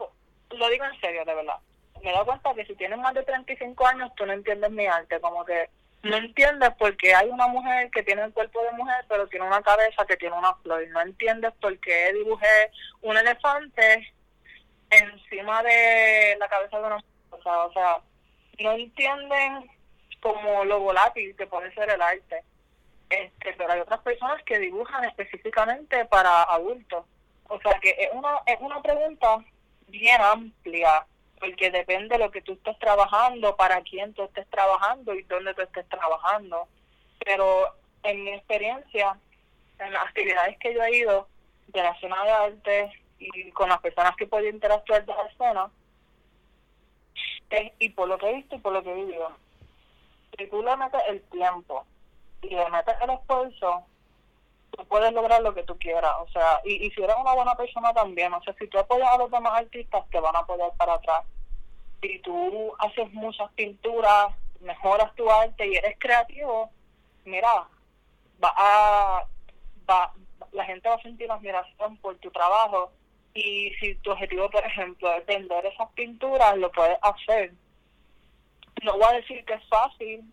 lo 0.52 0.70
digo 0.70 0.86
en 0.86 1.02
serio, 1.02 1.26
de 1.26 1.34
verdad. 1.34 1.58
Me 2.04 2.12
doy 2.12 2.26
cuenta 2.26 2.54
que 2.54 2.66
si 2.68 2.76
tienes 2.76 3.00
más 3.00 3.16
de 3.16 3.24
35 3.24 3.88
años, 3.88 4.14
tú 4.16 4.28
no 4.28 4.34
entiendes 4.34 4.70
mi 4.70 4.86
arte, 4.86 5.20
como 5.20 5.44
que 5.44 5.72
no 6.04 6.16
entiendes 6.16 6.70
por 6.76 6.96
qué 6.98 7.14
hay 7.14 7.30
una 7.30 7.48
mujer 7.48 7.90
que 7.92 8.04
tiene 8.04 8.24
el 8.24 8.34
cuerpo 8.34 8.64
de 8.64 8.72
mujer, 8.72 9.06
pero 9.10 9.28
tiene 9.28 9.46
una 9.46 9.62
cabeza 9.62 10.06
que 10.06 10.18
tiene 10.18 10.38
una 10.38 10.54
flor. 10.56 10.88
No 10.90 11.02
entiendes 11.02 11.52
por 11.60 11.78
qué 11.80 12.14
dibujé 12.14 12.72
un 13.02 13.18
elefante 13.18 14.14
encima 14.90 15.62
de 15.64 16.38
la 16.40 16.48
cabeza 16.48 16.80
de 16.80 16.86
una 16.86 17.04
cosa, 17.30 17.66
o 17.66 17.74
sea, 17.74 17.98
no 18.60 18.72
entienden 18.74 19.70
como 20.22 20.66
lo 20.66 20.80
volátil 20.80 21.36
que 21.36 21.48
puede 21.48 21.74
ser 21.74 21.90
el 21.90 22.02
arte. 22.02 22.44
Este, 23.10 23.54
pero 23.54 23.72
hay 23.72 23.80
otras 23.80 24.02
personas 24.02 24.42
que 24.44 24.60
dibujan 24.60 25.04
específicamente 25.06 26.06
para 26.06 26.44
adultos. 26.44 27.06
O 27.48 27.60
sea 27.62 27.80
que 27.82 27.90
es 27.90 28.10
una, 28.14 28.40
es 28.46 28.58
una 28.60 28.82
pregunta 28.82 29.38
bien 29.88 30.22
amplia, 30.22 31.06
porque 31.40 31.72
depende 31.72 32.18
de 32.18 32.24
lo 32.24 32.32
que 32.32 32.42
tú 32.42 32.54
estés 32.54 32.78
trabajando, 32.80 33.56
para 33.56 33.82
quién 33.82 34.14
tú 34.14 34.24
estés 34.24 34.48
trabajando 34.50 35.14
y 35.14 35.24
dónde 35.24 35.54
tú 35.54 35.62
estés 35.62 35.88
trabajando. 35.88 36.68
Pero 37.24 37.74
en 38.04 38.24
mi 38.24 38.32
experiencia, 38.32 39.18
en 39.80 39.94
las 39.94 40.06
actividades 40.06 40.58
que 40.60 40.74
yo 40.74 40.84
he 40.84 40.98
ido 40.98 41.28
de 41.68 41.84
la 41.84 42.00
zona 42.00 42.24
de 42.24 42.32
arte 42.32 42.92
y 43.20 43.52
con 43.52 43.70
las 43.70 43.80
personas 43.80 44.16
que 44.16 44.28
puedo 44.28 44.48
interactuar 44.48 45.06
de 45.06 45.14
la 45.14 45.32
zona, 45.38 45.72
y 47.80 47.90
por 47.90 48.08
lo 48.08 48.18
que 48.18 48.30
he 48.30 48.36
visto 48.36 48.56
y 48.56 48.60
por 48.60 48.74
lo 48.74 48.84
que 48.84 48.92
he 48.92 48.96
vivido, 49.06 49.32
si 50.38 50.48
tú 50.48 50.62
le 50.62 50.76
metes 50.78 51.02
el 51.08 51.22
tiempo 51.24 51.86
y 52.42 52.50
le 52.50 52.70
metes 52.70 52.96
el 53.02 53.10
esfuerzo, 53.10 53.86
tú 54.80 54.86
puedes 54.88 55.12
lograr 55.14 55.42
lo 55.42 55.54
que 55.54 55.64
tú 55.64 55.78
quieras. 55.78 56.14
O 56.22 56.28
sea, 56.30 56.62
y, 56.64 56.86
y 56.86 56.92
si 56.92 57.04
eres 57.04 57.16
una 57.20 57.34
buena 57.34 57.56
persona 57.56 57.94
también, 57.94 58.34
o 58.34 58.42
sea, 58.42 58.54
si 58.58 58.68
tú 58.68 58.80
apoyas 58.80 59.10
a 59.12 59.18
los 59.18 59.30
demás 59.30 59.54
artistas, 59.54 60.06
te 60.10 60.20
van 60.20 60.36
a 60.36 60.40
apoyar 60.40 60.72
para 60.78 60.94
atrás. 60.94 61.24
Si 62.02 62.20
tú 62.20 62.74
haces 62.80 63.12
muchas 63.14 63.52
pinturas, 63.54 64.34
mejoras 64.62 65.14
tu 65.16 65.30
arte 65.30 65.68
y 65.68 65.76
eres 65.76 65.98
creativo, 66.00 66.70
mira, 67.26 67.68
va 68.44 68.54
a, 68.56 69.26
va, 69.90 70.14
la 70.54 70.66
gente 70.66 70.88
va 70.88 70.96
a 70.96 71.02
sentir 71.02 71.30
admiración 71.30 71.98
por 71.98 72.16
tu 72.18 72.32
trabajo 72.32 72.92
y 73.34 73.72
si 73.80 73.96
tu 73.96 74.12
objetivo, 74.12 74.50
por 74.50 74.66
ejemplo, 74.66 75.14
es 75.14 75.26
vender 75.26 75.66
esas 75.66 75.90
pinturas, 75.92 76.58
lo 76.58 76.72
puedes 76.72 76.98
hacer. 77.02 77.54
No 78.84 78.94
voy 78.94 79.04
a 79.10 79.18
decir 79.18 79.44
que 79.46 79.54
es 79.54 79.68
fácil, 79.68 80.24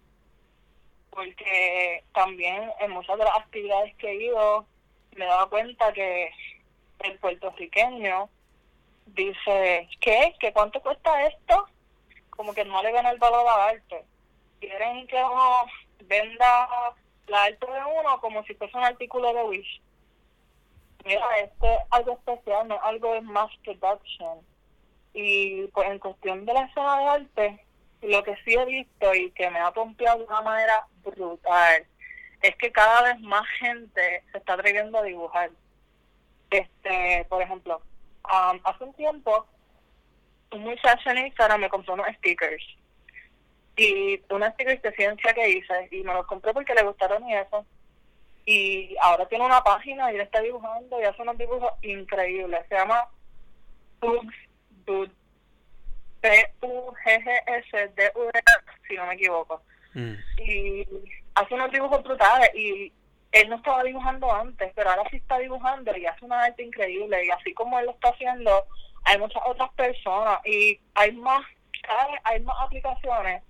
porque 1.17 2.05
también 2.13 2.71
en 2.79 2.93
muchas 2.93 3.19
de 3.19 3.25
las 3.25 3.39
actividades 3.39 3.95
que 3.97 4.11
he 4.11 4.25
ido 4.27 4.67
me 5.17 5.25
he 5.25 5.29
dado 5.29 5.51
cuenta 5.51 5.93
que 5.93 6.31
el 7.01 7.19
puertorriqueño 7.19 8.29
dice, 9.07 9.89
¿qué? 10.01 10.37
¿Que 10.39 10.53
cuánto 10.53 10.81
cuesta 10.81 11.27
esto? 11.27 11.69
Como 12.31 12.55
que 12.55 12.65
no 12.65 12.83
le 12.83 12.93
ven 12.93 13.07
el 13.07 13.19
valor 13.19 13.49
al 13.49 13.77
arte. 13.77 14.05
Quieren 14.61 15.07
que 15.09 15.17
uno 15.17 15.63
venda 16.05 16.69
la 17.27 17.45
arte 17.45 17.67
de 17.67 17.85
uno 17.99 18.21
como 18.21 18.45
si 18.45 18.55
fuese 18.55 18.77
un 18.77 18.85
artículo 18.85 19.33
de 19.33 19.43
Wish 19.43 19.81
mira, 21.07 21.39
esto 21.39 21.67
es 21.67 21.79
algo 21.91 22.13
especial, 22.13 22.69
no 22.69 22.81
algo 22.83 23.15
de 23.15 23.21
mass 23.23 23.51
production. 23.65 24.41
Y 25.15 25.67
pues 25.69 25.89
en 25.89 25.99
cuestión 25.99 26.45
de 26.45 26.53
la 26.53 26.65
escena 26.65 26.99
de 26.99 27.05
arte, 27.05 27.66
lo 28.07 28.23
que 28.23 28.37
sí 28.45 28.55
he 28.55 28.65
visto 28.65 29.15
y 29.15 29.31
que 29.33 29.51
me 29.51 29.59
ha 29.59 29.73
pompeado 29.73 30.19
de 30.19 30.25
una 30.25 30.43
manera 30.43 30.87
brutal 31.05 31.87
es 32.43 32.57
que 32.57 32.71
cada 32.71 33.03
vez 33.03 33.21
más 33.21 33.47
gente 33.59 34.23
se 34.31 34.39
está 34.39 34.55
atreviendo 34.55 34.99
a 34.99 35.03
dibujar. 35.03 35.51
Este, 36.51 37.27
por 37.29 37.43
ejemplo, 37.43 37.81
um, 38.25 38.61
hace 38.65 38.85
un 38.85 38.95
tiempo 38.95 39.47
un 40.53 40.63
muchacho 40.63 41.11
en 41.11 41.27
Instagram 41.27 41.61
me 41.61 41.69
compró 41.69 41.95
unos 41.95 42.07
stickers 42.19 42.65
y 43.77 44.21
unos 44.31 44.53
stickers 44.55 44.81
de 44.81 44.93
ciencia 44.93 45.35
que 45.35 45.51
hice 45.51 45.89
y 45.91 46.05
me 46.05 46.15
los 46.15 46.27
compré 46.27 46.55
porque 46.55 46.75
le 46.75 46.85
gustaron 46.85 47.29
y 47.29 47.35
eso 47.35 47.67
y 48.47 48.97
ahora 49.03 49.27
tiene 49.27 49.45
una 49.45 49.61
página 49.63 50.11
y 50.13 50.15
él 50.15 50.21
está 50.21 50.41
dibujando 50.41 51.01
y 51.01 51.05
hace 51.05 51.21
unos 51.21 51.37
dibujos 51.37 51.73
increíbles. 51.83 52.65
Se 52.69 52.77
llama 52.77 53.09
Pugs 53.99 54.35
Dude. 54.87 55.11
P-U-G-G-S-D-U-D, 56.21 57.53
si 58.89 58.95
no 58.97 59.07
me 59.07 59.15
equivoco. 59.15 59.63
Mm. 59.95 60.15
Y 60.39 60.87
hace 61.35 61.55
unos 61.55 61.71
dibujos 61.71 62.03
brutales 62.03 62.51
y 62.55 62.93
él 63.33 63.49
no 63.49 63.57
estaba 63.57 63.83
dibujando 63.83 64.33
antes, 64.33 64.73
pero 64.75 64.91
ahora 64.91 65.09
sí 65.11 65.17
está 65.17 65.39
dibujando 65.39 65.97
y 65.97 66.07
hace 66.07 66.25
una 66.25 66.45
arte 66.45 66.63
increíble. 66.63 67.25
Y 67.25 67.31
así 67.31 67.53
como 67.55 67.79
él 67.79 67.87
lo 67.87 67.93
está 67.93 68.11
haciendo, 68.11 68.67
hay 69.05 69.19
muchas 69.19 69.43
otras 69.47 69.71
personas 69.75 70.41
y 70.45 70.81
hay 70.95 71.13
más, 71.13 71.43
cada 71.83 72.09
vez 72.09 72.21
hay 72.25 72.41
más 72.41 72.57
aplicaciones 72.61 73.43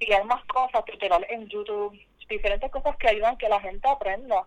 y 0.00 0.12
hay 0.12 0.24
más 0.24 0.44
cosas 0.46 0.84
tutoriales 0.84 1.30
en 1.30 1.48
YouTube 1.48 1.98
diferentes 2.28 2.70
cosas 2.70 2.96
que 2.96 3.08
ayudan 3.08 3.34
a 3.34 3.38
que 3.38 3.48
la 3.48 3.60
gente 3.60 3.88
aprenda 3.88 4.46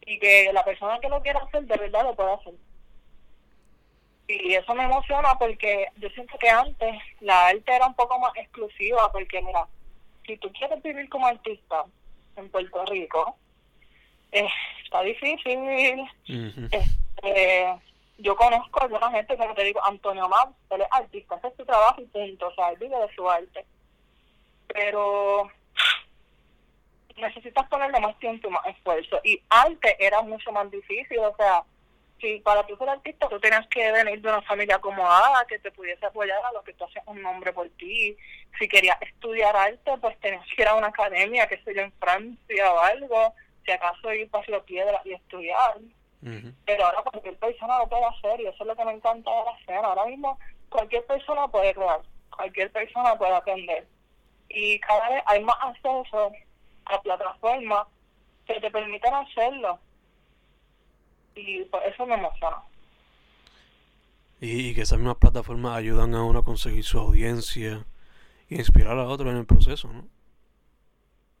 y 0.00 0.18
que 0.18 0.50
la 0.52 0.64
persona 0.64 0.98
que 1.00 1.08
lo 1.08 1.22
quiera 1.22 1.40
hacer 1.40 1.64
de 1.64 1.76
verdad 1.76 2.04
lo 2.04 2.14
pueda 2.14 2.34
hacer. 2.34 2.54
Y 4.28 4.54
eso 4.54 4.74
me 4.74 4.84
emociona 4.84 5.34
porque 5.38 5.88
yo 5.96 6.10
siento 6.10 6.36
que 6.38 6.50
antes 6.50 6.94
la 7.20 7.46
arte 7.48 7.74
era 7.74 7.86
un 7.86 7.94
poco 7.94 8.18
más 8.18 8.32
exclusiva 8.36 9.10
porque 9.10 9.40
mira, 9.40 9.66
si 10.26 10.36
tú 10.36 10.52
quieres 10.52 10.82
vivir 10.82 11.08
como 11.08 11.26
artista 11.26 11.86
en 12.36 12.50
Puerto 12.50 12.84
Rico, 12.84 13.36
eh, 14.30 14.48
está 14.84 15.00
difícil. 15.00 16.10
este, 16.70 17.74
yo 18.18 18.36
conozco 18.36 18.80
a 18.80 18.84
alguna 18.84 19.10
gente 19.10 19.34
que 19.34 19.54
te 19.54 19.64
digo, 19.64 19.82
Antonio 19.82 20.28
Más, 20.28 20.48
él 20.70 20.82
es 20.82 20.88
artista, 20.90 21.36
hace 21.36 21.56
su 21.56 21.64
trabajo 21.64 22.02
y 22.02 22.06
punto, 22.06 22.48
o 22.48 22.54
sea, 22.54 22.68
él 22.70 22.76
vive 22.78 22.98
de 22.98 23.14
su 23.14 23.28
arte. 23.30 23.64
Pero 24.66 25.50
necesitas 27.16 27.66
ponerle 27.68 27.98
más 28.00 28.18
tiempo 28.18 28.48
y 28.48 28.50
más 28.50 28.66
esfuerzo. 28.66 29.20
Y 29.24 29.40
antes 29.48 29.96
era 29.98 30.20
mucho 30.20 30.52
más 30.52 30.70
difícil, 30.70 31.18
o 31.20 31.34
sea, 31.36 31.64
si 32.20 32.40
para 32.40 32.66
tú 32.66 32.76
ser 32.76 32.88
artista 32.88 33.28
tú 33.28 33.38
tenías 33.38 33.66
que 33.68 33.92
venir 33.92 34.20
de 34.20 34.28
una 34.28 34.42
familia 34.42 34.76
acomodada 34.76 35.46
que 35.46 35.58
te 35.58 35.70
pudiese 35.70 36.04
apoyar 36.04 36.44
a 36.44 36.52
lo 36.52 36.62
que 36.62 36.74
tú 36.74 36.84
haces 36.84 37.02
un 37.06 37.22
nombre 37.22 37.52
por 37.52 37.68
ti. 37.70 38.16
Si 38.58 38.68
querías 38.68 39.00
estudiar 39.00 39.54
arte, 39.56 39.92
pues 40.00 40.18
tenías 40.20 40.44
que 40.46 40.62
ir 40.62 40.68
a 40.68 40.74
una 40.74 40.88
academia, 40.88 41.46
que 41.46 41.62
sé 41.62 41.74
yo, 41.74 41.82
en 41.82 41.92
Francia 41.92 42.72
o 42.72 42.78
algo, 42.80 43.34
si 43.64 43.70
acaso 43.70 44.12
ir 44.12 44.28
para 44.30 44.44
Ciudad 44.44 44.62
Piedra 44.62 45.00
y 45.04 45.12
estudiar. 45.12 45.78
Pero 46.66 46.84
ahora 46.84 47.02
cualquier 47.02 47.36
persona 47.36 47.78
lo 47.78 47.88
puede 47.88 48.04
hacer 48.04 48.40
y 48.40 48.46
eso 48.46 48.56
es 48.64 48.66
lo 48.66 48.74
que 48.74 48.84
me 48.84 48.92
encanta 48.92 49.30
de 49.30 49.44
la 49.44 49.58
escena. 49.60 49.86
Ahora 49.86 50.06
mismo 50.06 50.38
cualquier 50.68 51.06
persona 51.06 51.46
puede 51.46 51.72
crear, 51.74 52.00
cualquier 52.36 52.72
persona 52.72 53.16
puede 53.16 53.34
aprender. 53.34 53.86
Y 54.48 54.80
cada 54.80 55.10
vez 55.10 55.22
hay 55.26 55.44
más 55.44 55.56
acceso 55.60 56.32
a 56.86 57.02
plataformas 57.02 57.86
que 58.46 58.60
te 58.60 58.70
permitan 58.70 59.14
hacerlo. 59.14 59.78
Y 61.38 61.64
por 61.64 61.82
eso 61.84 62.04
me 62.06 62.14
emociona. 62.14 62.56
Y, 64.40 64.74
que 64.74 64.82
esas 64.82 64.98
mismas 64.98 65.16
plataformas 65.16 65.76
ayudan 65.76 66.14
a 66.14 66.22
uno 66.22 66.40
a 66.40 66.44
conseguir 66.44 66.84
su 66.84 66.98
audiencia 66.98 67.84
y 68.48 68.56
inspirar 68.56 68.98
a 68.98 69.08
otros 69.08 69.30
en 69.30 69.38
el 69.38 69.46
proceso, 69.46 69.88
¿no? 69.88 70.06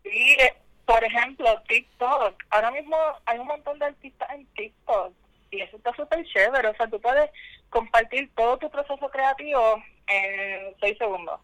Sí, 0.02 0.36
eh, 0.40 0.56
por 0.84 1.02
ejemplo, 1.04 1.46
TikTok. 1.68 2.42
Ahora 2.50 2.70
mismo 2.70 2.96
hay 3.26 3.38
un 3.38 3.46
montón 3.46 3.78
de 3.78 3.86
artistas 3.86 4.28
en 4.30 4.46
TikTok 4.46 5.12
y 5.50 5.60
eso 5.60 5.76
está 5.76 5.94
súper 5.94 6.24
chévere. 6.26 6.68
O 6.68 6.74
sea, 6.74 6.88
tú 6.88 7.00
puedes 7.00 7.30
compartir 7.70 8.30
todo 8.34 8.56
tu 8.58 8.70
proceso 8.70 9.08
creativo 9.10 9.82
en 10.06 10.74
seis 10.80 10.96
segundos 10.98 11.40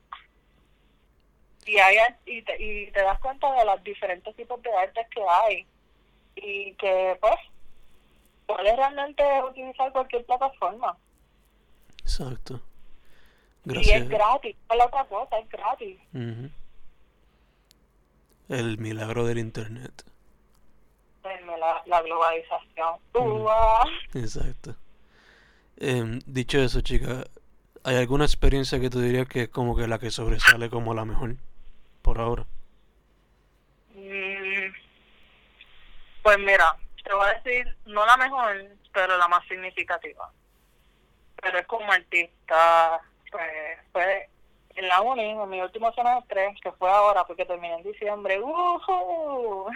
y, 1.67 1.79
hay, 1.79 1.97
y, 2.27 2.43
te, 2.43 2.63
y 2.63 2.91
te 2.91 3.03
das 3.03 3.19
cuenta 3.21 3.51
de 3.53 3.65
los 3.65 3.83
diferentes 3.83 4.35
tipos 4.37 4.61
de 4.63 4.75
artes 4.75 5.07
que 5.11 5.23
hay 5.29 5.67
y 6.37 6.75
que 6.75 7.17
pues 7.21 7.35
puedes 8.47 8.77
realmente 8.77 9.23
utilizar 9.49 9.93
cualquier 9.93 10.25
plataforma. 10.25 10.97
Exacto. 12.01 12.61
Gracias. 13.65 13.97
Y 13.97 14.03
es 14.03 14.09
gratis, 14.09 14.57
es 14.71 14.77
la 14.77 14.87
otra 14.87 15.05
cosa, 15.07 15.39
es 15.39 15.49
gratis. 15.49 15.99
El 18.49 18.79
milagro 18.79 19.25
del 19.25 19.39
internet. 19.39 20.05
la, 21.87 22.03
globalización. 22.03 22.99
Uh 23.15 23.49
Exacto. 24.15 24.77
Eh, 25.79 26.19
dicho 26.27 26.59
eso, 26.59 26.83
chica, 26.83 27.25
¿hay 27.83 27.97
alguna 27.97 28.25
experiencia 28.25 28.79
que 28.79 28.91
tú 28.91 29.01
dirías 29.01 29.27
que 29.27 29.43
es 29.45 29.49
como 29.49 29.75
que 29.75 29.87
la 29.87 29.99
que 29.99 30.11
sobresale 30.11 30.69
como 30.69 30.95
la 30.95 31.05
mejor? 31.05 31.37
por 32.05 32.21
ahora? 32.21 32.47
Mm, 33.95 34.73
pues 36.23 36.39
mira, 36.39 36.77
te 37.05 37.15
voy 37.15 37.27
a 37.27 37.35
decir, 37.35 37.77
no 37.87 38.05
la 38.05 38.17
mejor, 38.17 38.57
pero 38.93 39.17
la 39.17 39.29
más 39.29 39.47
significativa. 39.47 40.31
Pero 41.41 41.59
es 41.59 41.67
como 41.67 41.93
artista, 41.93 43.01
pues 43.31 43.79
fue 43.93 44.29
en 44.77 44.89
la 44.89 45.01
uni, 45.03 45.31
en 45.31 45.49
mi 45.49 45.61
último 45.61 45.93
semestre, 45.93 46.55
que 46.63 46.73
fue 46.73 46.91
ahora 46.91 47.25
porque 47.25 47.45
terminé 47.45 47.75
en 47.75 47.83
diciembre, 47.83 48.41
uh 48.41 49.71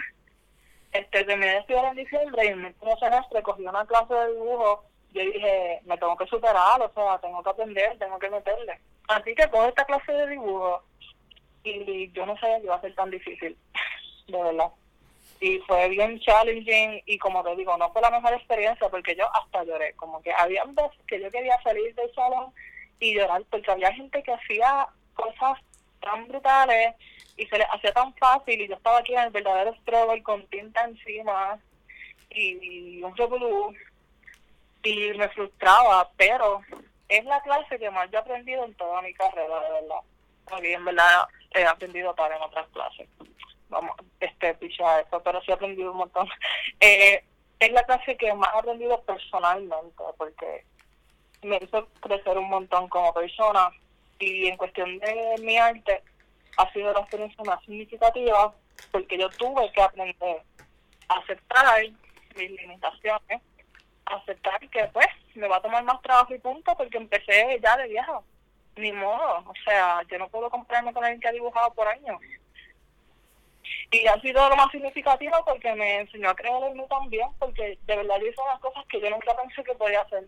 este 0.91 1.23
terminé 1.23 1.51
de 1.51 1.57
estudiar 1.59 1.85
en 1.85 1.97
diciembre 1.97 2.45
y 2.45 2.47
en 2.47 2.61
mi 2.61 2.67
último 2.67 2.97
semestre 2.97 3.43
cogí 3.43 3.63
una 3.63 3.85
clase 3.85 4.11
de 4.11 4.33
dibujo 4.33 4.89
yo 5.11 5.21
dije, 5.21 5.81
me 5.85 5.97
tengo 5.97 6.15
que 6.17 6.27
superar, 6.27 6.81
o 6.81 6.91
sea, 6.93 7.17
tengo 7.19 7.41
que 7.41 7.49
aprender, 7.49 7.97
tengo 7.97 8.19
que 8.19 8.29
meterle. 8.29 8.79
Así 9.07 9.33
que 9.33 9.49
cojo 9.49 9.65
esta 9.65 9.85
clase 9.85 10.11
de 10.11 10.27
dibujo 10.27 10.83
y 11.63 12.11
yo 12.11 12.25
no 12.25 12.37
sabía 12.37 12.59
que 12.59 12.65
iba 12.65 12.75
a 12.75 12.81
ser 12.81 12.95
tan 12.95 13.09
difícil, 13.09 13.57
de 14.27 14.43
verdad. 14.43 14.71
Y 15.41 15.59
fue 15.59 15.87
bien 15.89 16.19
challenging 16.19 17.01
y 17.05 17.17
como 17.17 17.43
te 17.43 17.55
digo, 17.55 17.77
no 17.77 17.91
fue 17.93 18.01
la 18.01 18.11
mejor 18.11 18.33
experiencia 18.33 18.89
porque 18.89 19.15
yo 19.15 19.25
hasta 19.33 19.63
lloré, 19.63 19.93
como 19.93 20.21
que 20.21 20.33
había 20.33 20.63
veces 20.65 20.99
que 21.07 21.21
yo 21.21 21.31
quería 21.31 21.61
salir 21.61 21.95
del 21.95 22.13
salón 22.13 22.53
y 22.99 23.15
llorar 23.15 23.43
porque 23.49 23.71
había 23.71 23.93
gente 23.93 24.21
que 24.21 24.33
hacía 24.33 24.87
cosas 25.13 25.59
tan 26.01 26.27
brutales 26.27 26.95
y 27.37 27.45
se 27.47 27.57
les 27.57 27.67
hacía 27.69 27.93
tan 27.93 28.13
fácil 28.15 28.59
y 28.59 28.67
yo 28.67 28.75
estaba 28.75 28.99
aquí 28.99 29.13
en 29.13 29.21
el 29.21 29.29
verdadero 29.29 29.73
struggle 29.75 30.21
con 30.23 30.45
tinta 30.47 30.83
encima 30.83 31.57
y, 32.29 33.01
un 33.01 33.15
revolú 33.15 33.73
y 34.83 35.13
me 35.13 35.29
frustraba, 35.29 36.09
pero 36.17 36.61
es 37.07 37.25
la 37.25 37.41
clase 37.41 37.79
que 37.79 37.89
más 37.89 38.09
yo 38.11 38.17
he 38.17 38.21
aprendido 38.21 38.65
en 38.65 38.73
toda 38.75 39.01
mi 39.01 39.13
carrera, 39.13 39.59
de 39.61 39.71
verdad. 39.71 39.99
Porque 40.45 40.73
en 40.73 40.85
verdad 40.85 41.27
he 41.51 41.65
aprendido 41.65 42.15
para 42.15 42.35
en 42.35 42.41
otras 42.41 42.67
clases. 42.69 43.07
Vamos, 43.69 43.95
este, 44.19 44.57
eso, 44.61 45.23
pero 45.23 45.41
sí 45.41 45.51
he 45.51 45.53
aprendido 45.53 45.91
un 45.91 45.97
montón. 45.97 46.27
Eh, 46.79 47.23
es 47.59 47.71
la 47.73 47.83
clase 47.83 48.15
que 48.15 48.33
más 48.33 48.49
he 48.55 48.59
aprendido 48.59 49.01
personalmente, 49.01 50.03
porque 50.17 50.65
me 51.41 51.57
hizo 51.61 51.87
crecer 52.01 52.37
un 52.37 52.49
montón 52.49 52.87
como 52.87 53.13
persona 53.13 53.69
y 54.17 54.47
en 54.47 54.57
cuestión 54.57 54.97
de 54.99 55.35
mi 55.41 55.57
arte 55.57 56.01
ha 56.57 56.71
sido 56.73 56.93
la 56.93 56.99
experiencia 56.99 57.43
más 57.45 57.61
significativa 57.65 58.53
porque 58.91 59.17
yo 59.17 59.29
tuve 59.31 59.71
que 59.71 59.81
aprender 59.81 60.41
a 61.09 61.15
aceptar 61.15 61.81
mis 62.35 62.51
limitaciones, 62.51 63.41
aceptar 64.05 64.59
que 64.69 64.85
pues 64.93 65.07
me 65.35 65.47
va 65.47 65.57
a 65.57 65.61
tomar 65.61 65.83
más 65.83 66.01
trabajo 66.01 66.33
y 66.33 66.39
punto 66.39 66.75
porque 66.75 66.97
empecé 66.97 67.59
ya 67.61 67.77
de 67.77 67.87
vieja. 67.87 68.21
Ni 68.75 68.93
modo, 68.93 69.43
o 69.45 69.53
sea, 69.65 70.01
yo 70.09 70.17
no 70.17 70.29
puedo 70.29 70.49
comprarme 70.49 70.93
con 70.93 71.03
alguien 71.03 71.19
que 71.19 71.27
ha 71.27 71.33
dibujado 71.33 71.73
por 71.73 71.87
años. 71.87 72.17
Y 73.91 74.05
ha 74.07 74.19
sido 74.21 74.47
lo 74.49 74.55
más 74.55 74.71
significativo 74.71 75.35
porque 75.45 75.73
me 75.73 76.01
enseñó 76.01 76.29
a 76.29 76.35
creer 76.35 76.63
en 76.63 76.77
mí 76.77 76.83
también, 76.89 77.27
porque 77.39 77.77
de 77.85 77.95
verdad 77.95 78.17
yo 78.19 78.27
hice 78.27 78.41
unas 78.41 78.59
cosas 78.59 78.85
que 78.87 79.01
yo 79.01 79.09
nunca 79.09 79.35
pensé 79.35 79.63
que 79.63 79.75
podía 79.75 80.01
hacer. 80.01 80.25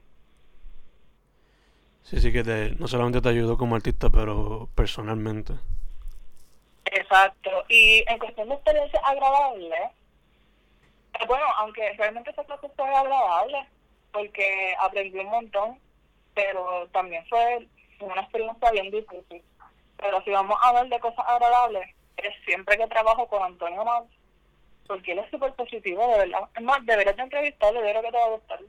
Sí, 2.04 2.20
sí, 2.20 2.34
que 2.34 2.44
te, 2.44 2.72
no 2.72 2.88
solamente 2.88 3.22
te 3.22 3.30
ayudó 3.30 3.58
como 3.58 3.76
artista, 3.76 4.10
pero 4.10 4.68
personalmente. 4.76 5.54
Exacto. 6.86 7.50
Y 7.70 8.04
en 8.08 8.20
cuestión 8.20 8.50
de 8.50 8.56
experiencia 8.56 9.00
agradable, 9.06 9.76
eh, 9.76 11.26
bueno, 11.28 11.46
aunque 11.58 11.94
realmente 11.94 12.32
esa 12.32 12.44
clase 12.44 12.70
fue 12.76 12.90
agradable, 12.90 13.66
porque 14.12 14.76
aprendí 14.80 15.20
un 15.20 15.30
montón, 15.30 15.80
pero 16.34 16.88
también 16.92 17.26
fue 17.30 17.68
una 18.00 18.22
experiencia 18.22 18.72
bien 18.72 18.92
difícil. 18.92 19.42
Pero 19.98 20.22
si 20.24 20.32
vamos 20.32 20.58
a 20.62 20.70
hablar 20.70 20.90
de 20.90 21.00
cosas 21.00 21.26
agradables, 21.28 21.88
es 22.18 22.36
siempre 22.46 22.78
que 22.78 22.88
trabajo 22.88 23.28
con 23.28 23.44
Antonio 23.44 23.84
Más, 23.84 24.04
porque 24.88 25.14
él 25.14 25.20
es 25.20 25.30
súper 25.30 25.54
positivo, 25.54 26.06
de 26.08 26.18
verdad. 26.20 26.50
Es 26.56 26.64
más, 26.64 26.86
deberías 26.86 27.16
de 27.16 27.24
entrevistarle, 27.24 27.82
de 27.82 27.94
que 27.94 28.02
te 28.02 28.18
va 28.18 28.26
a 28.26 28.30
gustar. 28.30 28.60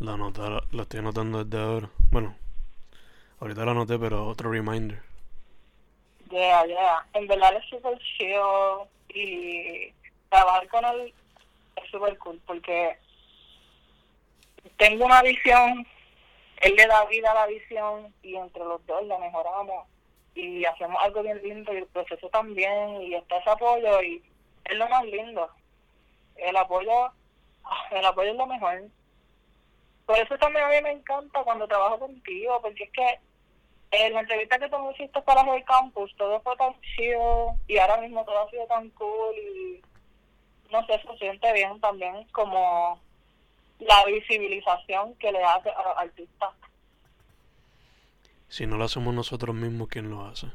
La 0.00 0.16
nota, 0.16 0.62
la, 0.70 0.82
estoy 0.82 1.00
anotando 1.00 1.44
desde 1.44 1.62
ahora. 1.62 1.90
Bueno, 2.10 2.36
ahorita 3.40 3.64
la 3.64 3.70
anoté, 3.72 3.98
pero 3.98 4.26
otro 4.26 4.50
reminder. 4.50 5.02
Yeah, 6.30 6.66
yeah. 6.66 7.06
En 7.14 7.26
verdad 7.26 7.56
es 7.56 7.64
súper 7.68 7.98
chido 7.98 8.86
y 9.08 9.92
trabajar 10.28 10.68
con 10.68 10.84
él 10.84 11.14
es 11.76 11.90
súper 11.90 12.16
cool 12.18 12.40
porque 12.46 12.96
tengo 14.76 15.06
una 15.06 15.22
visión, 15.22 15.86
él 16.60 16.74
le 16.76 16.86
da 16.86 17.04
vida 17.06 17.30
a 17.30 17.34
la 17.34 17.46
visión 17.46 18.12
y 18.22 18.36
entre 18.36 18.64
los 18.64 18.84
dos 18.86 19.04
la 19.06 19.18
mejoramos 19.18 19.86
y 20.38 20.64
hacemos 20.64 20.96
algo 21.02 21.22
bien 21.22 21.42
lindo 21.42 21.72
y 21.72 21.78
el 21.78 21.86
proceso 21.86 22.28
también 22.28 23.02
y 23.02 23.14
está 23.14 23.38
ese 23.38 23.50
apoyo 23.50 24.00
y 24.02 24.22
es 24.64 24.76
lo 24.76 24.88
más 24.88 25.04
lindo. 25.04 25.50
El 26.36 26.56
apoyo, 26.56 27.10
el 27.90 28.06
apoyo 28.06 28.30
es 28.30 28.36
lo 28.36 28.46
mejor. 28.46 28.82
Por 30.06 30.16
eso 30.16 30.38
también 30.38 30.64
a 30.64 30.68
mí 30.68 30.80
me 30.82 30.92
encanta 30.92 31.42
cuando 31.42 31.66
trabajo 31.66 31.98
contigo, 31.98 32.60
porque 32.62 32.84
es 32.84 32.90
que 32.92 33.18
en 33.90 34.12
la 34.12 34.20
entrevista 34.20 34.58
que 34.58 34.68
tú 34.68 34.78
me 34.78 34.92
hiciste 34.92 35.20
para 35.22 35.42
el 35.54 35.64
campus, 35.64 36.14
todo 36.16 36.40
fue 36.40 36.56
tan 36.56 36.74
chido 36.80 37.56
y 37.66 37.78
ahora 37.78 37.96
mismo 37.98 38.24
todo 38.24 38.46
ha 38.46 38.50
sido 38.50 38.66
tan 38.66 38.88
cool 38.90 39.34
y 39.36 39.82
no 40.70 40.86
sé, 40.86 41.00
se 41.02 41.18
siente 41.18 41.52
bien 41.52 41.80
también 41.80 42.24
como 42.32 43.00
la 43.80 44.04
visibilización 44.04 45.14
que 45.16 45.32
le 45.32 45.42
hace 45.42 45.70
a 45.70 45.82
los 45.82 45.96
artistas. 45.96 46.54
Si 48.48 48.66
no 48.66 48.76
lo 48.76 48.84
hacemos 48.84 49.14
nosotros 49.14 49.54
mismos, 49.54 49.88
¿quién 49.88 50.10
lo 50.10 50.26
hace? 50.26 50.48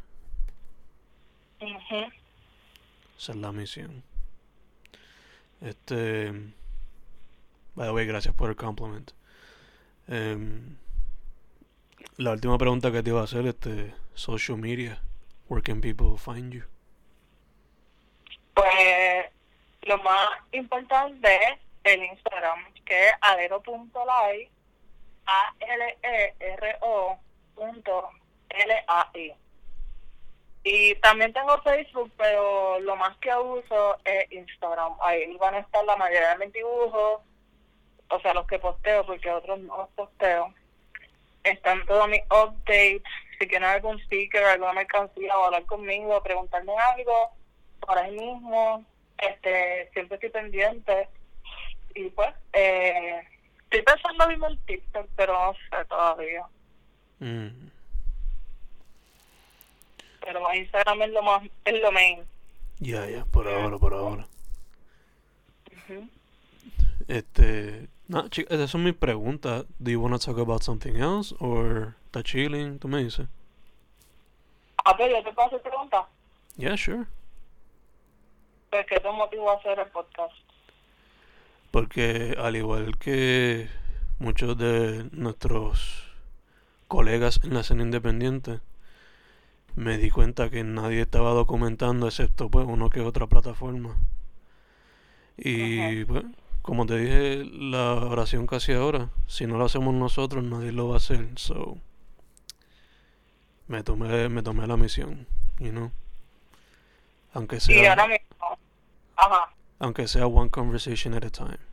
Esa 3.17 3.31
es 3.31 3.37
la 3.37 3.51
misión. 3.51 4.03
Este. 5.61 6.31
By 7.75 7.87
the 7.87 7.93
way, 7.93 8.05
gracias 8.05 8.35
por 8.35 8.49
el 8.49 8.55
compliment. 8.55 9.11
Um, 10.07 10.75
la 12.17 12.31
última 12.31 12.57
pregunta 12.57 12.91
que 12.91 13.01
te 13.01 13.09
iba 13.09 13.21
a 13.21 13.23
hacer, 13.23 13.47
este, 13.47 13.93
social 14.13 14.57
media, 14.57 15.01
where 15.47 15.63
can 15.63 15.79
people 15.81 16.17
find 16.17 16.53
you? 16.53 16.63
Pues 18.53 19.25
lo 19.83 19.97
más 20.03 20.29
importante 20.51 21.35
es 21.35 21.59
el 21.83 22.03
Instagram, 22.03 22.59
que 22.85 23.07
es 23.07 23.13
alero.lai, 23.21 24.49
A-L-E-R-O 25.25 27.19
punto 27.55 28.09
L-A-I. 28.49 29.33
Y 30.65 30.95
también 30.95 31.33
tengo 31.33 31.61
Facebook, 31.61 32.11
pero 32.17 32.79
lo 32.79 32.95
más 32.95 33.17
que 33.17 33.35
uso 33.35 33.97
es 34.05 34.31
Instagram. 34.31 34.93
Ahí 35.01 35.35
van 35.37 35.55
a 35.55 35.59
estar 35.59 35.83
la 35.83 35.97
mayoría 35.97 36.37
de 36.37 36.45
mis 36.45 36.53
dibujos, 36.53 37.21
o 38.09 38.19
sea, 38.21 38.33
los 38.33 38.47
que 38.47 38.59
posteo, 38.59 39.05
porque 39.05 39.29
otros 39.29 39.59
no 39.59 39.77
los 39.77 39.89
posteo 39.89 40.53
están 41.43 41.85
todos 41.85 42.07
mis 42.09 42.23
updates. 42.25 43.03
Si 43.39 43.47
quieren 43.47 43.67
algún 43.67 43.99
sticker, 44.03 44.43
alguna 44.43 44.73
mercancía 44.73 45.37
o 45.37 45.45
hablar 45.45 45.65
conmigo, 45.65 46.21
preguntarme 46.23 46.73
algo, 46.77 47.31
por 47.79 47.97
ahí 47.97 48.11
mismo, 48.11 48.85
este, 49.17 49.89
siempre 49.93 50.15
estoy 50.15 50.29
pendiente. 50.29 51.09
Y 51.95 52.09
pues, 52.09 52.33
eh, 52.53 53.21
estoy 53.63 53.81
pensando 53.81 54.27
mismo 54.27 54.47
en 54.47 54.65
TikTok, 54.65 55.07
pero 55.15 55.33
no 55.33 55.53
sé 55.53 55.85
todavía. 55.85 56.45
Mm. 57.23 57.69
Pero 60.19 60.53
Instagram 60.53 61.01
es 61.03 61.11
lo 61.11 61.23
más, 61.23 61.43
es 61.63 61.81
lo 61.81 61.91
main. 61.93 62.19
Ya, 62.79 63.07
ya, 63.07 63.23
por 63.23 63.47
ahora, 63.47 63.77
por 63.77 63.93
ahora. 63.93 64.27
Este, 67.07 67.87
no, 68.09 68.27
chicas, 68.27 68.59
esa 68.59 68.77
es 68.77 68.83
mi 68.83 68.91
pregunta. 68.91 69.63
Do 69.79 69.91
you 69.91 70.01
want 70.01 70.13
to 70.13 70.19
talk 70.19 70.37
about 70.37 70.63
something 70.63 70.95
else 70.95 71.33
or 71.39 71.95
está 72.05 72.23
chilling? 72.23 72.77
Tú 72.77 72.89
me 72.89 73.01
dices. 73.01 73.27
A 74.83 74.93
ver, 74.97 75.11
¿yo 75.11 75.23
te 75.23 75.31
puedo 75.31 75.47
hacer 75.47 75.61
pregunta? 75.61 76.05
Yeah, 76.57 76.75
sure. 76.75 77.05
¿Por 78.69 78.85
qué 78.85 78.99
te 78.99 79.11
motivó 79.11 79.51
a 79.51 79.55
hacer 79.55 79.79
el 79.79 79.87
podcast? 79.87 80.33
Porque 81.71 82.35
al 82.37 82.57
igual 82.57 82.97
que 82.97 83.69
muchos 84.19 84.57
de 84.57 85.09
nuestros 85.11 86.02
colegas 86.93 87.39
en 87.41 87.55
la 87.55 87.61
escena 87.61 87.81
independiente, 87.81 88.59
me 89.73 89.97
di 89.97 90.11
cuenta 90.11 90.51
que 90.51 90.63
nadie 90.63 91.01
estaba 91.01 91.31
documentando 91.31 92.05
excepto 92.05 92.49
pues 92.49 92.67
uno 92.67 92.91
que 92.91 93.01
otra 93.01 93.25
plataforma. 93.25 93.97
Y 95.35 96.05
pues 96.05 96.23
como 96.61 96.85
te 96.85 96.99
dije 96.99 97.45
la 97.45 97.95
oración 97.95 98.45
casi 98.45 98.73
ahora, 98.73 99.09
si 99.25 99.47
no 99.47 99.57
lo 99.57 99.65
hacemos 99.65 99.95
nosotros, 99.95 100.43
nadie 100.43 100.71
lo 100.71 100.89
va 100.89 100.93
a 100.93 100.97
hacer. 100.97 101.29
So, 101.35 101.79
me 103.67 103.81
tomé, 103.81 104.29
me 104.29 104.43
tomé 104.43 104.67
la 104.67 104.77
misión, 104.77 105.25
you 105.57 105.71
know. 105.71 105.91
Aunque 107.33 107.59
sea, 107.59 107.97
aunque 109.79 110.07
sea 110.07 110.27
one 110.27 110.51
conversation 110.51 111.15
at 111.15 111.25
a 111.25 111.31
time. 111.31 111.72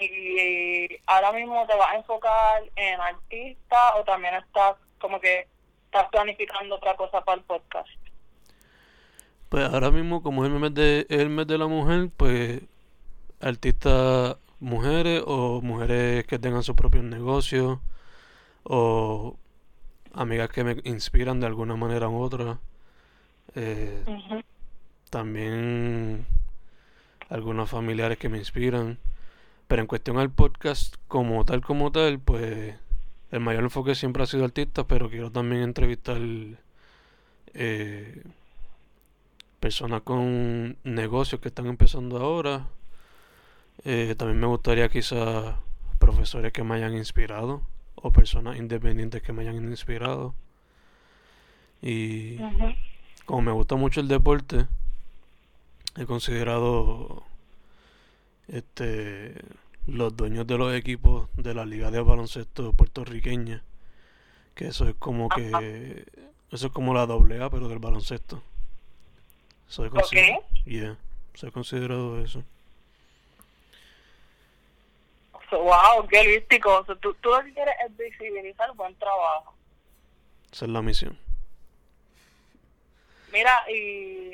Y 0.00 0.98
ahora 1.06 1.32
mismo 1.32 1.66
te 1.66 1.76
vas 1.76 1.92
a 1.92 1.96
enfocar 1.96 2.62
en 2.76 3.00
artista 3.00 3.96
o 3.96 4.04
también 4.04 4.34
estás 4.34 4.76
como 4.98 5.20
que 5.20 5.46
estás 5.86 6.08
planificando 6.08 6.76
otra 6.76 6.96
cosa 6.96 7.20
para 7.22 7.38
el 7.38 7.44
podcast. 7.44 7.88
Pues 9.48 9.64
ahora 9.68 9.90
mismo, 9.90 10.22
como 10.22 10.44
es 10.44 10.52
el 10.52 10.58
mes 10.58 10.74
de, 10.74 11.06
el 11.10 11.28
mes 11.28 11.46
de 11.46 11.58
la 11.58 11.66
mujer, 11.66 12.08
pues 12.16 12.62
artistas 13.40 14.36
mujeres 14.60 15.22
o 15.26 15.60
mujeres 15.60 16.24
que 16.26 16.38
tengan 16.38 16.62
sus 16.62 16.76
propios 16.76 17.02
negocios 17.02 17.78
o 18.62 19.36
amigas 20.14 20.50
que 20.50 20.64
me 20.64 20.76
inspiran 20.84 21.40
de 21.40 21.46
alguna 21.46 21.76
manera 21.76 22.08
u 22.08 22.20
otra. 22.20 22.58
Eh, 23.56 24.04
también 25.08 26.26
algunos 27.28 27.68
familiares 27.68 28.18
que 28.18 28.28
me 28.28 28.38
inspiran. 28.38 28.98
Pero 29.70 29.82
en 29.82 29.86
cuestión 29.86 30.18
al 30.18 30.30
podcast 30.30 30.96
como 31.06 31.44
tal, 31.44 31.60
como 31.60 31.92
tal, 31.92 32.18
pues 32.18 32.74
el 33.30 33.38
mayor 33.38 33.62
enfoque 33.62 33.94
siempre 33.94 34.24
ha 34.24 34.26
sido 34.26 34.44
artistas, 34.44 34.84
pero 34.88 35.08
quiero 35.08 35.30
también 35.30 35.62
entrevistar 35.62 36.20
eh, 37.54 38.24
personas 39.60 40.02
con 40.02 40.76
negocios 40.82 41.40
que 41.40 41.46
están 41.46 41.68
empezando 41.68 42.18
ahora. 42.18 42.66
Eh, 43.84 44.16
también 44.18 44.40
me 44.40 44.48
gustaría 44.48 44.88
quizás 44.88 45.54
profesores 46.00 46.52
que 46.52 46.64
me 46.64 46.74
hayan 46.74 46.96
inspirado 46.96 47.62
o 47.94 48.10
personas 48.10 48.56
independientes 48.56 49.22
que 49.22 49.32
me 49.32 49.42
hayan 49.42 49.54
inspirado. 49.54 50.34
Y 51.80 52.38
como 53.24 53.42
me 53.42 53.52
gusta 53.52 53.76
mucho 53.76 54.00
el 54.00 54.08
deporte, 54.08 54.66
he 55.96 56.06
considerado 56.06 57.29
este 58.52 59.34
los 59.86 60.16
dueños 60.16 60.46
de 60.46 60.58
los 60.58 60.74
equipos 60.74 61.28
de 61.36 61.54
la 61.54 61.64
liga 61.64 61.90
de 61.90 62.00
baloncesto 62.00 62.72
puertorriqueña 62.72 63.62
que 64.54 64.68
eso 64.68 64.88
es 64.88 64.94
como 64.96 65.28
que 65.28 66.04
eso 66.50 66.66
es 66.66 66.72
como 66.72 66.92
la 66.94 67.06
doble 67.06 67.42
A 67.42 67.48
pero 67.48 67.68
del 67.68 67.78
baloncesto. 67.78 68.42
Soy 69.68 69.88
considerado 69.88 70.44
yeah, 70.64 70.96
soy 71.34 71.50
considerado 71.50 72.20
eso. 72.22 72.42
Wow 75.52 76.06
qué 76.08 76.24
lístico. 76.24 76.84
Tú, 77.00 77.14
tú 77.14 77.30
lo 77.30 77.42
que 77.44 77.54
quieres 77.54 77.74
es 77.86 77.96
visibilizar 77.96 78.72
buen 78.74 78.94
trabajo. 78.96 79.54
Esa 80.52 80.64
es 80.64 80.70
la 80.70 80.82
misión. 80.82 81.18
Mira 83.32 83.64
y 83.70 84.32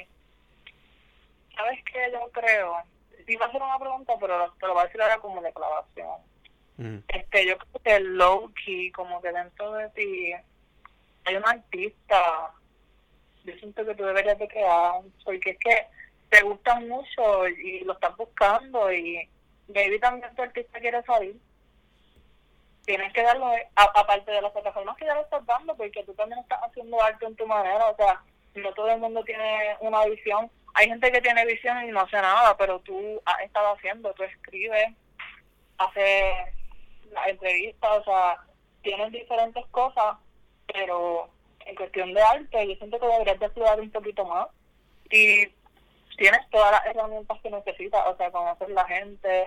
sabes 1.55 1.85
qué 1.85 2.11
yo 2.13 2.31
creo 2.33 2.83
iba 3.27 3.47
a 3.47 3.49
hacer 3.49 3.63
una 3.63 3.79
pregunta, 3.79 4.15
pero 4.21 4.53
te 4.59 4.67
lo 4.67 4.75
voy 4.75 4.83
a 4.83 4.87
decir 4.87 5.03
ahora 5.03 5.19
como 5.19 5.43
declaración. 5.43 6.21
Mm. 6.77 6.99
Este, 7.09 7.47
yo 7.47 7.59
creo 7.59 7.83
que 7.83 7.97
el 7.97 8.17
low 8.17 8.53
key, 8.65 8.91
como 8.93 9.21
que 9.21 9.33
dentro 9.33 9.73
de 9.73 9.89
ti 9.91 10.33
hay 11.25 11.37
un 11.37 11.47
artista. 11.47 12.53
Yo 13.45 13.55
siento 13.55 13.85
que 13.85 13.95
tú 13.95 14.05
deberías 14.05 14.39
de 14.39 14.49
crear, 14.49 15.03
porque 15.25 15.51
es 15.51 15.59
que 15.59 15.87
te 16.31 16.43
gusta 16.43 16.81
mucho 16.81 17.49
y 17.49 17.81
lo 17.81 17.93
estás 17.93 18.17
buscando 18.17 18.93
y 18.93 19.29
baby 19.69 19.99
también 20.01 20.35
tu 20.35 20.43
artista 20.43 20.81
quiere 20.81 21.03
salir. 21.05 21.37
Tienes 22.85 23.13
que 23.13 23.23
darlo, 23.23 23.51
aparte 23.75 24.31
de 24.31 24.43
las 24.43 24.53
plataformas 24.53 24.97
que 24.97 25.07
ya 25.07 25.15
lo 25.15 25.23
estás 25.23 25.45
dando, 25.47 25.77
porque 25.77 26.05
tú 26.05 26.15
también 26.15 26.41
estás 26.41 26.61
haciendo 26.63 27.03
arte 27.03 27.27
en 27.27 27.35
tu 27.35 27.47
manera, 27.47 27.89
o 27.89 27.97
sea, 27.97 28.23
no 28.55 28.73
todo 28.75 28.89
el 28.91 29.01
mundo 29.01 29.25
tiene 29.25 29.77
una 29.81 30.05
visión 30.05 30.51
hay 30.77 30.89
gente 30.89 31.11
que 31.11 31.23
tiene 31.23 31.47
visión 31.47 31.83
y 31.85 31.91
no 31.91 32.01
hace 32.01 32.21
nada, 32.21 32.55
pero 32.59 32.79
tú 32.81 33.23
has 33.25 33.41
estado 33.41 33.75
haciendo, 33.75 34.13
tú 34.13 34.25
escribes, 34.25 34.93
haces 35.79 36.35
la 37.13 37.25
entrevistas, 37.31 37.91
o 37.93 38.05
sea, 38.05 38.45
tienes 38.83 39.11
diferentes 39.11 39.65
cosas, 39.69 40.19
pero 40.67 41.31
en 41.61 41.75
cuestión 41.77 42.13
de 42.13 42.21
arte, 42.21 42.69
yo 42.69 42.75
siento 42.75 43.01
que 43.01 43.07
deberías 43.07 43.41
de 43.41 43.47
estudiar 43.47 43.81
un 43.81 43.91
poquito 43.91 44.27
más 44.27 44.49
y 45.11 45.47
tienes 46.19 46.41
todas 46.51 46.73
las 46.73 46.85
herramientas 46.85 47.41
que 47.41 47.51
necesitas, 47.51 48.07
o 48.07 48.17
sea, 48.19 48.31
conocer 48.31 48.69
la 48.69 48.85
gente, 48.85 49.47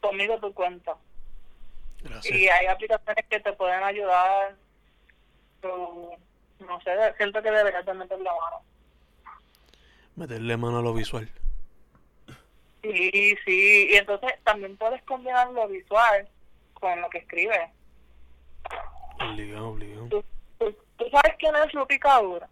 conmigo 0.00 0.38
tu 0.38 0.52
cuenta. 0.52 0.96
Gracias. 2.02 2.38
Y 2.38 2.46
hay 2.46 2.66
aplicaciones 2.66 3.24
que 3.26 3.40
te 3.40 3.54
pueden 3.54 3.82
ayudar, 3.84 4.54
pero, 5.62 6.10
no 6.58 6.80
sé, 6.82 6.90
siento 7.16 7.42
que 7.42 7.50
deberías 7.50 7.86
de 7.86 7.94
meter 7.94 8.20
la 8.20 8.32
mano. 8.34 8.62
Meterle 10.18 10.56
mano 10.56 10.80
a 10.80 10.82
lo 10.82 10.92
visual. 10.92 11.30
Sí, 12.82 13.36
sí, 13.44 13.88
y 13.92 13.94
entonces 13.94 14.32
también 14.42 14.76
puedes 14.76 15.00
combinar 15.04 15.48
lo 15.52 15.68
visual 15.68 16.28
con 16.74 17.00
lo 17.00 17.08
que 17.08 17.18
escribes. 17.18 17.70
Obligado, 19.20 19.68
obligado. 19.68 20.08
¿Tú, 20.08 20.24
tú, 20.58 21.04
sabes 21.12 21.36
quién 21.38 21.54
es 21.54 21.72
Rupi 21.72 22.00
Kaur? 22.00 22.48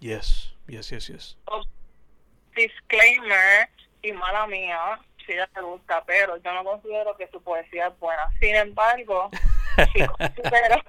Yes, 0.00 0.54
yes, 0.66 0.90
yes, 0.90 1.08
yes. 1.08 1.38
Oh, 1.46 1.62
disclaimer, 2.54 3.70
y 4.02 4.12
mala 4.12 4.46
mía, 4.46 5.00
si 5.24 5.32
ella 5.32 5.48
te 5.54 5.62
gusta, 5.62 6.04
pero 6.04 6.36
yo 6.36 6.52
no 6.52 6.64
considero 6.64 7.16
que 7.16 7.28
su 7.28 7.42
poesía 7.42 7.86
es 7.86 7.98
buena. 7.98 8.30
Sin 8.40 8.54
embargo, 8.54 9.30
pero, 9.76 10.82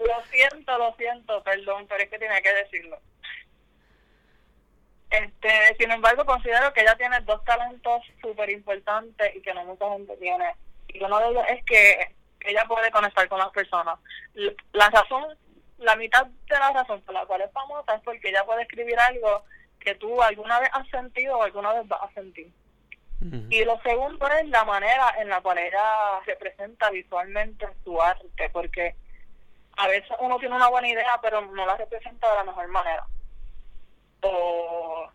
lo 0.00 0.24
siento, 0.32 0.78
lo 0.78 0.96
siento, 0.96 1.44
perdón, 1.44 1.86
pero 1.88 2.02
es 2.02 2.10
que 2.10 2.18
tiene 2.18 2.42
que 2.42 2.54
decirlo. 2.54 2.98
Este, 5.12 5.76
sin 5.78 5.90
embargo, 5.90 6.24
considero 6.24 6.72
que 6.72 6.80
ella 6.80 6.96
tiene 6.96 7.20
dos 7.20 7.44
talentos 7.44 8.02
súper 8.22 8.48
importantes 8.48 9.36
y 9.36 9.42
que 9.42 9.52
no 9.52 9.62
mucha 9.66 9.90
gente 9.90 10.16
tiene. 10.16 10.54
Y 10.88 11.04
uno 11.04 11.18
de 11.18 11.28
ellos 11.28 11.44
es 11.50 11.64
que 11.66 12.14
ella 12.40 12.64
puede 12.66 12.90
conectar 12.90 13.28
con 13.28 13.38
las 13.38 13.50
personas. 13.50 13.98
La 14.72 14.88
razón, 14.88 15.36
la 15.76 15.96
mitad 15.96 16.24
de 16.26 16.58
la 16.58 16.72
razón 16.72 17.02
por 17.02 17.14
la 17.14 17.26
cual 17.26 17.42
es 17.42 17.52
famosa 17.52 17.94
es 17.94 18.00
porque 18.02 18.30
ella 18.30 18.44
puede 18.46 18.62
escribir 18.62 18.98
algo 18.98 19.44
que 19.80 19.94
tú 19.96 20.22
alguna 20.22 20.60
vez 20.60 20.70
has 20.72 20.88
sentido 20.88 21.36
o 21.36 21.42
alguna 21.42 21.74
vez 21.74 21.86
vas 21.88 22.02
a 22.02 22.14
sentir. 22.14 22.50
Y 23.50 23.64
lo 23.64 23.80
segundo 23.82 24.26
es 24.28 24.48
la 24.48 24.64
manera 24.64 25.14
en 25.20 25.28
la 25.28 25.40
cual 25.42 25.58
ella 25.58 26.20
representa 26.26 26.90
visualmente 26.90 27.68
su 27.84 28.00
arte, 28.00 28.50
porque 28.50 28.96
a 29.76 29.86
veces 29.86 30.10
uno 30.20 30.38
tiene 30.38 30.56
una 30.56 30.68
buena 30.68 30.88
idea, 30.88 31.20
pero 31.22 31.42
no 31.42 31.66
la 31.66 31.76
representa 31.76 32.28
de 32.30 32.36
la 32.36 32.44
mejor 32.44 32.66
manera 32.68 33.06
o, 34.22 35.10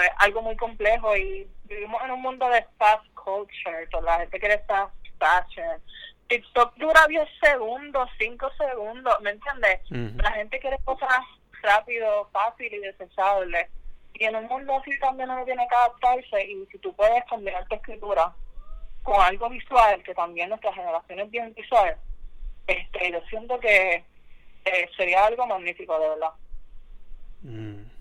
es 0.00 0.10
algo 0.18 0.42
muy 0.42 0.56
complejo 0.56 1.16
y 1.16 1.48
vivimos 1.64 2.02
en 2.04 2.10
un 2.10 2.22
mundo 2.22 2.48
de 2.48 2.64
fast 2.78 3.06
culture, 3.14 3.86
toda 3.90 4.02
la 4.02 4.18
gente 4.18 4.38
quiere 4.38 4.58
fast 4.66 4.94
fashion. 5.18 5.80
TikTok 6.28 6.76
dura 6.76 7.06
10 7.08 7.26
segundos, 7.42 8.08
5 8.18 8.50
segundos, 8.58 9.14
¿me 9.22 9.30
entiendes? 9.30 9.80
La 10.22 10.32
gente 10.32 10.60
quiere 10.60 10.78
cosas 10.84 11.20
rápido, 11.62 12.28
fácil 12.32 12.72
y 12.72 12.78
desechable. 12.78 13.68
Y 14.14 14.24
en 14.24 14.36
un 14.36 14.46
mundo 14.46 14.74
así 14.76 14.90
también 14.98 15.30
uno 15.30 15.44
tiene 15.44 15.66
que 15.68 15.74
adaptarse 15.74 16.44
y 16.44 16.66
si 16.66 16.78
tú 16.78 16.94
puedes 16.94 17.24
combinar 17.24 17.66
tu 17.68 17.76
escritura 17.76 18.32
con 19.02 19.20
algo 19.20 19.48
visual, 19.48 20.02
que 20.02 20.14
también 20.14 20.50
nuestra 20.50 20.72
generación 20.72 21.20
es 21.20 21.30
bien 21.30 21.54
visual, 21.54 21.96
este, 22.66 23.12
yo 23.12 23.20
siento 23.30 23.58
que 23.58 24.04
eh, 24.64 24.90
sería 24.96 25.24
algo 25.24 25.46
magnífico, 25.46 25.98
de 25.98 26.08
verdad. 26.08 26.30
Mm. 27.42 27.97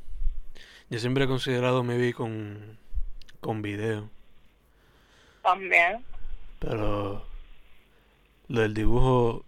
Yo 0.89 0.99
siempre 0.99 1.25
he 1.25 1.27
considerado 1.27 1.83
maybe 1.83 2.13
con, 2.13 2.77
con 3.41 3.61
video. 3.61 4.09
También. 5.41 6.05
Pero 6.59 7.25
lo 8.47 8.61
del 8.61 8.73
dibujo 8.73 9.43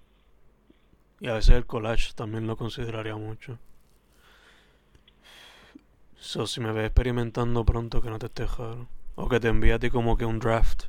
y 1.20 1.28
a 1.28 1.34
veces 1.34 1.56
el 1.56 1.66
collage 1.66 2.14
también 2.14 2.48
lo 2.48 2.58
consideraría 2.58 3.16
mucho. 3.16 3.58
So, 6.18 6.48
si 6.48 6.60
me 6.60 6.72
ves 6.72 6.86
experimentando 6.86 7.64
pronto 7.66 8.02
que 8.02 8.10
no 8.10 8.20
te 8.20 8.28
estés 8.28 8.50
jaro. 8.50 8.88
O 9.16 9.28
que 9.28 9.40
te 9.40 9.48
envíe 9.48 9.72
a 9.72 9.80
ti 9.80 9.90
como 9.90 10.18
que 10.18 10.26
un 10.26 10.40
draft. 10.40 10.86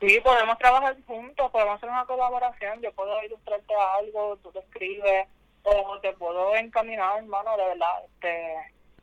Sí, 0.00 0.20
podemos 0.22 0.58
trabajar 0.58 0.96
juntos, 1.06 1.50
podemos 1.50 1.76
hacer 1.76 1.88
una 1.88 2.04
colaboración. 2.04 2.80
Yo 2.82 2.92
puedo 2.92 3.22
ilustrarte 3.24 3.74
algo, 3.98 4.36
tú 4.42 4.50
te 4.52 4.58
escribes, 4.60 5.26
o 5.64 5.98
te 6.00 6.12
puedo 6.12 6.54
encaminar, 6.56 7.18
hermano, 7.18 7.56
de 7.56 7.64
verdad. 7.64 8.04
Este, 8.06 8.54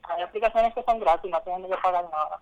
hay 0.03 0.21
aplicaciones 0.21 0.73
que 0.73 0.83
son 0.83 0.99
gratis, 0.99 1.29
no 1.29 1.41
tienes 1.41 1.69
que 1.69 1.77
pagar 1.77 2.05
nada. 2.11 2.41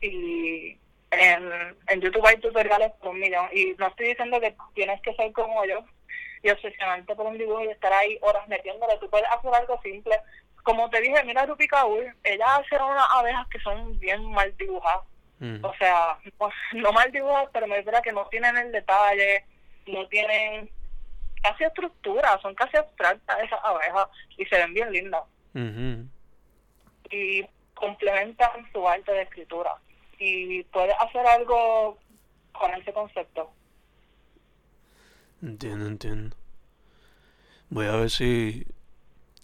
Y 0.00 0.78
en, 1.10 1.76
en 1.88 2.00
YouTube 2.00 2.26
hay 2.26 2.36
tutoriales 2.38 2.92
por 3.00 3.10
un 3.10 3.20
millón. 3.20 3.48
Y 3.52 3.74
no 3.78 3.86
estoy 3.88 4.08
diciendo 4.08 4.40
que 4.40 4.54
tienes 4.74 5.00
que 5.02 5.14
ser 5.14 5.32
como 5.32 5.64
yo 5.64 5.84
y 6.42 6.50
obsesionarte 6.50 7.14
por 7.14 7.26
un 7.26 7.38
dibujo 7.38 7.62
y 7.62 7.68
estar 7.68 7.92
ahí 7.92 8.18
horas 8.20 8.46
metiéndole. 8.48 8.98
Tú 8.98 9.08
puedes 9.08 9.28
hacer 9.28 9.54
algo 9.54 9.80
simple. 9.82 10.18
Como 10.62 10.90
te 10.90 11.00
dije, 11.00 11.22
mira 11.24 11.46
Rupi 11.46 11.68
Kaur, 11.68 12.04
ella 12.24 12.56
hace 12.56 12.76
unas 12.76 13.08
abejas 13.12 13.46
que 13.48 13.60
son 13.60 13.98
bien 13.98 14.24
mal 14.32 14.54
dibujadas. 14.56 15.04
Mm. 15.38 15.64
O 15.64 15.74
sea, 15.76 16.18
no, 16.72 16.92
mal 16.92 17.10
dibujadas, 17.12 17.48
pero 17.52 17.66
me 17.66 17.76
refiero 17.76 18.02
que 18.02 18.12
no 18.12 18.26
tienen 18.26 18.56
el 18.56 18.72
detalle, 18.72 19.44
no 19.86 20.06
tienen 20.08 20.70
casi 21.46 21.64
estructura, 21.64 22.38
son 22.42 22.54
casi 22.54 22.76
abstractas 22.76 23.42
esas 23.42 23.60
abejas 23.62 24.08
y 24.36 24.44
se 24.46 24.56
ven 24.56 24.74
bien 24.74 24.92
lindas 24.92 25.22
y 27.10 27.44
complementan 27.74 28.70
su 28.72 28.86
arte 28.86 29.12
de 29.12 29.22
escritura. 29.22 29.76
Y 30.18 30.64
puedes 30.64 30.94
hacer 31.00 31.26
algo 31.26 31.98
con 32.52 32.74
ese 32.74 32.92
concepto. 32.92 33.50
Entiendo, 35.42 35.86
entiendo. 35.86 36.36
Voy 37.68 37.86
a 37.86 37.96
ver 37.96 38.10
si, 38.10 38.66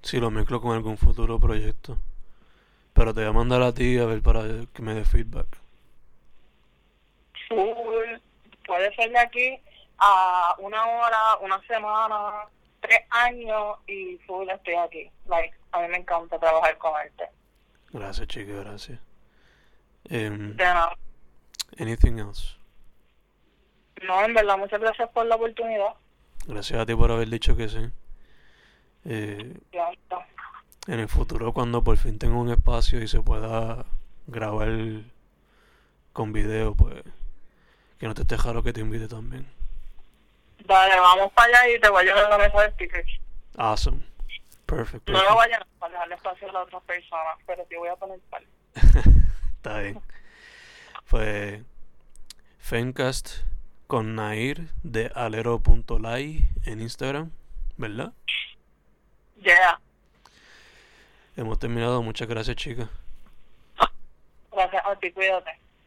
si 0.03 0.19
lo 0.19 0.31
mezclo 0.31 0.61
con 0.61 0.75
algún 0.75 0.97
futuro 0.97 1.39
proyecto. 1.39 1.99
Pero 2.95 3.15
te 3.15 3.21
voy 3.21 3.31
a 3.31 3.33
mandar 3.33 3.63
a 3.63 3.73
ti 3.73 3.99
a 3.99 4.07
ver 4.07 4.23
para 4.23 4.43
que 4.73 4.83
me 4.83 4.95
dé 4.95 5.05
feedback. 5.05 5.47
Full. 7.49 8.19
Puede 8.67 8.95
ser 8.95 9.11
de 9.11 9.19
aquí 9.19 9.61
a 10.05 10.57
una 10.59 10.85
hora, 10.85 11.37
una 11.41 11.61
semana, 11.67 12.49
tres 12.81 13.01
años 13.11 13.79
y 13.87 14.19
full 14.27 14.49
estoy 14.51 14.75
aquí. 14.75 15.11
Like, 15.27 15.57
a 15.71 15.81
mí 15.81 15.89
me 15.89 15.99
encanta 15.99 16.39
trabajar 16.39 16.77
con 16.79 16.97
arte. 16.97 17.29
Gracias, 17.93 18.27
chica, 18.27 18.53
gracias. 18.53 18.99
Um, 20.11 20.57
de 20.57 20.65
nada. 20.65 20.97
Anything 21.79 22.19
else? 22.19 22.57
No, 24.03 24.25
en 24.25 24.35
verdad, 24.35 24.59
muchas 24.59 24.81
gracias 24.81 25.09
por 25.11 25.25
la 25.27 25.37
oportunidad. 25.37 25.95
Gracias 26.47 26.81
a 26.81 26.85
ti 26.87 26.95
por 26.95 27.13
haber 27.13 27.29
dicho 27.29 27.57
que 27.57 27.69
sí. 27.69 27.89
Eh, 29.05 29.57
en 30.89 31.01
el 31.01 31.09
futuro, 31.09 31.53
cuando 31.53 31.85
por 31.85 31.97
fin 31.97 32.19
tenga 32.19 32.37
un 32.37 32.51
espacio 32.51 33.01
y 33.01 33.07
se 33.07 33.21
pueda 33.21 33.87
grabar 34.27 34.69
con 36.13 36.33
video, 36.33 36.75
pues 36.75 37.03
Que 37.99 38.09
no 38.09 38.15
te 38.15 38.23
esté 38.23 38.37
jaro 38.37 38.65
que 38.65 38.73
te 38.73 38.81
invite 38.81 39.07
también. 39.07 39.47
Dale, 40.65 41.01
vamos 41.01 41.33
para 41.33 41.49
allá 41.49 41.75
y 41.75 41.81
te 41.81 41.89
voy 41.89 42.03
a 42.03 42.05
llevar 42.05 42.31
la 42.31 42.39
mesa 42.39 42.63
de 42.63 42.73
stickers. 42.73 43.11
Awesome. 43.57 44.03
Perfect. 44.67 45.09
No 45.11 45.23
lo 45.23 45.37
vayan 45.37 45.63
para 45.79 45.93
dejarle 45.93 46.15
espacio 46.15 46.49
a 46.49 46.53
las 46.53 46.63
otras 46.65 46.83
personas, 46.85 47.39
pero 47.47 47.67
sí 47.69 47.77
voy 47.77 47.89
a 47.89 47.97
poner 47.97 48.19
par. 48.31 48.43
Está 49.57 49.79
bien. 49.81 50.01
Pues 51.09 51.63
Fencast 52.59 53.41
con 53.87 54.15
Nair 54.15 54.69
de 54.83 55.13
alero.lai 55.15 56.49
en 56.65 56.81
Instagram, 56.81 57.31
¿verdad? 57.77 58.13
Yeah. 59.43 59.81
Hemos 61.37 61.59
terminado. 61.59 62.03
Muchas 62.03 62.29
gracias, 62.29 62.57
chicas. 62.57 62.89
Gracias 64.53 64.83
a 64.87 64.97
ti, 64.97 65.11
cuídate. 65.13 65.59